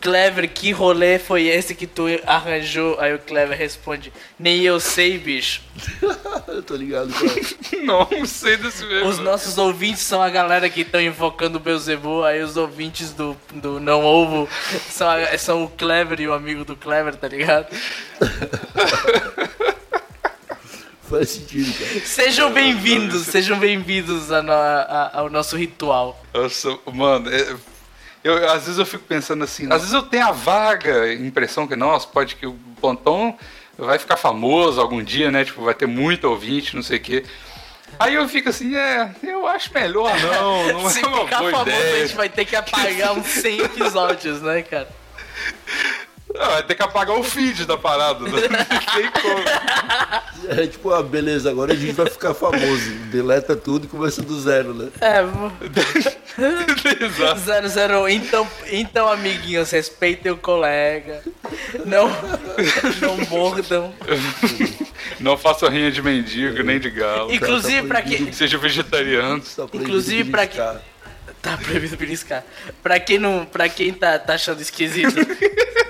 Clever, 0.00 0.48
que 0.48 0.72
rolê 0.72 1.18
foi 1.18 1.46
esse 1.46 1.74
que 1.74 1.86
tu 1.86 2.06
arranjou? 2.26 2.98
Aí 2.98 3.12
o 3.14 3.18
Clever 3.18 3.56
responde, 3.56 4.10
nem 4.38 4.62
eu 4.62 4.80
sei, 4.80 5.18
bicho. 5.18 5.60
eu 6.48 6.62
tô 6.62 6.74
ligado, 6.74 7.12
cara. 7.12 7.60
Não, 7.84 8.06
não 8.10 8.26
sei 8.26 8.56
desse 8.58 8.84
mesmo. 8.84 9.08
Os 9.08 9.18
nossos 9.18 9.56
ouvintes 9.58 10.02
são 10.02 10.22
a 10.22 10.28
galera 10.28 10.68
que 10.68 10.82
estão 10.82 11.00
invocando 11.00 11.56
o 11.56 11.60
Beelzebub, 11.60 12.24
aí 12.24 12.42
os 12.42 12.56
ouvintes 12.56 13.12
do, 13.14 13.34
do 13.54 13.80
Não 13.80 14.04
Ovo 14.04 14.46
são, 14.90 15.08
a- 15.08 15.38
são 15.38 15.64
o 15.64 15.68
Clever 15.68 16.20
e 16.20 16.28
o 16.28 16.32
amigo 16.34 16.62
do 16.64 16.76
Clever, 16.76 17.16
tá 17.16 17.26
ligado? 17.26 17.66
Faz 21.10 21.28
sentido, 21.30 21.72
cara. 21.76 22.00
Sejam 22.06 22.52
bem-vindos, 22.52 23.26
sejam 23.26 23.58
bem-vindos 23.58 24.30
a 24.30 24.38
a- 24.40 25.18
ao 25.20 25.28
nosso 25.28 25.56
ritual. 25.56 26.22
Nossa, 26.32 26.78
mano, 26.92 27.28
é- 27.28 27.56
eu, 28.22 28.48
às 28.50 28.62
vezes 28.64 28.78
eu 28.78 28.86
fico 28.86 29.02
pensando 29.04 29.42
assim, 29.42 29.66
às 29.72 29.80
vezes 29.80 29.92
eu 29.92 30.02
tenho 30.02 30.26
a 30.28 30.30
vaga 30.32 31.12
impressão 31.12 31.66
que, 31.66 31.74
nossa, 31.74 32.06
pode 32.06 32.36
que 32.36 32.46
o 32.46 32.52
Pontão 32.80 33.36
vai 33.76 33.98
ficar 33.98 34.16
famoso 34.16 34.80
algum 34.80 35.02
dia, 35.02 35.30
né? 35.30 35.44
Tipo, 35.44 35.64
vai 35.64 35.74
ter 35.74 35.86
muito 35.86 36.24
ouvinte, 36.28 36.76
não 36.76 36.82
sei 36.82 36.98
o 36.98 37.00
quê. 37.00 37.24
Aí 37.98 38.14
eu 38.14 38.28
fico 38.28 38.48
assim, 38.48 38.76
é, 38.76 39.10
eu 39.24 39.46
acho 39.48 39.74
melhor 39.74 40.16
não, 40.20 40.72
não 40.82 40.90
Se 40.90 41.00
é 41.04 41.06
uma 41.08 41.24
ficar 41.24 41.38
boa 41.40 41.50
famoso, 41.50 41.70
a 41.76 41.80
ideia. 41.80 42.06
gente 42.06 42.16
vai 42.16 42.28
ter 42.28 42.44
que 42.44 42.54
apagar 42.54 43.12
uns 43.14 43.26
100 43.26 43.60
episódios, 43.62 44.40
né, 44.42 44.62
cara? 44.62 44.88
Não, 46.34 46.46
vai 46.46 46.62
ter 46.62 46.74
que 46.74 46.82
apagar 46.82 47.16
o 47.18 47.22
feed 47.24 47.64
da 47.66 47.76
parada, 47.76 48.20
né? 48.24 48.30
Não 48.48 48.94
tem 48.94 49.10
como. 49.10 50.58
É 50.60 50.66
tipo, 50.66 50.90
ah, 50.92 51.02
beleza, 51.02 51.50
agora 51.50 51.72
a 51.72 51.76
gente 51.76 51.92
vai 51.92 52.06
ficar 52.08 52.34
famoso. 52.34 52.90
Deleta 53.10 53.56
tudo 53.56 53.86
e 53.86 53.88
começa 53.88 54.22
do 54.22 54.38
zero, 54.40 54.72
né? 54.72 54.88
É, 55.00 55.22
vou- 55.22 55.52
Exato. 57.00 57.40
001. 58.04 58.08
Então, 58.08 58.46
então, 58.70 59.08
amiguinhos, 59.08 59.70
respeitem 59.70 60.32
o 60.32 60.36
colega. 60.36 61.22
Não, 61.84 62.08
não 63.00 63.16
mordam. 63.28 63.92
Não 65.18 65.36
façam 65.36 65.68
rinha 65.68 65.90
de 65.90 66.00
mendigo, 66.00 66.62
nem 66.62 66.78
de 66.78 66.90
galo. 66.90 67.32
Inclusive, 67.32 67.86
pra 67.86 68.02
que. 68.02 68.32
Seja 68.32 68.56
vegetariano. 68.56 69.42
Inclusive, 69.74 70.30
pra 70.30 70.42
beliscar. 70.42 70.80
Tá 71.42 71.56
proibido 71.56 71.96
beliscar. 71.96 72.44
Pra 72.82 73.00
quem 73.00 73.18
não. 73.18 73.44
Pra 73.44 73.68
quem 73.68 73.92
tá, 73.92 74.18
tá 74.18 74.34
achando 74.34 74.60
esquisito. 74.62 75.14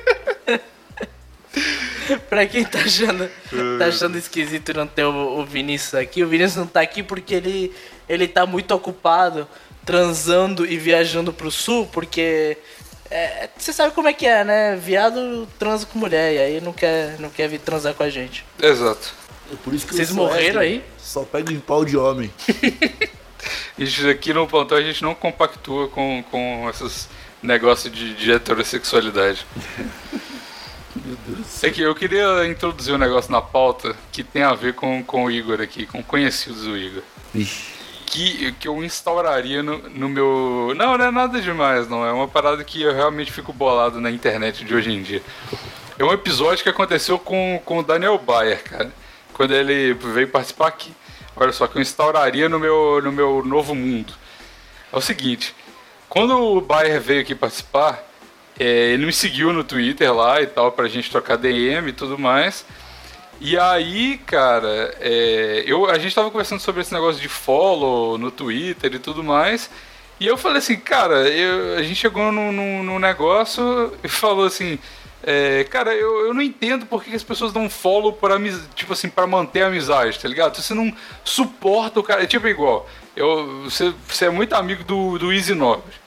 pra 2.28 2.46
quem 2.46 2.64
tá 2.64 2.80
achando, 2.80 3.30
tá 3.78 3.86
achando 3.86 4.16
esquisito 4.16 4.74
não 4.74 4.86
ter 4.86 5.04
o, 5.04 5.38
o 5.38 5.44
Vinícius 5.44 5.94
aqui, 5.94 6.22
o 6.22 6.28
Vinícius 6.28 6.56
não 6.56 6.66
tá 6.66 6.80
aqui 6.80 7.02
porque 7.02 7.34
ele, 7.34 7.74
ele 8.08 8.26
tá 8.26 8.46
muito 8.46 8.72
ocupado 8.74 9.46
transando 9.84 10.66
e 10.66 10.76
viajando 10.76 11.32
pro 11.32 11.50
sul, 11.50 11.86
porque. 11.92 12.56
é, 13.10 13.48
Você 13.56 13.72
sabe 13.72 13.94
como 13.94 14.08
é 14.08 14.12
que 14.12 14.26
é, 14.26 14.44
né? 14.44 14.76
Viado 14.76 15.48
transa 15.58 15.86
com 15.86 15.98
mulher, 15.98 16.34
e 16.34 16.38
aí 16.38 16.60
não 16.60 16.72
quer, 16.72 17.18
não 17.18 17.30
quer 17.30 17.48
vir 17.48 17.60
transar 17.60 17.94
com 17.94 18.02
a 18.02 18.10
gente. 18.10 18.44
Exato. 18.62 19.14
É 19.52 19.56
por 19.64 19.74
isso 19.74 19.86
que 19.86 19.94
Vocês 19.94 20.12
morreram 20.12 20.60
aí? 20.60 20.84
Só 20.96 21.24
pego 21.24 21.50
em 21.50 21.58
pau 21.58 21.84
de 21.84 21.96
homem. 21.96 22.30
Gente 23.78 24.06
aqui 24.08 24.34
no 24.34 24.46
Pontão 24.46 24.76
a 24.76 24.82
gente 24.82 25.02
não 25.02 25.14
compactua 25.14 25.88
com, 25.88 26.22
com 26.30 26.68
esses 26.68 27.08
negócios 27.42 27.92
de, 27.92 28.14
de 28.14 28.32
heterossexualidade. 28.32 29.46
É 31.62 31.70
que 31.70 31.80
eu 31.82 31.94
queria 31.94 32.46
introduzir 32.46 32.94
um 32.94 32.98
negócio 32.98 33.30
na 33.30 33.40
pauta 33.40 33.96
que 34.12 34.22
tem 34.22 34.42
a 34.42 34.54
ver 34.54 34.74
com, 34.74 35.02
com 35.04 35.24
o 35.24 35.30
Igor 35.30 35.60
aqui, 35.60 35.86
com 35.86 36.02
conhecidos 36.02 36.64
do 36.64 36.76
Igor. 36.76 37.02
Que, 38.06 38.52
que 38.52 38.66
eu 38.66 38.82
instauraria 38.82 39.62
no, 39.62 39.78
no 39.90 40.08
meu. 40.08 40.72
Não, 40.76 40.98
não 40.98 41.04
é 41.04 41.10
nada 41.10 41.40
demais, 41.40 41.88
não. 41.88 42.04
É 42.04 42.12
uma 42.12 42.26
parada 42.26 42.62
que 42.64 42.82
eu 42.82 42.92
realmente 42.92 43.30
fico 43.30 43.52
bolado 43.52 44.00
na 44.00 44.10
internet 44.10 44.64
de 44.64 44.74
hoje 44.74 44.90
em 44.90 45.02
dia. 45.02 45.22
É 45.96 46.04
um 46.04 46.12
episódio 46.12 46.64
que 46.64 46.68
aconteceu 46.68 47.18
com, 47.18 47.60
com 47.64 47.78
o 47.78 47.82
Daniel 47.82 48.18
Bayer, 48.18 48.64
cara. 48.64 48.92
Quando 49.32 49.54
ele 49.54 49.94
veio 49.94 50.28
participar 50.28 50.68
aqui. 50.68 50.92
Olha 51.36 51.52
só, 51.52 51.66
que 51.66 51.78
eu 51.78 51.82
instauraria 51.82 52.48
no 52.48 52.58
meu, 52.58 53.00
no 53.02 53.12
meu 53.12 53.44
novo 53.44 53.74
mundo. 53.74 54.12
É 54.92 54.96
o 54.96 55.00
seguinte: 55.00 55.54
quando 56.08 56.36
o 56.36 56.60
Bayer 56.60 57.00
veio 57.00 57.20
aqui 57.20 57.34
participar, 57.34 58.04
É, 58.62 58.92
ele 58.92 59.06
me 59.06 59.12
seguiu 59.12 59.54
no 59.54 59.64
Twitter 59.64 60.12
lá 60.14 60.42
e 60.42 60.46
tal, 60.46 60.70
pra 60.70 60.86
gente 60.86 61.10
trocar 61.10 61.36
DM 61.38 61.88
e 61.88 61.92
tudo 61.94 62.18
mais. 62.18 62.66
E 63.40 63.58
aí, 63.58 64.18
cara, 64.18 64.94
é, 65.00 65.64
eu, 65.66 65.88
a 65.88 65.98
gente 65.98 66.14
tava 66.14 66.30
conversando 66.30 66.60
sobre 66.60 66.82
esse 66.82 66.92
negócio 66.92 67.18
de 67.22 67.26
follow 67.28 68.18
no 68.18 68.30
Twitter 68.30 68.94
e 68.94 68.98
tudo 68.98 69.24
mais. 69.24 69.70
E 70.20 70.26
eu 70.26 70.36
falei 70.36 70.58
assim, 70.58 70.76
cara, 70.76 71.26
eu- 71.26 71.78
a 71.78 71.82
gente 71.82 71.94
chegou 71.96 72.30
num, 72.30 72.52
num- 72.52 72.82
num 72.82 72.98
negócio 72.98 73.94
e 74.04 74.08
falou 74.12 74.44
assim, 74.44 74.78
é, 75.22 75.64
cara, 75.64 75.94
eu, 75.94 76.26
eu 76.26 76.34
não 76.34 76.42
entendo 76.42 76.84
por 76.84 77.02
que 77.02 77.14
as 77.14 77.22
pessoas 77.22 77.54
dão 77.54 77.70
follow 77.70 78.14
amizade, 78.30 78.68
tipo 78.74 78.92
assim, 78.92 79.08
pra 79.08 79.26
manter 79.26 79.62
a 79.62 79.68
amizade, 79.68 80.18
tá 80.18 80.28
ligado? 80.28 80.56
Você 80.60 80.74
não 80.74 80.94
suporta 81.24 81.98
o 81.98 82.02
cara, 82.02 82.22
é 82.22 82.26
tipo 82.26 82.46
igual, 82.46 82.86
eu, 83.16 83.62
você, 83.64 83.94
você 84.06 84.26
é 84.26 84.30
muito 84.30 84.54
amigo 84.54 84.84
do, 84.84 85.18
do 85.18 85.32
Easy 85.32 85.54
Nobre. 85.54 85.99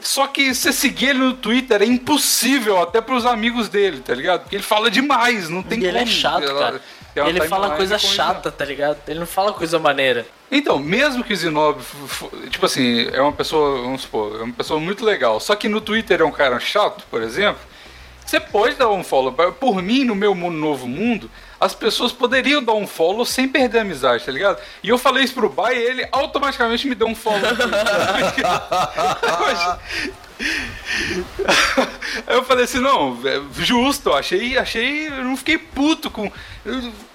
Só 0.00 0.26
que 0.26 0.54
você 0.54 0.72
seguir 0.72 1.10
ele 1.10 1.20
no 1.20 1.34
Twitter 1.34 1.80
é 1.80 1.86
impossível 1.86 2.80
até 2.80 3.00
pros 3.00 3.24
amigos 3.24 3.68
dele, 3.68 4.00
tá 4.00 4.14
ligado? 4.14 4.42
Porque 4.42 4.56
ele 4.56 4.62
fala 4.62 4.90
demais, 4.90 5.48
não 5.48 5.62
tem 5.62 5.80
E 5.80 5.86
ele 5.86 5.96
é 5.98 6.00
como. 6.00 6.12
chato, 6.12 6.54
cara. 6.58 6.80
Ele 7.16 7.40
fala 7.48 7.76
coisa 7.76 7.98
chata, 7.98 8.50
tá 8.50 8.64
ligado? 8.64 8.98
Ele 9.06 9.20
não 9.20 9.26
fala 9.26 9.52
coisa 9.52 9.78
maneira. 9.78 10.26
então, 10.50 10.78
mesmo 10.78 11.22
que 11.22 11.32
o 11.32 11.36
Zinob, 11.36 11.80
tipo 12.50 12.66
assim, 12.66 13.08
é 13.12 13.20
uma 13.20 13.32
pessoa, 13.32 13.82
vamos 13.82 14.02
supor, 14.02 14.40
é 14.40 14.42
uma 14.42 14.52
pessoa 14.52 14.80
muito 14.80 15.04
legal, 15.04 15.38
só 15.38 15.54
que 15.54 15.68
no 15.68 15.80
Twitter 15.80 16.20
é 16.20 16.24
um 16.24 16.32
cara 16.32 16.58
chato, 16.58 17.04
por 17.08 17.22
exemplo, 17.22 17.60
você 18.24 18.40
pode 18.40 18.74
dar 18.76 18.88
um 18.90 19.04
follow. 19.04 19.32
Por 19.32 19.82
mim, 19.82 20.04
no 20.04 20.14
meu 20.14 20.34
novo 20.34 20.88
mundo, 20.88 21.30
as 21.60 21.74
pessoas 21.74 22.12
poderiam 22.12 22.62
dar 22.62 22.74
um 22.74 22.86
follow 22.86 23.24
sem 23.24 23.48
perder 23.48 23.78
a 23.78 23.82
amizade, 23.82 24.24
tá 24.24 24.32
ligado? 24.32 24.60
E 24.82 24.88
eu 24.88 24.98
falei 24.98 25.24
isso 25.24 25.34
pro 25.34 25.48
Bai 25.48 25.76
e 25.76 25.82
ele 25.82 26.08
automaticamente 26.12 26.86
me 26.88 26.94
deu 26.94 27.06
um 27.06 27.14
follow. 27.14 27.40
Aí 32.26 32.34
eu 32.36 32.44
falei 32.44 32.64
assim, 32.64 32.80
não, 32.80 33.18
é 33.24 33.40
justo, 33.62 34.12
achei, 34.12 34.58
achei, 34.58 35.08
eu 35.08 35.24
não 35.24 35.36
fiquei 35.36 35.58
puto 35.58 36.10
com. 36.10 36.30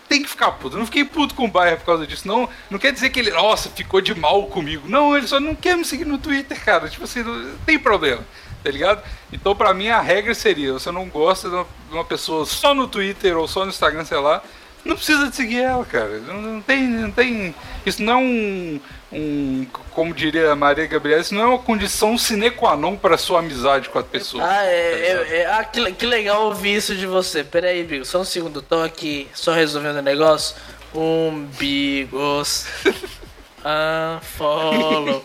tem 0.08 0.24
que 0.24 0.30
ficar 0.30 0.52
puto, 0.54 0.76
eu 0.76 0.80
não 0.80 0.86
fiquei 0.86 1.04
puto 1.04 1.36
com 1.36 1.46
o 1.46 1.50
Bayer 1.50 1.78
por 1.78 1.86
causa 1.86 2.08
disso. 2.08 2.28
Não, 2.28 2.50
não 2.70 2.80
quer 2.80 2.92
dizer 2.92 3.10
que 3.10 3.20
ele, 3.20 3.32
nossa, 3.32 3.70
ficou 3.70 4.02
de 4.02 4.16
mal 4.16 4.48
comigo. 4.48 4.88
Não, 4.88 5.16
ele 5.16 5.28
só 5.28 5.40
não 5.40 5.54
quer 5.54 5.78
me 5.78 5.86
seguir 5.86 6.06
no 6.06 6.18
Twitter, 6.18 6.60
cara. 6.64 6.88
Tipo 6.90 7.04
assim, 7.04 7.24
não 7.24 7.56
tem 7.66 7.78
problema, 7.78 8.24
tá 8.64 8.70
ligado? 8.72 9.04
Então, 9.32 9.56
pra 9.56 9.74
mim, 9.74 9.90
a 9.90 10.02
regra 10.02 10.34
seria: 10.34 10.74
você 10.74 10.92
não 10.92 11.08
gosta 11.08 11.50
de 11.50 11.56
uma, 11.56 11.64
de 11.90 11.94
uma 11.94 12.06
pessoa 12.06 12.46
só 12.46 12.74
no 12.74 12.88
Twitter 12.88 13.38
ou 13.38 13.48
só 13.48 13.64
no 13.64 13.70
Instagram, 13.70 14.06
sei 14.06 14.18
lá, 14.18 14.42
não 14.86 14.96
precisa 14.96 15.30
de 15.30 15.36
seguir 15.36 15.62
ela, 15.62 15.86
cara. 15.86 16.20
Não, 16.20 16.42
não 16.42 16.62
tem, 16.62 16.88
não 16.88 17.12
tem. 17.12 17.54
Isso 17.86 18.02
não 18.02 18.14
é 18.14 18.18
um, 18.18 18.80
um. 19.12 19.68
Como 19.92 20.14
diria 20.14 20.52
a 20.52 20.56
Maria 20.56 20.88
Gabriela, 20.88 21.22
isso 21.22 21.34
não 21.36 21.42
é 21.42 21.46
uma 21.46 21.60
condição 21.60 22.18
sine 22.18 22.50
qua 22.50 22.76
non 22.78 22.96
para 22.96 23.18
sua 23.18 23.40
amizade 23.40 23.90
com 23.90 24.00
a 24.00 24.04
pessoa. 24.04 24.44
Ah, 24.46 24.64
é, 24.66 24.70
é- 24.72 25.38
é- 25.42 25.46
ah 25.52 25.64
que, 25.64 25.92
que 25.94 26.06
legal 26.06 26.46
ouvir 26.46 26.76
isso 26.76 26.96
de 26.96 27.06
você. 27.06 27.44
Pera 27.44 27.68
aí, 27.68 27.84
Bigo, 27.84 28.06
só 28.06 28.22
um 28.22 28.26
segundo. 28.26 28.62
Tô 28.62 28.82
aqui 28.82 29.28
só 29.34 29.54
resolvendo 29.54 29.98
o 29.98 30.02
negócio. 30.02 30.56
Umbigos. 30.94 32.66
Unfollow. 33.60 35.24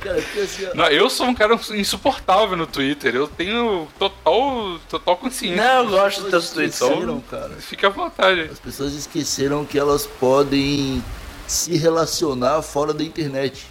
Cara, 0.00 0.18
assim, 0.18 0.66
Não, 0.74 0.86
eu 0.88 1.08
sou 1.08 1.26
um 1.26 1.34
cara 1.34 1.58
insuportável 1.74 2.56
no 2.56 2.66
Twitter. 2.66 3.14
Eu 3.14 3.26
tenho 3.26 3.88
total, 3.98 4.78
total 4.88 5.16
consciência. 5.16 5.56
Não, 5.56 5.84
eu 5.84 5.90
gosto 5.90 6.22
dos 6.22 6.26
as 6.26 6.30
teus 6.30 6.44
pessoas 6.50 6.52
tweets. 6.52 6.80
esqueceram, 6.80 7.20
cara. 7.30 7.50
Fica 7.58 7.86
à 7.86 7.90
vontade. 7.90 8.40
As 8.42 8.58
pessoas 8.58 8.94
esqueceram 8.94 9.64
que 9.64 9.78
elas 9.78 10.06
podem 10.06 11.02
se 11.46 11.76
relacionar 11.76 12.60
fora 12.62 12.92
da 12.92 13.02
internet. 13.02 13.66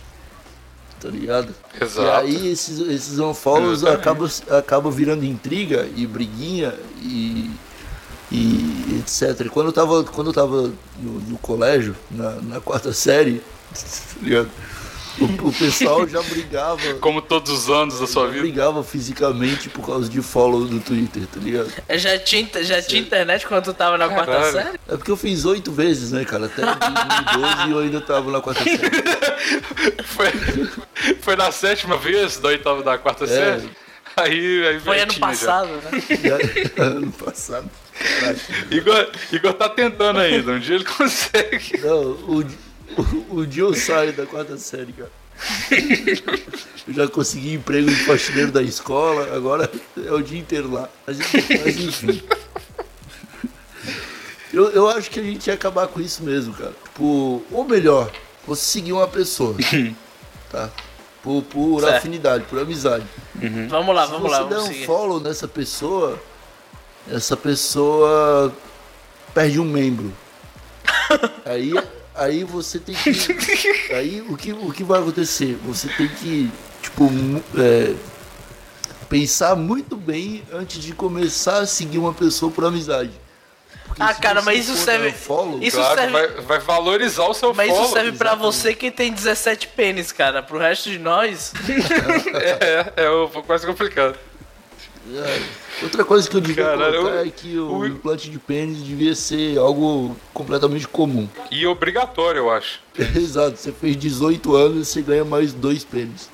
Tá 1.00 1.10
ligado? 1.10 1.54
Exato. 1.80 2.08
E 2.08 2.10
aí 2.10 2.48
esses, 2.48 2.80
esses 2.80 3.20
unfollows 3.20 3.84
acabam, 3.84 4.30
acabam 4.50 4.92
virando 4.92 5.26
intriga 5.26 5.88
e 5.96 6.08
briguinha 6.08 6.74
e, 7.02 7.52
e 8.32 9.00
etc. 9.02 9.50
Quando 9.50 9.68
eu 9.68 9.74
tava, 9.74 10.04
quando 10.06 10.28
eu 10.28 10.34
tava 10.34 10.72
no, 10.98 11.20
no 11.28 11.38
colégio, 11.40 11.96
na, 12.10 12.32
na 12.42 12.62
quarta 12.62 12.94
série? 12.94 13.44
O, 15.20 15.26
o 15.50 15.54
pessoal 15.54 16.08
já 16.08 16.22
brigava. 16.24 16.96
Como 16.96 17.22
todos 17.22 17.52
os 17.52 17.70
anos 17.70 18.00
da 18.00 18.08
sua 18.08 18.28
vida. 18.28 18.42
brigava 18.42 18.84
fisicamente 18.84 19.70
por 19.70 19.86
causa 19.86 20.10
de 20.10 20.22
follow 20.24 20.62
no 20.62 20.80
Twitter, 20.80 21.28
tá 21.28 21.40
ligado? 21.40 21.72
É, 21.88 21.98
Já 22.00 22.18
tinha, 22.18 22.48
já 22.64 22.82
tinha 22.82 23.02
internet 23.02 23.46
quando 23.46 23.66
tu 23.66 23.74
tava 23.76 23.96
na 23.96 24.10
quarta 24.10 24.32
Caralho. 24.32 24.52
série? 24.52 24.80
É 24.88 24.98
porque 24.98 25.12
eu 25.12 25.18
fiz 25.18 25.46
oito 25.46 25.72
vezes, 25.72 26.12
né, 26.12 26.26
cara? 26.26 26.48
Até 26.48 26.64
2012 26.66 27.72
eu 27.72 27.80
ainda 27.80 28.02
tava 28.02 28.32
na 28.32 28.42
quarta 28.42 28.64
série. 28.64 28.80
Foi, 30.04 30.32
foi 31.22 31.36
na 31.36 31.52
sétima 31.52 31.98
vez, 31.98 32.38
da 32.38 32.50
oitava 32.50 32.82
da 32.84 32.98
quarta 32.98 33.28
série. 33.28 33.70
Aí, 34.16 34.68
aí 34.68 34.80
Foi 34.80 34.98
já 34.98 35.04
ano 35.04 35.12
tinha 35.14 35.28
passado, 35.28 35.68
né? 35.68 36.04
E 36.10 36.32
aí, 36.32 36.72
ano 36.78 37.12
passado. 37.12 37.70
Já. 38.22 38.36
Igor, 38.76 39.10
Igor 39.32 39.54
tá 39.54 39.68
tentando 39.70 40.20
ainda, 40.20 40.52
um 40.54 40.60
dia 40.60 40.76
ele 40.76 40.86
consegue. 40.98 41.80
Não, 41.82 42.02
o, 42.12 42.46
o, 42.98 43.36
o 43.40 43.48
dia 43.48 43.64
eu 43.64 43.74
saio 43.74 44.14
da 44.14 44.26
quarta 44.26 44.58
série, 44.58 44.94
cara. 44.94 45.12
Eu 46.88 46.94
já 46.94 47.08
consegui 47.08 47.54
emprego 47.54 47.90
de 47.90 47.96
faxineiro 48.06 48.52
da 48.52 48.62
escola, 48.62 49.36
agora 49.36 49.70
é 49.98 50.12
o 50.12 50.22
dia 50.22 50.40
inteiro 50.40 50.72
lá. 50.72 50.90
Mas, 51.08 51.18
mas 51.18 51.78
enfim. 51.78 52.22
Eu, 54.54 54.70
eu 54.70 54.88
acho 54.90 55.10
que 55.10 55.20
a 55.20 55.24
gente 55.24 55.48
ia 55.48 55.54
acabar 55.56 55.88
com 55.88 56.00
isso 56.00 56.24
mesmo, 56.24 56.54
cara. 56.54 56.74
Tipo, 56.84 57.44
ou 57.52 57.66
melhor, 57.68 58.12
você 58.46 58.64
seguir 58.64 58.94
uma 58.94 59.08
pessoa. 59.08 59.56
Tá? 60.52 60.70
Por, 61.24 61.42
por 61.44 61.82
Certo. 61.82 61.96
afinidade, 61.96 62.44
por 62.46 62.60
amizade. 62.60 63.06
Vamos 63.70 63.96
lá, 63.96 64.06
Se 64.06 64.12
vamos 64.12 64.30
você 64.30 64.38
lá, 64.38 64.44
der 64.44 64.50
vamos 64.56 64.64
um 64.70 64.74
seguir. 64.74 64.86
follow 64.86 65.20
nessa 65.20 65.48
pessoa, 65.48 66.22
essa 67.10 67.36
pessoa 67.36 68.54
perde 69.34 69.60
um 69.60 69.66
membro. 69.66 70.14
aí, 71.46 71.74
aí 72.16 72.44
você 72.44 72.80
tem 72.80 72.96
que. 72.96 73.12
Aí 73.94 74.22
o 74.28 74.36
que, 74.38 74.52
o 74.54 74.72
que 74.72 74.84
vai 74.84 75.00
acontecer? 75.00 75.58
Você 75.66 75.88
tem 75.90 76.08
que, 76.08 76.50
tipo, 76.82 77.10
é, 77.58 77.94
pensar 79.10 79.56
muito 79.56 79.96
bem 79.96 80.44
antes 80.52 80.82
de 80.82 80.94
começar 80.94 81.60
a 81.60 81.66
seguir 81.66 81.98
uma 82.00 82.14
pessoa 82.14 82.52
por 82.52 82.66
amizade. 82.66 83.12
Porque 83.86 84.02
Ah, 84.02 84.14
cara, 84.16 84.42
mas 84.42 84.68
isso 84.68 84.76
serve- 84.78 85.12
follow, 85.12 85.62
isso 85.62 85.78
Claro, 85.78 85.96
serve- 86.00 86.12
vai, 86.12 86.28
vai 86.42 86.60
valorizar 86.60 87.26
o 87.28 87.34
seu 87.34 87.54
Mas 87.54 87.70
follow. 87.70 87.84
isso 87.86 87.94
serve 87.94 88.12
pra 88.14 88.30
exatamente. 88.32 88.56
você 88.56 88.74
que 88.74 88.90
tem 88.90 89.12
17 89.14 89.68
pênis, 89.68 90.12
cara. 90.12 90.42
Pro 90.42 90.58
resto 90.58 90.90
de 90.90 90.98
nós. 90.98 91.54
É, 92.96 93.04
é 93.06 93.10
um 93.12 93.28
pouco 93.30 93.48
mais 93.48 93.64
complicado. 93.64 94.18
É. 95.14 95.42
Outra 95.84 96.04
coisa 96.06 96.30
que 96.30 96.36
eu 96.38 96.42
devia 96.42 96.64
eu- 96.64 97.20
é 97.20 97.30
que 97.30 97.58
o, 97.58 97.78
o- 97.80 97.86
implante 97.86 98.30
de 98.30 98.40
pênis 98.40 98.82
devia 98.84 99.14
ser 99.16 99.58
algo 99.58 100.16
completamente 100.34 100.88
comum. 100.88 101.28
E 101.52 101.66
obrigatório, 101.68 102.40
eu 102.40 102.50
acho. 102.50 102.80
Exato, 103.16 103.58
você 103.58 103.72
fez 103.72 103.96
18 103.98 104.56
anos 104.56 104.88
você 104.88 105.02
ganha 105.02 105.26
mais 105.26 105.52
dois 105.54 105.84
pênis. 105.84 106.30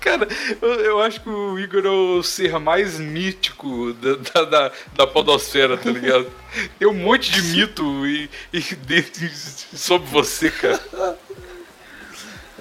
Cara, 0.00 0.26
eu, 0.62 0.68
eu 0.80 1.02
acho 1.02 1.20
que 1.20 1.28
o 1.28 1.58
Igor 1.58 1.84
é 1.84 1.88
o 1.90 2.22
ser 2.22 2.58
mais 2.58 2.98
mítico 2.98 3.92
da, 3.94 4.14
da, 4.14 4.44
da, 4.44 4.72
da 4.94 5.06
podosfera, 5.06 5.76
tá 5.76 5.90
ligado? 5.90 6.26
Tem 6.78 6.88
um 6.88 6.94
monte 6.94 7.30
de 7.32 7.42
mito 7.42 8.06
e, 8.06 8.30
e 8.52 8.60
dentro 8.76 9.28
sobre 9.74 10.08
você, 10.08 10.50
cara. 10.50 10.80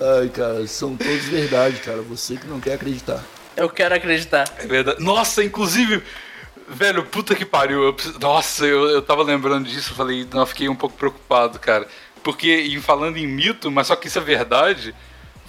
Ai, 0.01 0.29
cara, 0.29 0.67
são 0.67 0.95
todos 0.97 1.25
verdade, 1.25 1.77
cara. 1.77 2.01
Você 2.03 2.35
que 2.37 2.47
não 2.47 2.59
quer 2.59 2.73
acreditar. 2.73 3.23
Eu 3.57 3.69
quero 3.69 3.95
acreditar. 3.95 4.45
É 4.59 4.67
verdade. 4.67 5.03
Nossa, 5.03 5.43
inclusive, 5.43 6.03
velho, 6.69 7.03
puta 7.03 7.33
que 7.35 7.43
pariu. 7.43 7.83
Eu 7.83 7.95
nossa, 8.21 8.65
eu, 8.65 8.87
eu 8.89 9.01
tava 9.01 9.23
lembrando 9.23 9.67
disso, 9.67 9.91
eu 9.91 9.95
falei, 9.95 10.27
não, 10.31 10.41
eu 10.41 10.45
fiquei 10.45 10.69
um 10.69 10.75
pouco 10.75 10.95
preocupado, 10.95 11.57
cara. 11.57 11.87
Porque, 12.23 12.53
em 12.53 12.79
falando 12.79 13.17
em 13.17 13.25
mito, 13.25 13.71
mas 13.71 13.87
só 13.87 13.95
que 13.95 14.07
isso 14.07 14.19
é 14.19 14.21
verdade, 14.21 14.93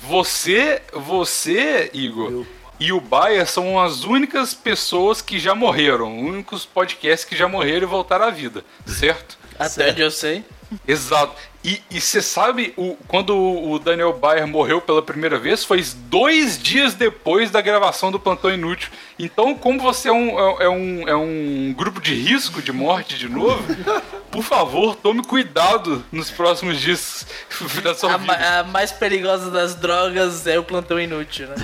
você, 0.02 0.80
você, 0.92 1.90
Igor, 1.92 2.30
Eu. 2.30 2.46
e 2.78 2.92
o 2.92 3.00
Baia 3.00 3.44
são 3.44 3.78
as 3.80 4.04
únicas 4.04 4.54
pessoas 4.54 5.20
que 5.20 5.38
já 5.38 5.54
morreram, 5.54 6.18
únicos 6.18 6.64
podcasts 6.64 7.28
que 7.28 7.36
já 7.36 7.48
morreram 7.48 7.82
e 7.82 7.90
voltaram 7.90 8.26
à 8.26 8.30
vida, 8.30 8.64
certo? 8.86 9.36
Até 9.58 9.90
onde 9.90 10.00
eu 10.00 10.10
sei. 10.10 10.44
Exato. 10.86 11.34
E 11.64 12.00
você 12.00 12.22
sabe, 12.22 12.72
o, 12.76 12.96
quando 13.08 13.36
o 13.36 13.78
Daniel 13.80 14.12
Bayer 14.12 14.46
morreu 14.46 14.80
pela 14.80 15.02
primeira 15.02 15.38
vez, 15.38 15.64
foi 15.64 15.84
dois 16.08 16.56
dias 16.62 16.94
depois 16.94 17.50
da 17.50 17.60
gravação 17.60 18.12
do 18.12 18.18
Plantão 18.18 18.50
Inútil. 18.50 18.88
Então, 19.18 19.54
como 19.56 19.78
você 19.80 20.08
é 20.08 20.12
um, 20.12 20.38
é, 20.38 20.64
é 20.64 20.68
um, 20.68 21.08
é 21.08 21.16
um 21.16 21.74
grupo 21.76 22.00
de 22.00 22.14
risco 22.14 22.62
de 22.62 22.72
morte 22.72 23.18
de 23.18 23.28
novo, 23.28 23.62
por 24.30 24.44
favor, 24.44 24.94
tome 24.96 25.22
cuidado 25.22 26.02
nos 26.12 26.30
próximos 26.30 26.80
dias 26.80 27.26
da 27.82 27.92
sua 27.94 28.14
A, 28.14 28.16
vida. 28.16 28.60
a 28.60 28.64
mais 28.64 28.92
perigosa 28.92 29.50
das 29.50 29.74
drogas 29.74 30.46
é 30.46 30.58
o 30.58 30.62
plantão 30.62 30.98
inútil, 31.00 31.48
né? 31.48 31.56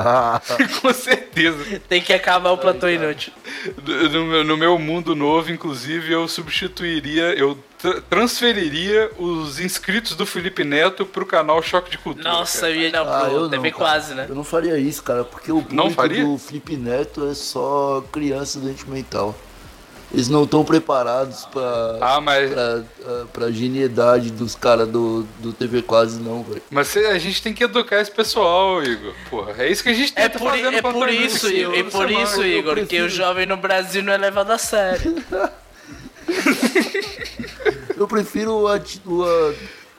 Com 0.80 0.92
certeza. 0.92 1.80
Tem 1.88 2.00
que 2.00 2.12
acabar 2.14 2.50
o 2.50 2.58
plantão 2.58 2.88
inútil. 2.90 3.32
No, 4.10 4.24
meu- 4.24 4.44
no 4.44 4.56
meu 4.56 4.78
mundo 4.78 5.14
novo, 5.14 5.52
inclusive, 5.52 6.10
eu 6.12 6.26
substituiria, 6.26 7.34
eu 7.38 7.58
tra- 7.92 8.00
transferiria 8.08 9.10
os 9.18 9.60
inscritos 9.60 10.16
do 10.16 10.24
Felipe 10.24 10.64
Neto 10.64 11.04
pro 11.04 11.26
canal 11.26 11.62
Choque 11.62 11.90
de 11.90 11.98
Cultura. 11.98 12.28
Nossa, 12.28 12.60
cara. 12.62 12.72
eu 12.72 12.76
ia 12.80 12.90
não, 12.90 13.06
Ah, 13.12 13.28
eu 13.30 13.40
não, 13.42 13.50
TV 13.50 13.70
cara. 13.70 13.74
quase, 13.84 14.14
né? 14.14 14.26
Eu 14.28 14.34
não 14.34 14.44
faria 14.44 14.78
isso, 14.78 15.02
cara, 15.02 15.22
porque 15.24 15.52
o 15.52 15.56
Não 15.56 15.64
público 15.64 15.90
faria? 15.92 16.24
do 16.24 16.38
Felipe 16.38 16.76
Neto 16.76 17.28
é 17.30 17.34
só 17.34 18.02
criança 18.10 18.58
doente 18.58 18.88
mental. 18.88 19.34
Eles 20.12 20.28
não 20.28 20.44
estão 20.44 20.64
preparados 20.64 21.44
pra, 21.46 21.98
Ah, 22.00 22.20
mas, 22.20 22.48
pra, 22.52 22.82
pra 23.32 23.50
geniedade 23.50 24.30
dos 24.30 24.54
caras 24.54 24.86
do, 24.88 25.24
do 25.40 25.52
TV 25.52 25.82
Quase, 25.82 26.20
não, 26.22 26.42
velho. 26.44 26.62
mas 26.70 26.86
cê- 26.88 27.06
a 27.06 27.18
gente 27.18 27.42
tem 27.42 27.52
que 27.52 27.64
educar 27.64 28.00
esse 28.00 28.12
pessoal, 28.12 28.80
Igor. 28.82 29.12
Porra, 29.28 29.54
é 29.58 29.68
isso 29.70 29.82
que 29.82 29.88
a 29.88 29.94
gente 29.94 30.12
É 30.14 30.28
tenta 30.28 30.38
por, 30.38 30.50
fazer 30.52 30.70
no 30.70 30.76
é 30.78 30.82
por 30.82 31.08
isso, 31.10 31.48
Igor, 31.50 31.74
é 31.74 31.82
por 31.82 32.10
isso, 32.10 32.42
eu 32.42 32.58
Igor, 32.58 32.86
que 32.86 33.00
o 33.02 33.08
jovem 33.08 33.44
no 33.44 33.56
Brasil 33.56 34.02
não 34.04 34.12
é 34.12 34.16
levado 34.16 34.50
a 34.52 34.58
sério. 34.58 35.16
Eu 37.96 38.06
prefiro 38.08 38.58
uma, 38.58 38.82
uma, 39.06 39.54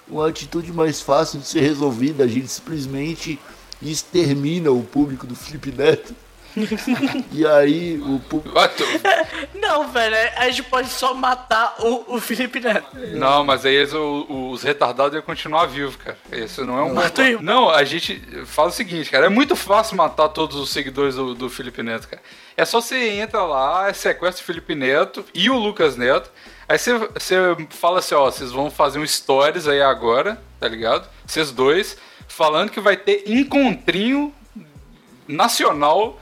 uma 0.07 0.27
atitude 0.29 0.71
mais 0.73 1.01
fácil 1.01 1.39
de 1.39 1.47
ser 1.47 1.61
resolvida. 1.61 2.23
A 2.23 2.27
gente 2.27 2.47
simplesmente 2.47 3.39
extermina 3.81 4.71
o 4.71 4.83
público 4.83 5.25
do 5.27 5.35
Felipe 5.35 5.71
Neto. 5.71 6.13
e 7.33 7.45
aí 7.45 7.99
o 8.01 8.17
público. 8.29 8.57
Não, 9.53 9.89
velho, 9.89 10.15
a 10.37 10.45
gente 10.49 10.63
pode 10.63 10.87
só 10.87 11.13
matar 11.13 11.75
o, 11.79 12.15
o 12.15 12.21
Felipe 12.21 12.61
Neto. 12.61 12.87
Não, 13.13 13.43
mas 13.43 13.65
aí 13.65 13.75
eles, 13.75 13.93
o- 13.93 14.49
os 14.51 14.63
retardados 14.63 15.13
iam 15.15 15.21
continuar 15.21 15.65
vivos, 15.65 15.97
cara. 15.97 16.17
Isso 16.31 16.63
não 16.65 16.79
é 16.79 16.83
um. 16.83 16.93
Mata 16.93 17.21
o 17.21 17.25
irmão. 17.25 17.43
Não, 17.43 17.69
a 17.69 17.83
gente 17.83 18.21
fala 18.45 18.69
o 18.69 18.71
seguinte, 18.71 19.09
cara. 19.09 19.25
É 19.25 19.29
muito 19.29 19.53
fácil 19.55 19.97
matar 19.97 20.29
todos 20.29 20.55
os 20.55 20.69
seguidores 20.69 21.15
do, 21.15 21.35
do 21.35 21.49
Felipe 21.49 21.83
Neto, 21.83 22.07
cara. 22.07 22.21
É 22.55 22.63
só 22.63 22.79
você 22.79 22.95
entra 23.09 23.43
lá, 23.43 23.93
sequestra 23.93 24.41
o 24.41 24.45
Felipe 24.45 24.75
Neto 24.75 25.25
e 25.33 25.49
o 25.49 25.57
Lucas 25.57 25.97
Neto. 25.97 26.31
Aí 26.67 26.77
você, 26.79 26.91
fala 27.69 27.99
assim, 27.99 28.15
ó, 28.15 28.25
vocês 28.25 28.51
vão 28.51 28.71
fazer 28.71 28.97
um 28.99 29.05
stories 29.05 29.67
aí 29.67 29.81
agora, 29.81 30.41
tá 30.59 30.67
ligado? 30.67 31.07
Vocês 31.25 31.51
dois, 31.51 31.97
falando 32.27 32.71
que 32.71 32.79
vai 32.79 32.97
ter 32.97 33.23
encontrinho 33.27 34.33
nacional 35.27 36.19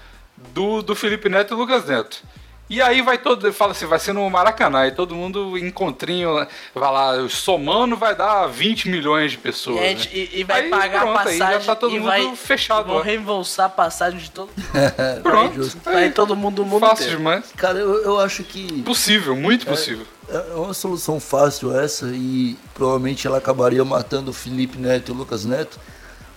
do, 0.54 0.82
do 0.82 0.96
Felipe 0.96 1.30
Neto 1.30 1.54
e 1.54 1.58
Lucas 1.58 1.86
Neto. 1.86 2.22
E 2.70 2.82
aí 2.82 3.02
vai 3.02 3.18
todo, 3.18 3.52
fala 3.54 3.72
assim, 3.74 3.86
vai 3.86 4.00
ser 4.00 4.14
no 4.14 4.28
Maracanã, 4.30 4.88
e 4.88 4.92
todo 4.92 5.14
mundo 5.14 5.58
encontrinho, 5.58 6.48
vai 6.74 6.92
lá, 6.92 7.30
somando 7.30 7.96
vai 7.96 8.16
dar 8.16 8.48
20 8.48 8.90
milhões 8.90 9.32
de 9.34 9.38
pessoas. 9.38 9.80
a 9.80 9.84
gente- 9.90 10.08
né? 10.08 10.14
e- 10.34 10.40
e 10.40 10.44
vai 10.44 10.62
Aí 10.64 10.70
pagar 10.70 11.02
pronto, 11.02 11.18
a 11.18 11.22
aí 11.30 11.38
já 11.38 11.46
passagem 11.46 11.68
tá 11.68 11.76
todo 11.76 11.92
e 11.94 12.00
mundo 12.00 12.08
vai, 12.08 12.36
fechado 12.36 12.88
vão 12.88 13.02
reembolsar 13.02 13.66
a 13.68 13.70
passagem 13.70 14.18
de 14.20 14.32
todo 14.32 14.48
mundo. 14.58 14.68
Pronto. 15.22 15.56
justo. 15.56 15.80
Vai 15.84 16.10
todo 16.10 16.36
mundo 16.36 16.56
do 16.56 16.66
mundo 16.66 16.80
Fácil 16.80 17.04
inteiro. 17.04 17.18
demais. 17.18 17.52
Cara, 17.56 17.78
eu, 17.78 18.02
eu 18.06 18.20
acho 18.20 18.44
que 18.44 18.82
Possível, 18.82 19.36
muito 19.36 19.68
possível. 19.68 20.08
É 20.34 20.56
uma 20.56 20.74
solução 20.74 21.20
fácil 21.20 21.78
essa 21.78 22.08
e 22.08 22.58
provavelmente 22.74 23.28
ela 23.28 23.38
acabaria 23.38 23.84
matando 23.86 24.32
o 24.32 24.34
Felipe 24.34 24.78
Neto 24.78 25.10
e 25.10 25.12
o 25.12 25.16
Lucas 25.16 25.46
Neto. 25.46 25.80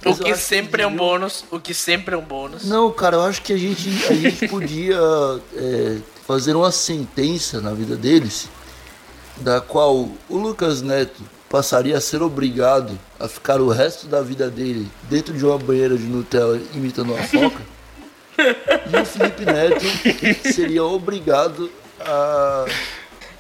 O 0.05 0.11
Mas 0.11 0.19
que 0.19 0.37
sempre 0.37 0.83
é 0.83 0.87
um 0.87 0.95
bônus, 0.95 1.45
o 1.51 1.59
que 1.59 1.73
sempre 1.73 2.15
é 2.15 2.19
um 2.19 2.23
bônus. 2.23 2.65
Não, 2.65 2.93
cara, 2.93 3.17
eu 3.17 3.23
acho 3.23 3.43
que 3.43 3.53
a 3.53 3.57
gente, 3.57 3.89
a 4.09 4.15
gente 4.15 4.47
podia 4.49 4.99
é, 5.55 5.99
fazer 6.27 6.55
uma 6.55 6.71
sentença 6.71 7.61
na 7.61 7.73
vida 7.73 7.97
deles, 7.97 8.49
da 9.39 9.61
qual 9.61 10.09
o 10.29 10.37
Lucas 10.37 10.83
Neto 10.83 11.23
passaria 11.49 11.97
a 11.97 12.01
ser 12.01 12.23
obrigado 12.23 12.99
a 13.19 13.27
ficar 13.27 13.61
o 13.61 13.69
resto 13.69 14.07
da 14.07 14.21
vida 14.21 14.51
dele 14.51 14.91
dentro 15.09 15.33
de 15.33 15.45
uma 15.45 15.59
banheira 15.59 15.97
de 15.97 16.05
Nutella 16.05 16.61
imitando 16.75 17.15
uma 17.15 17.23
foca. 17.23 17.63
e 18.37 19.01
o 19.01 19.05
Felipe 19.07 19.45
Neto 19.45 20.53
seria 20.53 20.85
obrigado 20.85 21.71
a 22.01 22.67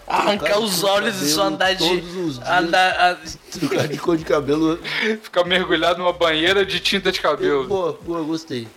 Arrancar 0.06 0.58
os 0.60 0.84
olhos 0.84 1.20
e 1.20 1.30
só 1.32 1.42
cabelo 1.42 1.54
andar 1.54 1.74
de. 1.74 1.78
todos 1.88 2.16
os 2.16 2.34
dias. 2.38 2.48
Andar, 2.48 2.90
a- 2.92 3.18
trocar 3.58 3.88
de 3.88 3.98
cor 3.98 4.16
de 4.16 4.24
cabelo. 4.24 4.78
Ficar 5.22 5.44
mergulhado 5.44 5.98
numa 5.98 6.12
banheira 6.12 6.64
de 6.64 6.78
tinta 6.78 7.10
de 7.10 7.20
cabelo. 7.20 7.66
Boa, 7.66 7.98
boa, 8.02 8.22
gostei. 8.22 8.68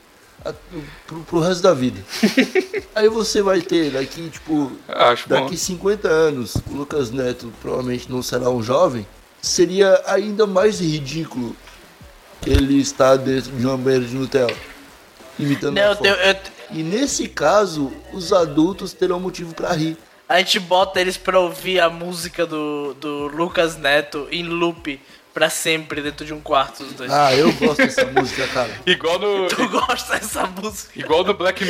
A- 0.43 0.53
Pro, 1.05 1.19
pro 1.21 1.39
resto 1.41 1.61
da 1.61 1.73
vida. 1.73 2.01
Aí 2.95 3.07
você 3.09 3.41
vai 3.41 3.61
ter 3.61 3.91
daqui, 3.91 4.29
tipo, 4.29 4.71
Acho 4.87 5.27
bom. 5.29 5.35
daqui 5.43 5.55
50 5.57 6.07
anos, 6.07 6.55
o 6.55 6.73
Lucas 6.73 7.11
Neto 7.11 7.53
provavelmente 7.61 8.09
não 8.09 8.23
será 8.23 8.49
um 8.49 8.63
jovem. 8.63 9.05
Seria 9.41 10.01
ainda 10.07 10.47
mais 10.47 10.79
ridículo 10.79 11.55
ele 12.45 12.79
estar 12.79 13.17
dentro 13.17 13.51
de 13.51 13.65
uma 13.65 13.77
banheira 13.77 14.05
de 14.05 14.15
Nutella. 14.15 14.55
Imitando 15.37 15.75
Não, 15.75 15.91
uma 15.93 16.07
eu 16.07 16.13
eu- 16.15 16.35
E 16.71 16.83
nesse 16.83 17.27
caso, 17.27 17.91
os 18.13 18.31
adultos 18.33 18.93
terão 18.93 19.19
motivo 19.19 19.53
pra 19.53 19.73
rir. 19.73 19.97
A 20.29 20.37
gente 20.37 20.59
bota 20.59 21.01
eles 21.01 21.17
pra 21.17 21.39
ouvir 21.39 21.79
a 21.79 21.89
música 21.89 22.45
do, 22.45 22.93
do 22.93 23.27
Lucas 23.27 23.75
Neto 23.75 24.27
em 24.31 24.43
loop 24.43 25.01
pra 25.33 25.49
sempre 25.49 26.01
dentro 26.01 26.25
de 26.25 26.33
um 26.33 26.39
quarto 26.41 26.83
os 26.83 26.93
dois. 26.93 27.11
Ah, 27.11 27.33
eu 27.35 27.51
gosto 27.53 27.77
dessa 27.77 28.05
música, 28.05 28.47
cara. 28.47 28.69
Igual 28.85 29.19
no. 29.19 29.47
Tu 29.49 29.67
gosta 29.69 30.17
dessa 30.19 30.45
música? 30.47 30.91
Igual 30.99 31.23
no 31.23 31.33
Black 31.33 31.63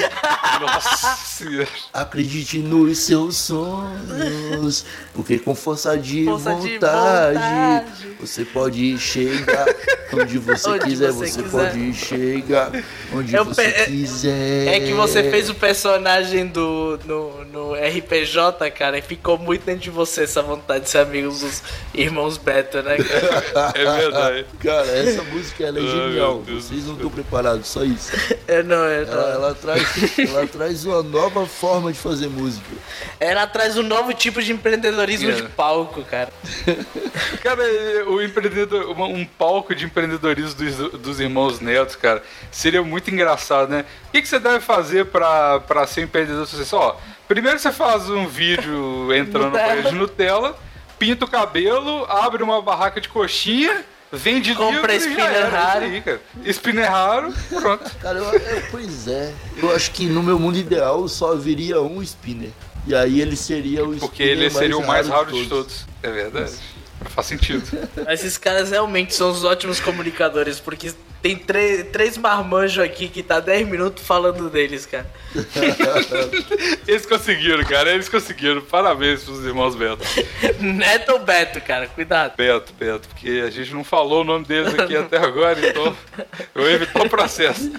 Nossa 0.62 1.16
senhora. 1.26 1.68
Acredite 1.93 2.60
nos 2.60 2.97
seus 2.99 3.36
sonhos, 3.38 4.86
porque 5.14 5.38
com 5.39 5.53
força 5.55 5.97
de, 5.97 6.26
Força 6.26 6.55
de 6.55 6.74
vontade, 6.74 7.38
vontade. 7.39 8.16
você 8.20 8.45
pode 8.45 8.97
chegar 8.97 9.66
onde 10.14 10.38
você 10.39 10.70
Onde 10.70 10.86
quiser, 10.86 11.12
você 11.12 11.28
você, 11.28 11.41
quiser. 11.43 11.51
pode 11.51 11.93
chegar 11.93 12.72
onde 13.14 13.36
Eu 13.36 13.45
você 13.45 13.64
pe- 13.70 13.86
quiser. 13.86 14.68
É 14.68 14.80
que 14.80 14.93
você 14.93 15.30
fez 15.30 15.49
o 15.49 15.55
personagem 15.55 16.47
do 16.47 16.99
no, 17.05 17.45
no 17.45 17.74
RPJ, 17.76 18.70
cara, 18.72 18.97
e 18.97 19.01
ficou 19.01 19.38
muito 19.38 19.66
dentro 19.66 19.82
de 19.82 19.89
você 19.89 20.24
essa 20.24 20.41
vontade 20.41 20.86
de 20.86 20.89
ser 20.89 20.99
amigo 20.99 21.30
dos 21.30 21.62
irmãos 21.93 22.38
Beta, 22.38 22.82
né, 22.82 22.97
cara? 22.97 23.43
É 23.76 23.86
verdade. 23.99 24.45
Cara, 24.64 24.88
essa 24.88 25.24
música 25.24 25.64
ela 25.66 25.80
é 25.80 25.82
Ai, 25.82 25.88
genial. 25.88 26.41
Vocês 26.41 26.86
não 26.86 26.93
estão 26.95 27.10
preparados, 27.10 27.68
só 27.68 27.84
isso. 27.84 28.12
Eu 28.47 28.64
não, 28.64 28.78
eu 28.78 29.03
Ela, 29.07 29.16
não. 29.16 29.30
ela 29.34 29.55
traz, 29.55 30.20
ela 30.20 30.47
traz 30.47 30.86
uma 30.86 31.03
nova 31.03 31.45
forma 31.45 31.91
de 31.91 31.99
fazer 31.99 32.28
música. 32.28 32.66
Ela 33.20 33.45
traz 33.47 33.78
um 33.78 33.84
novo 33.84 34.14
tipo 34.14 34.41
de 34.41 34.51
empreendedorismo 34.53 35.30
É. 35.30 35.34
de 35.34 35.43
palco, 35.43 36.03
cara. 36.03 36.30
Cara, 37.43 37.64
o 38.07 38.22
empreendedor, 38.22 38.89
um 38.99 39.26
palco 39.26 39.74
de 39.76 39.86
empreendedorismo 39.86 40.55
dos, 40.55 40.99
dos 40.99 41.20
irmãos 41.20 41.60
Netos, 41.60 41.95
cara, 41.95 42.22
seria 42.51 42.82
muito 42.82 43.10
engraçado, 43.12 43.70
né? 43.70 43.86
O 44.07 44.12
que, 44.12 44.22
que 44.22 44.28
você 44.28 44.39
deve 44.39 44.60
fazer 44.60 45.05
pra, 45.05 45.60
pra 45.62 45.86
ser 45.88 46.01
empreendedor 46.01 46.43
de 46.45 46.49
sucesso? 46.51 46.76
Ó, 46.78 46.95
primeiro 47.28 47.57
você 47.60 47.72
faz 47.72 48.10
um 48.10 48.28
vídeo 48.28 49.14
entrando 49.14 49.45
no 49.45 49.49
Nutella. 49.51 49.68
banheiro 49.68 49.89
de 49.89 49.95
Nutella, 49.95 50.57
pinta 50.99 51.25
o 51.25 51.27
cabelo, 51.27 52.05
abre 52.05 52.43
uma 52.43 52.61
barraca 52.61 52.99
de 53.01 53.07
coxinha, 53.09 53.83
vende 54.11 54.53
Compra 54.53 54.71
livro 54.75 54.91
e 54.91 54.97
spinner 54.97 55.31
isso 55.41 55.49
raro. 55.55 55.85
aí, 55.85 56.01
cara. 56.01 56.21
Spinner 56.45 56.91
raro, 56.91 57.33
pronto. 57.49 57.91
Cara, 58.01 58.17
eu, 58.19 58.23
eu- 58.33 58.63
pois 58.69 59.07
é. 59.07 59.33
Eu 59.57 59.73
acho 59.75 59.91
que 59.91 60.05
no 60.05 60.21
meu 60.21 60.37
mundo 60.37 60.57
ideal 60.57 61.07
só 61.07 61.31
haveria 61.31 61.81
um 61.81 62.01
spinner. 62.03 62.49
E 62.85 62.93
aí 62.95 63.21
ele 63.21 63.35
seria 63.35 63.83
o 63.83 63.95
Porque 63.97 64.23
spinner 64.23 64.29
ele 64.45 64.49
seria 64.49 64.77
o 64.77 64.85
mais 64.85 65.07
raro 65.07 65.31
de 65.31 65.43
de 65.43 65.49
todos. 65.49 65.85
É 66.03 66.09
verdade. 66.11 66.53
Faz 67.05 67.27
sentido. 67.27 67.63
Mas 68.05 68.19
esses 68.21 68.37
caras 68.37 68.71
realmente 68.71 69.13
são 69.15 69.29
os 69.31 69.43
ótimos 69.43 69.79
comunicadores, 69.79 70.59
porque 70.59 70.91
tem 71.22 71.36
tre- 71.36 71.84
três 71.86 72.17
marmanjos 72.17 72.84
aqui 72.84 73.07
que 73.09 73.22
tá 73.22 73.39
10 73.39 73.67
minutos 73.67 74.05
falando 74.05 74.49
deles, 74.49 74.86
cara. 74.86 75.05
Eles 76.88 77.05
conseguiram, 77.05 77.63
cara. 77.63 77.91
Eles 77.91 78.09
conseguiram. 78.09 78.61
Parabéns 78.61 79.24
pros 79.24 79.43
irmãos 79.45 79.76
Beto. 79.76 80.03
Neto 80.59 81.11
ou 81.13 81.20
Beto, 81.20 81.59
cara? 81.61 81.88
Cuidado. 81.88 82.34
Beto, 82.38 82.74
Beto, 82.74 83.07
porque 83.09 83.43
a 83.45 83.49
gente 83.49 83.74
não 83.74 83.84
falou 83.84 84.22
o 84.22 84.24
nome 84.24 84.45
deles 84.45 84.74
aqui 84.74 84.95
até 84.95 85.17
agora, 85.17 85.59
então 85.67 85.95
eu 86.55 86.70
evitar 86.72 87.05
o 87.05 87.09
processo. 87.09 87.72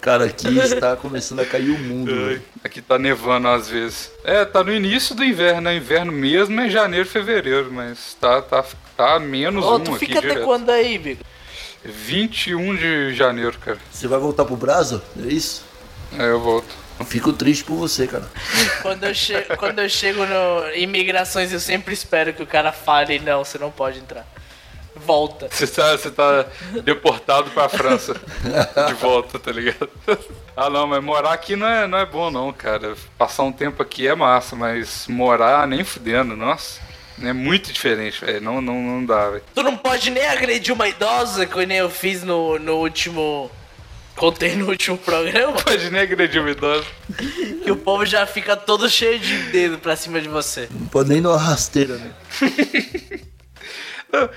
Cara, 0.00 0.24
aqui 0.26 0.58
está 0.58 0.96
começando 0.96 1.40
a 1.40 1.46
cair 1.46 1.70
o 1.70 1.78
mundo. 1.78 2.14
Velho. 2.14 2.42
Aqui 2.62 2.82
tá 2.82 2.98
nevando 2.98 3.48
às 3.48 3.68
vezes. 3.70 4.10
É, 4.22 4.44
tá 4.44 4.62
no 4.62 4.72
início 4.72 5.14
do 5.14 5.24
inverno, 5.24 5.62
né? 5.62 5.76
Inverno 5.76 6.12
mesmo 6.12 6.60
é 6.60 6.68
janeiro, 6.68 7.08
fevereiro, 7.08 7.72
mas 7.72 8.14
tá, 8.20 8.42
tá, 8.42 8.62
tá 8.96 9.18
menos 9.18 9.64
Ô, 9.64 9.76
um 9.76 9.80
tu 9.80 9.94
aqui 9.94 10.06
fica 10.06 10.18
até 10.18 10.28
direto. 10.28 10.44
quando 10.44 10.68
aí, 10.70 10.98
Bigo? 10.98 11.24
21 11.84 12.76
de 12.76 13.14
janeiro, 13.14 13.58
cara. 13.58 13.78
Você 13.90 14.08
vai 14.08 14.18
voltar 14.18 14.44
pro 14.44 14.56
Brasa? 14.56 15.02
É 15.22 15.26
isso? 15.26 15.64
Aí 16.12 16.28
eu 16.28 16.40
volto. 16.40 16.84
Fico 17.06 17.32
triste 17.32 17.64
por 17.64 17.76
você, 17.76 18.06
cara. 18.06 18.24
Quando 18.80 19.04
eu, 19.04 19.14
che 19.14 19.34
quando 19.58 19.80
eu 19.80 19.88
chego 19.88 20.24
no 20.24 20.70
imigrações, 20.74 21.52
eu 21.52 21.58
sempre 21.58 21.92
espero 21.92 22.32
que 22.32 22.42
o 22.42 22.46
cara 22.46 22.70
fale, 22.72 23.18
não, 23.18 23.44
você 23.44 23.58
não 23.58 23.70
pode 23.70 23.98
entrar. 23.98 24.26
Volta. 24.94 25.48
Você 25.50 25.66
tá, 25.66 25.90
você 25.90 26.10
tá 26.10 26.46
deportado 26.84 27.50
pra 27.50 27.68
França. 27.68 28.14
De 28.86 28.94
volta, 28.94 29.40
tá 29.40 29.50
ligado? 29.50 29.90
Ah, 30.56 30.70
não, 30.70 30.86
mas 30.86 31.02
morar 31.02 31.32
aqui 31.32 31.56
não 31.56 31.66
é, 31.66 31.86
não 31.88 31.98
é 31.98 32.06
bom, 32.06 32.30
não, 32.30 32.52
cara. 32.52 32.94
Passar 33.18 33.42
um 33.42 33.52
tempo 33.52 33.82
aqui 33.82 34.06
é 34.06 34.14
massa, 34.14 34.54
mas 34.54 35.06
morar 35.08 35.66
nem 35.66 35.82
fudendo, 35.82 36.36
nossa. 36.36 36.80
É 37.22 37.32
muito 37.32 37.72
diferente, 37.72 38.24
velho. 38.24 38.40
Não, 38.40 38.60
não, 38.60 38.80
não 38.82 39.04
dá, 39.04 39.30
velho. 39.30 39.42
Tu 39.54 39.62
não 39.62 39.76
pode 39.76 40.10
nem 40.10 40.26
agredir 40.26 40.74
uma 40.74 40.88
idosa, 40.88 41.46
que 41.46 41.66
nem 41.66 41.78
eu 41.78 41.88
fiz 41.90 42.22
no, 42.24 42.58
no 42.58 42.74
último. 42.76 43.50
contei 44.16 44.54
no 44.56 44.68
último 44.68 44.98
programa, 44.98 45.52
Pode 45.62 45.90
nem 45.90 46.00
agredir 46.02 46.42
o 46.42 46.48
idoso. 46.48 46.86
que 47.62 47.70
o 47.70 47.76
povo 47.76 48.04
já 48.04 48.26
fica 48.26 48.56
todo 48.56 48.88
cheio 48.88 49.18
de 49.18 49.38
dedo 49.50 49.78
pra 49.78 49.94
cima 49.96 50.20
de 50.20 50.28
você. 50.28 50.68
Não 50.70 50.86
pode 50.88 51.08
nem 51.08 51.22
dar 51.22 51.30
uma 51.30 51.38
rasteira, 51.38 51.96
né? 51.96 52.10
Não, 54.12 54.28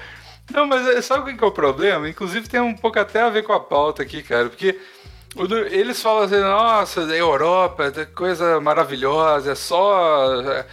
Não, 0.54 0.66
mas 0.68 0.88
é- 0.88 1.02
sabe 1.02 1.32
o 1.32 1.38
que 1.38 1.44
é 1.44 1.48
o 1.48 1.52
problema? 1.52 2.08
Inclusive 2.10 2.48
tem 2.48 2.60
um 2.60 2.74
pouco 2.76 3.00
até 3.00 3.22
a 3.22 3.30
ver 3.30 3.44
com 3.44 3.54
a 3.54 3.60
pauta 3.60 4.02
aqui, 4.04 4.24
cara, 4.24 4.50
porque 4.50 4.80
eles 5.72 6.02
falam 6.02 6.24
assim, 6.24 6.40
nossa, 6.40 7.02
a 7.06 7.16
Europa, 7.16 7.92
é 7.96 8.06
coisa 8.06 8.60
maravilhosa, 8.62 9.52
é 9.52 9.56
só. 9.56 10.64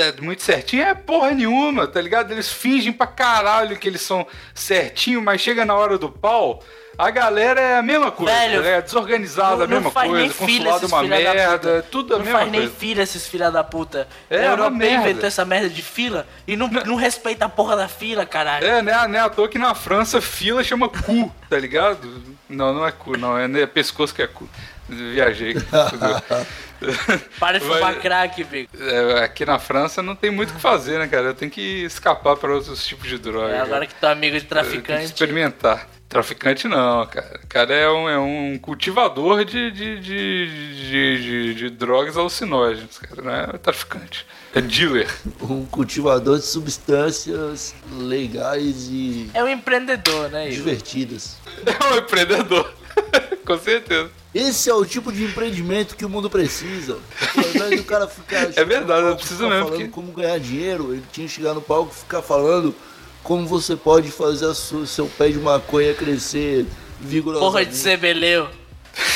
É, 0.00 0.12
tudo 0.12 0.20
é 0.20 0.20
muito 0.20 0.42
certinho. 0.42 0.82
É 0.84 0.94
porra 0.94 1.32
nenhuma, 1.32 1.86
tá 1.86 2.00
ligado? 2.00 2.30
Eles 2.30 2.52
fingem 2.52 2.92
pra 2.92 3.06
caralho 3.06 3.76
que 3.76 3.88
eles 3.88 4.00
são 4.02 4.26
certinho, 4.54 5.20
mas 5.20 5.40
chega 5.40 5.64
na 5.64 5.74
hora 5.74 5.98
do 5.98 6.08
pau. 6.08 6.62
A 6.98 7.10
galera 7.10 7.58
é 7.58 7.78
a 7.78 7.82
mesma 7.82 8.12
coisa, 8.12 8.32
Velho, 8.32 8.62
é 8.64 8.82
desorganizada, 8.82 9.64
a 9.64 9.66
mesma 9.66 9.90
coisa, 9.90 10.34
consulado 10.34 10.84
é 10.84 10.88
uma 10.88 11.02
merda, 11.02 11.56
puta. 11.58 11.86
tudo 11.90 12.14
a 12.14 12.18
Não 12.18 12.24
mesma 12.24 12.38
faz 12.40 12.52
nem 12.52 12.60
coisa. 12.60 12.76
fila 12.76 13.02
esses 13.02 13.26
filha 13.26 13.50
da 13.50 13.64
puta. 13.64 14.06
É, 14.28 14.36
a 14.36 14.40
uma 14.40 14.48
Europa 14.52 14.70
merda. 14.72 15.08
inventou 15.08 15.26
essa 15.26 15.44
merda 15.44 15.70
de 15.70 15.82
fila 15.82 16.26
e 16.46 16.54
não, 16.54 16.68
não 16.68 16.94
respeita 16.94 17.46
a 17.46 17.48
porra 17.48 17.76
da 17.76 17.88
fila, 17.88 18.26
caralho. 18.26 18.66
É, 18.66 18.82
né? 18.82 18.92
Não 19.08 19.18
é 19.18 19.22
à 19.22 19.30
toa 19.30 19.48
que 19.48 19.58
na 19.58 19.74
França 19.74 20.20
fila 20.20 20.62
chama 20.62 20.86
cu, 20.88 21.32
tá 21.48 21.58
ligado? 21.58 22.22
Não, 22.46 22.74
não 22.74 22.86
é 22.86 22.92
cu, 22.92 23.16
não. 23.16 23.38
É, 23.38 23.46
é 23.62 23.66
pescoço 23.66 24.14
que 24.14 24.20
é 24.20 24.26
cu. 24.26 24.46
Viajei. 24.86 25.54
Para 27.38 27.58
de 27.58 27.64
fumar 27.64 27.94
crack, 28.00 28.42
Bico. 28.44 28.70
É, 28.80 29.24
aqui 29.24 29.44
na 29.44 29.58
França 29.58 30.02
não 30.02 30.14
tem 30.16 30.30
muito 30.30 30.50
o 30.50 30.54
que 30.54 30.60
fazer, 30.60 30.98
né, 30.98 31.06
cara? 31.08 31.28
Eu 31.28 31.34
tenho 31.34 31.50
que 31.50 31.84
escapar 31.84 32.36
para 32.36 32.52
outros 32.54 32.84
tipos 32.86 33.08
de 33.08 33.18
droga. 33.18 33.54
É, 33.54 33.60
agora 33.60 33.86
que 33.86 33.94
tu 33.94 34.06
é 34.06 34.12
amigo 34.12 34.38
de 34.38 34.44
traficante. 34.46 35.04
experimentar. 35.04 35.88
Traficante 36.08 36.68
não, 36.68 37.06
cara. 37.06 37.40
O 37.42 37.46
cara 37.46 37.72
é 37.74 37.88
um, 37.88 38.06
é 38.08 38.18
um 38.18 38.58
cultivador 38.60 39.46
de, 39.46 39.70
de, 39.70 39.98
de, 39.98 40.76
de, 40.90 41.22
de- 41.22 41.54
de 41.54 41.70
drogas 41.70 42.18
alucinógenas, 42.18 42.98
cara. 42.98 43.22
Não 43.22 43.34
é 43.34 43.46
traficante. 43.58 44.26
É 44.54 44.60
dealer. 44.60 45.08
Um 45.40 45.64
cultivador 45.64 46.38
de 46.38 46.44
substâncias 46.44 47.74
legais 47.98 48.88
e 48.90 49.30
É 49.32 49.42
um 49.42 49.48
empreendedor, 49.48 50.28
né, 50.28 50.48
divertidas. 50.50 51.38
É 51.64 51.94
um 51.94 51.96
empreendedor. 51.96 52.70
Com 53.58 53.64
certeza. 53.64 54.10
Esse 54.34 54.70
é 54.70 54.74
o 54.74 54.84
tipo 54.84 55.12
de 55.12 55.24
empreendimento 55.24 55.94
que 55.96 56.04
o 56.04 56.08
mundo 56.08 56.30
precisa. 56.30 56.98
Ao 57.36 57.44
invés 57.48 57.76
do 57.80 57.84
cara 57.84 58.08
ficar. 58.08 58.48
É 58.56 58.64
verdade, 58.64 59.02
no 59.02 59.08
eu 59.10 59.16
preciso 59.16 59.42
mesmo, 59.48 59.64
falando 59.66 59.70
porque- 59.70 59.88
como 59.88 60.12
ganhar 60.12 60.38
dinheiro, 60.40 60.92
ele 60.94 61.02
tinha 61.12 61.26
que 61.26 61.32
chegar 61.32 61.52
no 61.54 61.60
palco 61.60 61.92
e 61.94 61.98
ficar 62.00 62.22
falando 62.22 62.74
como 63.22 63.46
você 63.46 63.76
pode 63.76 64.10
fazer 64.10 64.46
a 64.46 64.54
sua- 64.54 64.86
seu 64.86 65.06
pé 65.06 65.28
de 65.28 65.38
maconha 65.38 65.92
crescer 65.94 66.66
vigorosamente. 67.00 67.52
Porra 67.52 67.64
de 67.66 67.74
zebeleu. 67.76 68.48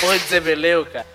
Porra 0.01 0.19
de 0.19 0.25
zebeleu, 0.25 0.87
cara. 0.87 1.07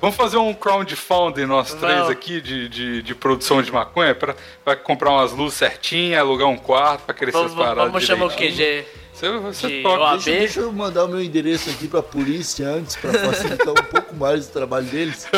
Vamos 0.00 0.16
fazer 0.16 0.36
um 0.36 0.52
crowdfunding 0.52 1.46
nós 1.46 1.72
três 1.74 1.94
Vamos. 1.94 2.10
aqui 2.10 2.40
de, 2.40 2.68
de, 2.68 3.02
de 3.02 3.14
produção 3.14 3.62
de 3.62 3.70
maconha 3.72 4.14
pra, 4.14 4.34
pra 4.64 4.74
comprar 4.76 5.10
umas 5.10 5.30
luzes 5.32 5.56
certinhas, 5.58 6.20
alugar 6.20 6.48
um 6.48 6.56
quarto 6.56 7.02
pra 7.04 7.14
crescer 7.14 7.36
Vamos, 7.38 7.52
as 7.52 7.58
paradas. 7.58 7.84
vamos 7.92 8.04
chamar 8.04 8.26
o. 8.26 8.30
QG. 8.30 8.84
Você, 9.14 9.30
você 9.38 9.68
de 9.68 9.82
toca. 9.82 10.00
OAB. 10.02 10.22
Deixa, 10.24 10.38
deixa 10.40 10.60
eu 10.60 10.72
mandar 10.72 11.04
o 11.04 11.08
meu 11.08 11.20
endereço 11.22 11.70
aqui 11.70 11.86
pra 11.86 12.02
polícia 12.02 12.66
antes, 12.68 12.96
pra 12.96 13.12
facilitar 13.12 13.70
um 13.70 13.74
pouco 13.74 14.14
mais 14.16 14.46
o 14.46 14.50
trabalho 14.52 14.86
deles. 14.86 15.26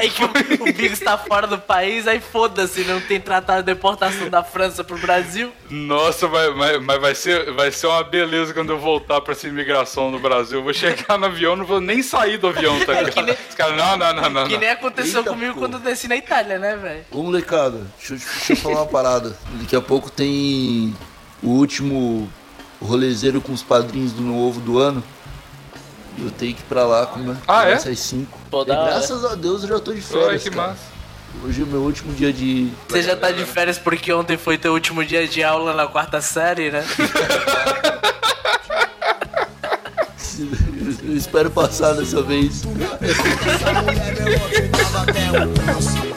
É 0.00 0.08
que 0.08 0.22
o, 0.22 0.26
o 0.28 0.64
Biggs 0.64 1.02
tá 1.02 1.18
fora 1.18 1.46
do 1.46 1.58
país, 1.58 2.06
aí 2.06 2.20
foda-se, 2.20 2.82
não 2.84 3.00
tem 3.00 3.20
tratado 3.20 3.62
de 3.62 3.66
deportação 3.66 4.28
da 4.28 4.44
França 4.44 4.84
pro 4.84 4.96
Brasil. 4.98 5.50
Nossa, 5.70 6.28
vai, 6.28 6.50
vai- 6.52 6.78
mas 6.78 7.00
vai 7.00 7.14
ser, 7.16 7.50
vai 7.52 7.72
ser 7.72 7.88
uma 7.88 8.04
beleza 8.04 8.54
quando 8.54 8.70
eu 8.70 8.78
voltar 8.78 9.20
pra 9.20 9.32
essa 9.32 9.48
imigração 9.48 10.08
no 10.10 10.20
Brasil. 10.20 10.58
Eu 10.58 10.62
vou 10.64 10.72
chegar 10.72 11.18
no 11.18 11.26
avião, 11.26 11.56
não 11.56 11.64
vou 11.64 11.80
nem 11.80 12.00
sair 12.02 12.38
do 12.38 12.46
avião, 12.48 12.78
tá 12.84 12.92
ligado? 12.92 13.08
É 13.08 13.10
que 13.10 13.22
nem- 13.22 13.36
Os 13.48 13.54
caras, 13.56 13.76
não, 13.76 13.96
não, 13.96 14.12
não, 14.14 14.30
não. 14.30 14.46
Que 14.46 14.52
não. 14.54 14.60
nem 14.60 14.70
aconteceu 14.70 15.20
Eita, 15.20 15.30
comigo 15.30 15.54
porra. 15.54 15.66
quando 15.68 15.74
eu 15.74 15.80
desci 15.90 16.06
na 16.06 16.16
Itália, 16.16 16.58
né, 16.60 16.76
velho? 16.76 17.04
Ô 17.10 17.22
molecada, 17.22 17.80
deixa 17.98 18.14
deixa 18.14 18.52
eu 18.52 18.56
falar 18.56 18.76
uma 18.82 18.86
parada. 18.86 19.36
Daqui 19.54 19.74
a 19.74 19.80
pouco 19.80 20.10
tem 20.10 20.94
o 21.42 21.48
último 21.50 22.28
rolezeiro 22.80 23.40
com 23.40 23.52
os 23.52 23.62
padrinhos 23.62 24.12
do 24.12 24.22
novo 24.22 24.60
do 24.60 24.78
ano. 24.78 25.02
E 26.16 26.24
eu 26.24 26.30
tenho 26.30 26.54
que 26.54 26.60
ir 26.60 26.64
pra 26.68 26.84
lá 26.84 27.06
com 27.06 27.34
Ah, 27.46 27.68
é? 27.68 27.72
essas 27.72 27.98
cinco. 28.00 28.38
Pô, 28.50 28.64
E 28.66 28.70
hora. 28.70 28.90
graças 28.90 29.24
a 29.24 29.34
Deus 29.34 29.62
eu 29.62 29.68
já 29.68 29.78
tô 29.78 29.92
de 29.92 30.00
férias. 30.00 30.42
que 30.42 30.50
cara. 30.50 30.68
massa. 30.68 30.98
Hoje 31.44 31.60
é 31.60 31.64
o 31.64 31.66
meu 31.66 31.80
último 31.82 32.12
dia 32.14 32.32
de. 32.32 32.70
Você 32.88 33.02
já 33.02 33.14
tá 33.14 33.30
de 33.30 33.44
férias 33.44 33.78
porque 33.78 34.12
ontem 34.12 34.36
foi 34.36 34.58
teu 34.58 34.72
último 34.72 35.04
dia 35.04 35.28
de 35.28 35.42
aula 35.44 35.72
na 35.74 35.86
quarta 35.86 36.20
série, 36.20 36.70
né? 36.70 36.84
Eu 41.04 41.16
espero 41.16 41.50
passar 41.50 41.94
dessa 41.94 42.22
vez. 42.22 42.62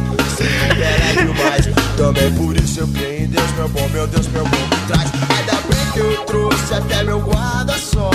Ela 0.42 0.86
é 0.86 1.14
demais, 1.14 1.70
também 1.98 2.32
por 2.34 2.56
isso 2.58 2.80
eu 2.80 2.88
creio 2.88 3.24
em 3.24 3.28
Deus, 3.28 3.52
meu 3.52 3.70
bom, 3.70 3.88
meu 3.90 4.08
Deus, 4.08 4.28
meu 4.28 4.44
bom 4.44 4.58
me 4.58 4.88
traz. 4.88 5.12
Ainda 5.38 5.54
bem 5.68 5.92
que 5.94 6.00
eu 6.00 6.26
trouxe 6.26 6.74
até 6.74 7.04
meu 7.04 7.20
guarda-sol. 7.20 8.12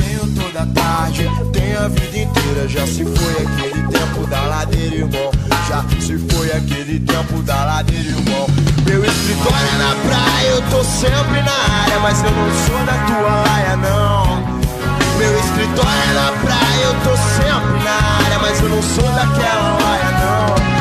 Tenho 0.00 0.26
toda 0.34 0.62
a 0.62 0.66
tarde, 0.66 1.28
tenho 1.52 1.84
a 1.84 1.88
vida 1.88 2.18
inteira. 2.18 2.68
Já 2.68 2.86
se 2.86 3.04
foi 3.04 3.32
aquele 3.44 3.82
tempo 3.88 4.26
da 4.26 4.40
ladeira, 4.42 4.96
irmão. 4.96 5.30
Já 5.68 5.84
se 6.00 6.18
foi 6.30 6.52
aquele 6.52 7.00
tempo 7.00 7.42
da 7.42 7.64
ladeira, 7.64 8.08
irmão. 8.08 8.46
Meu 8.86 9.04
escritório 9.04 9.68
é 9.74 9.78
na 9.78 9.94
praia, 10.08 10.48
eu 10.48 10.62
tô 10.70 10.84
sempre 10.84 11.42
na 11.42 11.82
área, 11.82 12.00
mas 12.00 12.22
eu 12.24 12.30
não 12.30 12.50
sou 12.66 12.86
da 12.86 12.94
tua 13.06 13.52
área, 13.52 13.76
não. 13.76 14.58
Meu 15.18 15.38
escritório 15.38 16.02
é 16.10 16.14
na 16.14 16.32
praia, 16.40 16.84
eu 16.84 16.94
tô 17.04 17.16
sempre 17.16 17.84
na 17.84 18.24
área, 18.24 18.38
mas 18.40 18.60
eu 18.60 18.68
não 18.68 18.82
sou 18.82 19.04
daquela 19.12 19.78
área, 19.84 20.10
não. 20.12 20.77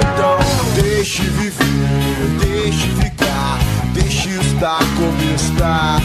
Então, 0.00 0.38
deixe 0.74 1.22
viver, 1.22 2.38
deixe 2.40 2.88
ficar, 2.88 3.58
deixe 3.92 4.28
estar 4.30 4.78
como 4.78 5.34
está. 5.34 6.00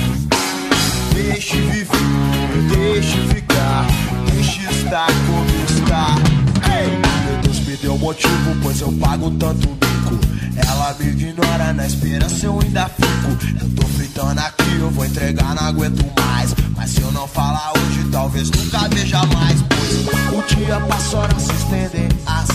Deixe 1.14 1.60
viver, 1.62 1.88
deixe 2.70 3.18
ficar, 3.28 3.86
deixe 4.32 4.62
estar 4.70 5.08
como 5.08 5.50
está. 5.68 6.16
Ei! 6.72 7.42
Deus 7.42 7.60
me 7.62 7.78
deu 7.78 7.98
motivo, 7.98 8.56
pois 8.62 8.82
eu 8.82 8.92
pago 8.94 9.32
tanto 9.32 9.68
bico. 9.68 10.20
Ela 10.56 10.96
me 11.00 11.08
ignora, 11.08 11.74
na 11.74 11.86
esperança 11.88 12.46
eu 12.46 12.60
ainda 12.60 12.90
fico. 12.90 13.64
Eu 13.64 13.70
tô 13.76 13.88
fritando 13.88 14.40
aqui, 14.40 14.78
eu 14.80 14.90
vou 14.92 15.06
entregar, 15.06 15.56
não 15.56 15.64
aguento 15.64 16.06
mais. 16.20 16.54
Mas 16.76 16.92
se 16.92 17.02
eu 17.02 17.12
não 17.12 17.28
falar 17.28 17.72
hoje, 17.78 18.08
talvez 18.12 18.50
nunca 18.52 18.88
veja 18.90 19.26
mais. 19.28 19.62
Pois 19.64 20.38
o 20.38 20.56
dia 20.56 20.80
passa, 20.82 21.18
horas 21.18 21.42
se 21.42 21.52
estendem. 21.54 22.10
As 22.26 22.50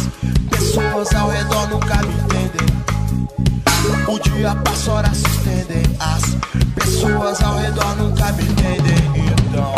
pessoas 0.75 1.15
ao 1.15 1.31
redor 1.31 1.69
nunca 1.69 1.97
me 2.03 2.15
entendem. 2.15 2.67
O 4.09 4.19
dia 4.19 4.57
passa, 4.57 4.91
horas 4.91 5.17
se 5.17 5.27
estendem. 5.29 5.85
As 6.01 6.35
pessoas 6.75 7.41
ao 7.43 7.57
redor 7.59 7.95
nunca 7.97 8.33
me 8.33 8.43
entendem. 8.43 8.97
Então, 9.15 9.73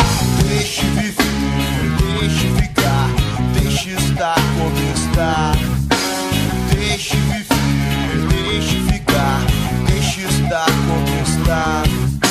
deixe 0.47 0.81
viver, 0.81 1.23
deixe 2.19 2.49
ficar, 2.61 3.09
deixe 3.53 3.91
estar 3.91 4.35
como 4.57 4.91
está. 4.95 5.51
Deixe 6.73 7.15
viver, 7.15 8.27
deixe 8.29 8.81
ficar, 8.91 9.41
deixe 9.85 10.21
estar 10.21 10.65
como 10.65 11.21
está. 11.21 12.26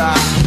Como 0.00 0.39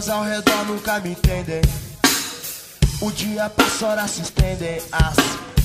pessoas 0.00 0.08
ao 0.08 0.24
redor 0.24 0.64
nunca 0.66 0.98
me 1.00 1.10
entendem. 1.10 1.60
O 3.02 3.10
dia 3.10 3.50
passa, 3.50 3.86
horas 3.86 4.10
se 4.10 4.22
estendem. 4.22 4.80
As 4.92 5.16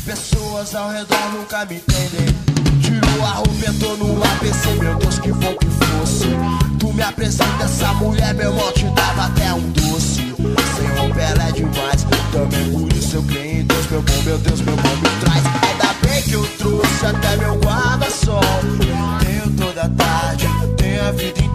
pessoas 0.04 0.76
ao 0.76 0.90
redor 0.90 1.32
nunca 1.32 1.66
me 1.66 1.76
entendem. 1.76 2.36
Tirou 2.82 3.26
a 3.26 3.30
roupa, 3.30 3.66
entrou 3.66 3.96
no 3.96 4.22
ABC, 4.24 4.70
meu 4.78 4.96
Deus, 4.96 5.20
que 5.20 5.32
bom 5.32 5.56
que 5.56 5.68
fosse. 5.68 6.28
Tu 6.80 6.94
me 6.94 7.02
apresenta 7.02 7.64
essa 7.64 7.94
mulher, 7.94 8.34
meu 8.34 8.52
irmão, 8.52 8.72
te 8.74 8.84
dava 8.90 9.26
até 9.28 9.54
um 9.54 9.70
doce. 9.72 10.22
Sem 10.76 10.88
roupa 11.00 11.22
ela 11.22 11.48
é 11.48 11.52
demais, 11.54 12.06
também 12.34 12.72
por 12.74 12.92
isso 12.92 13.16
eu 13.16 13.24
creio 13.24 13.62
em 13.62 13.64
Deus, 13.64 13.88
meu 13.88 14.02
bom, 14.02 14.22
meu 14.24 14.38
Deus, 14.40 14.62
meu 14.62 14.76
bom 14.76 14.96
me 14.98 15.10
traz. 15.22 15.44
trouxe 16.58 17.06
até 17.06 17.38
meu 17.38 17.56
guarda-sol. 17.60 18.42
Tenho 19.24 19.50
toda 19.56 19.84
a 19.84 19.90
tarde, 19.90 20.48
tenho 20.78 21.08
a 21.08 21.12
vida 21.12 21.40
inteira. 21.40 21.55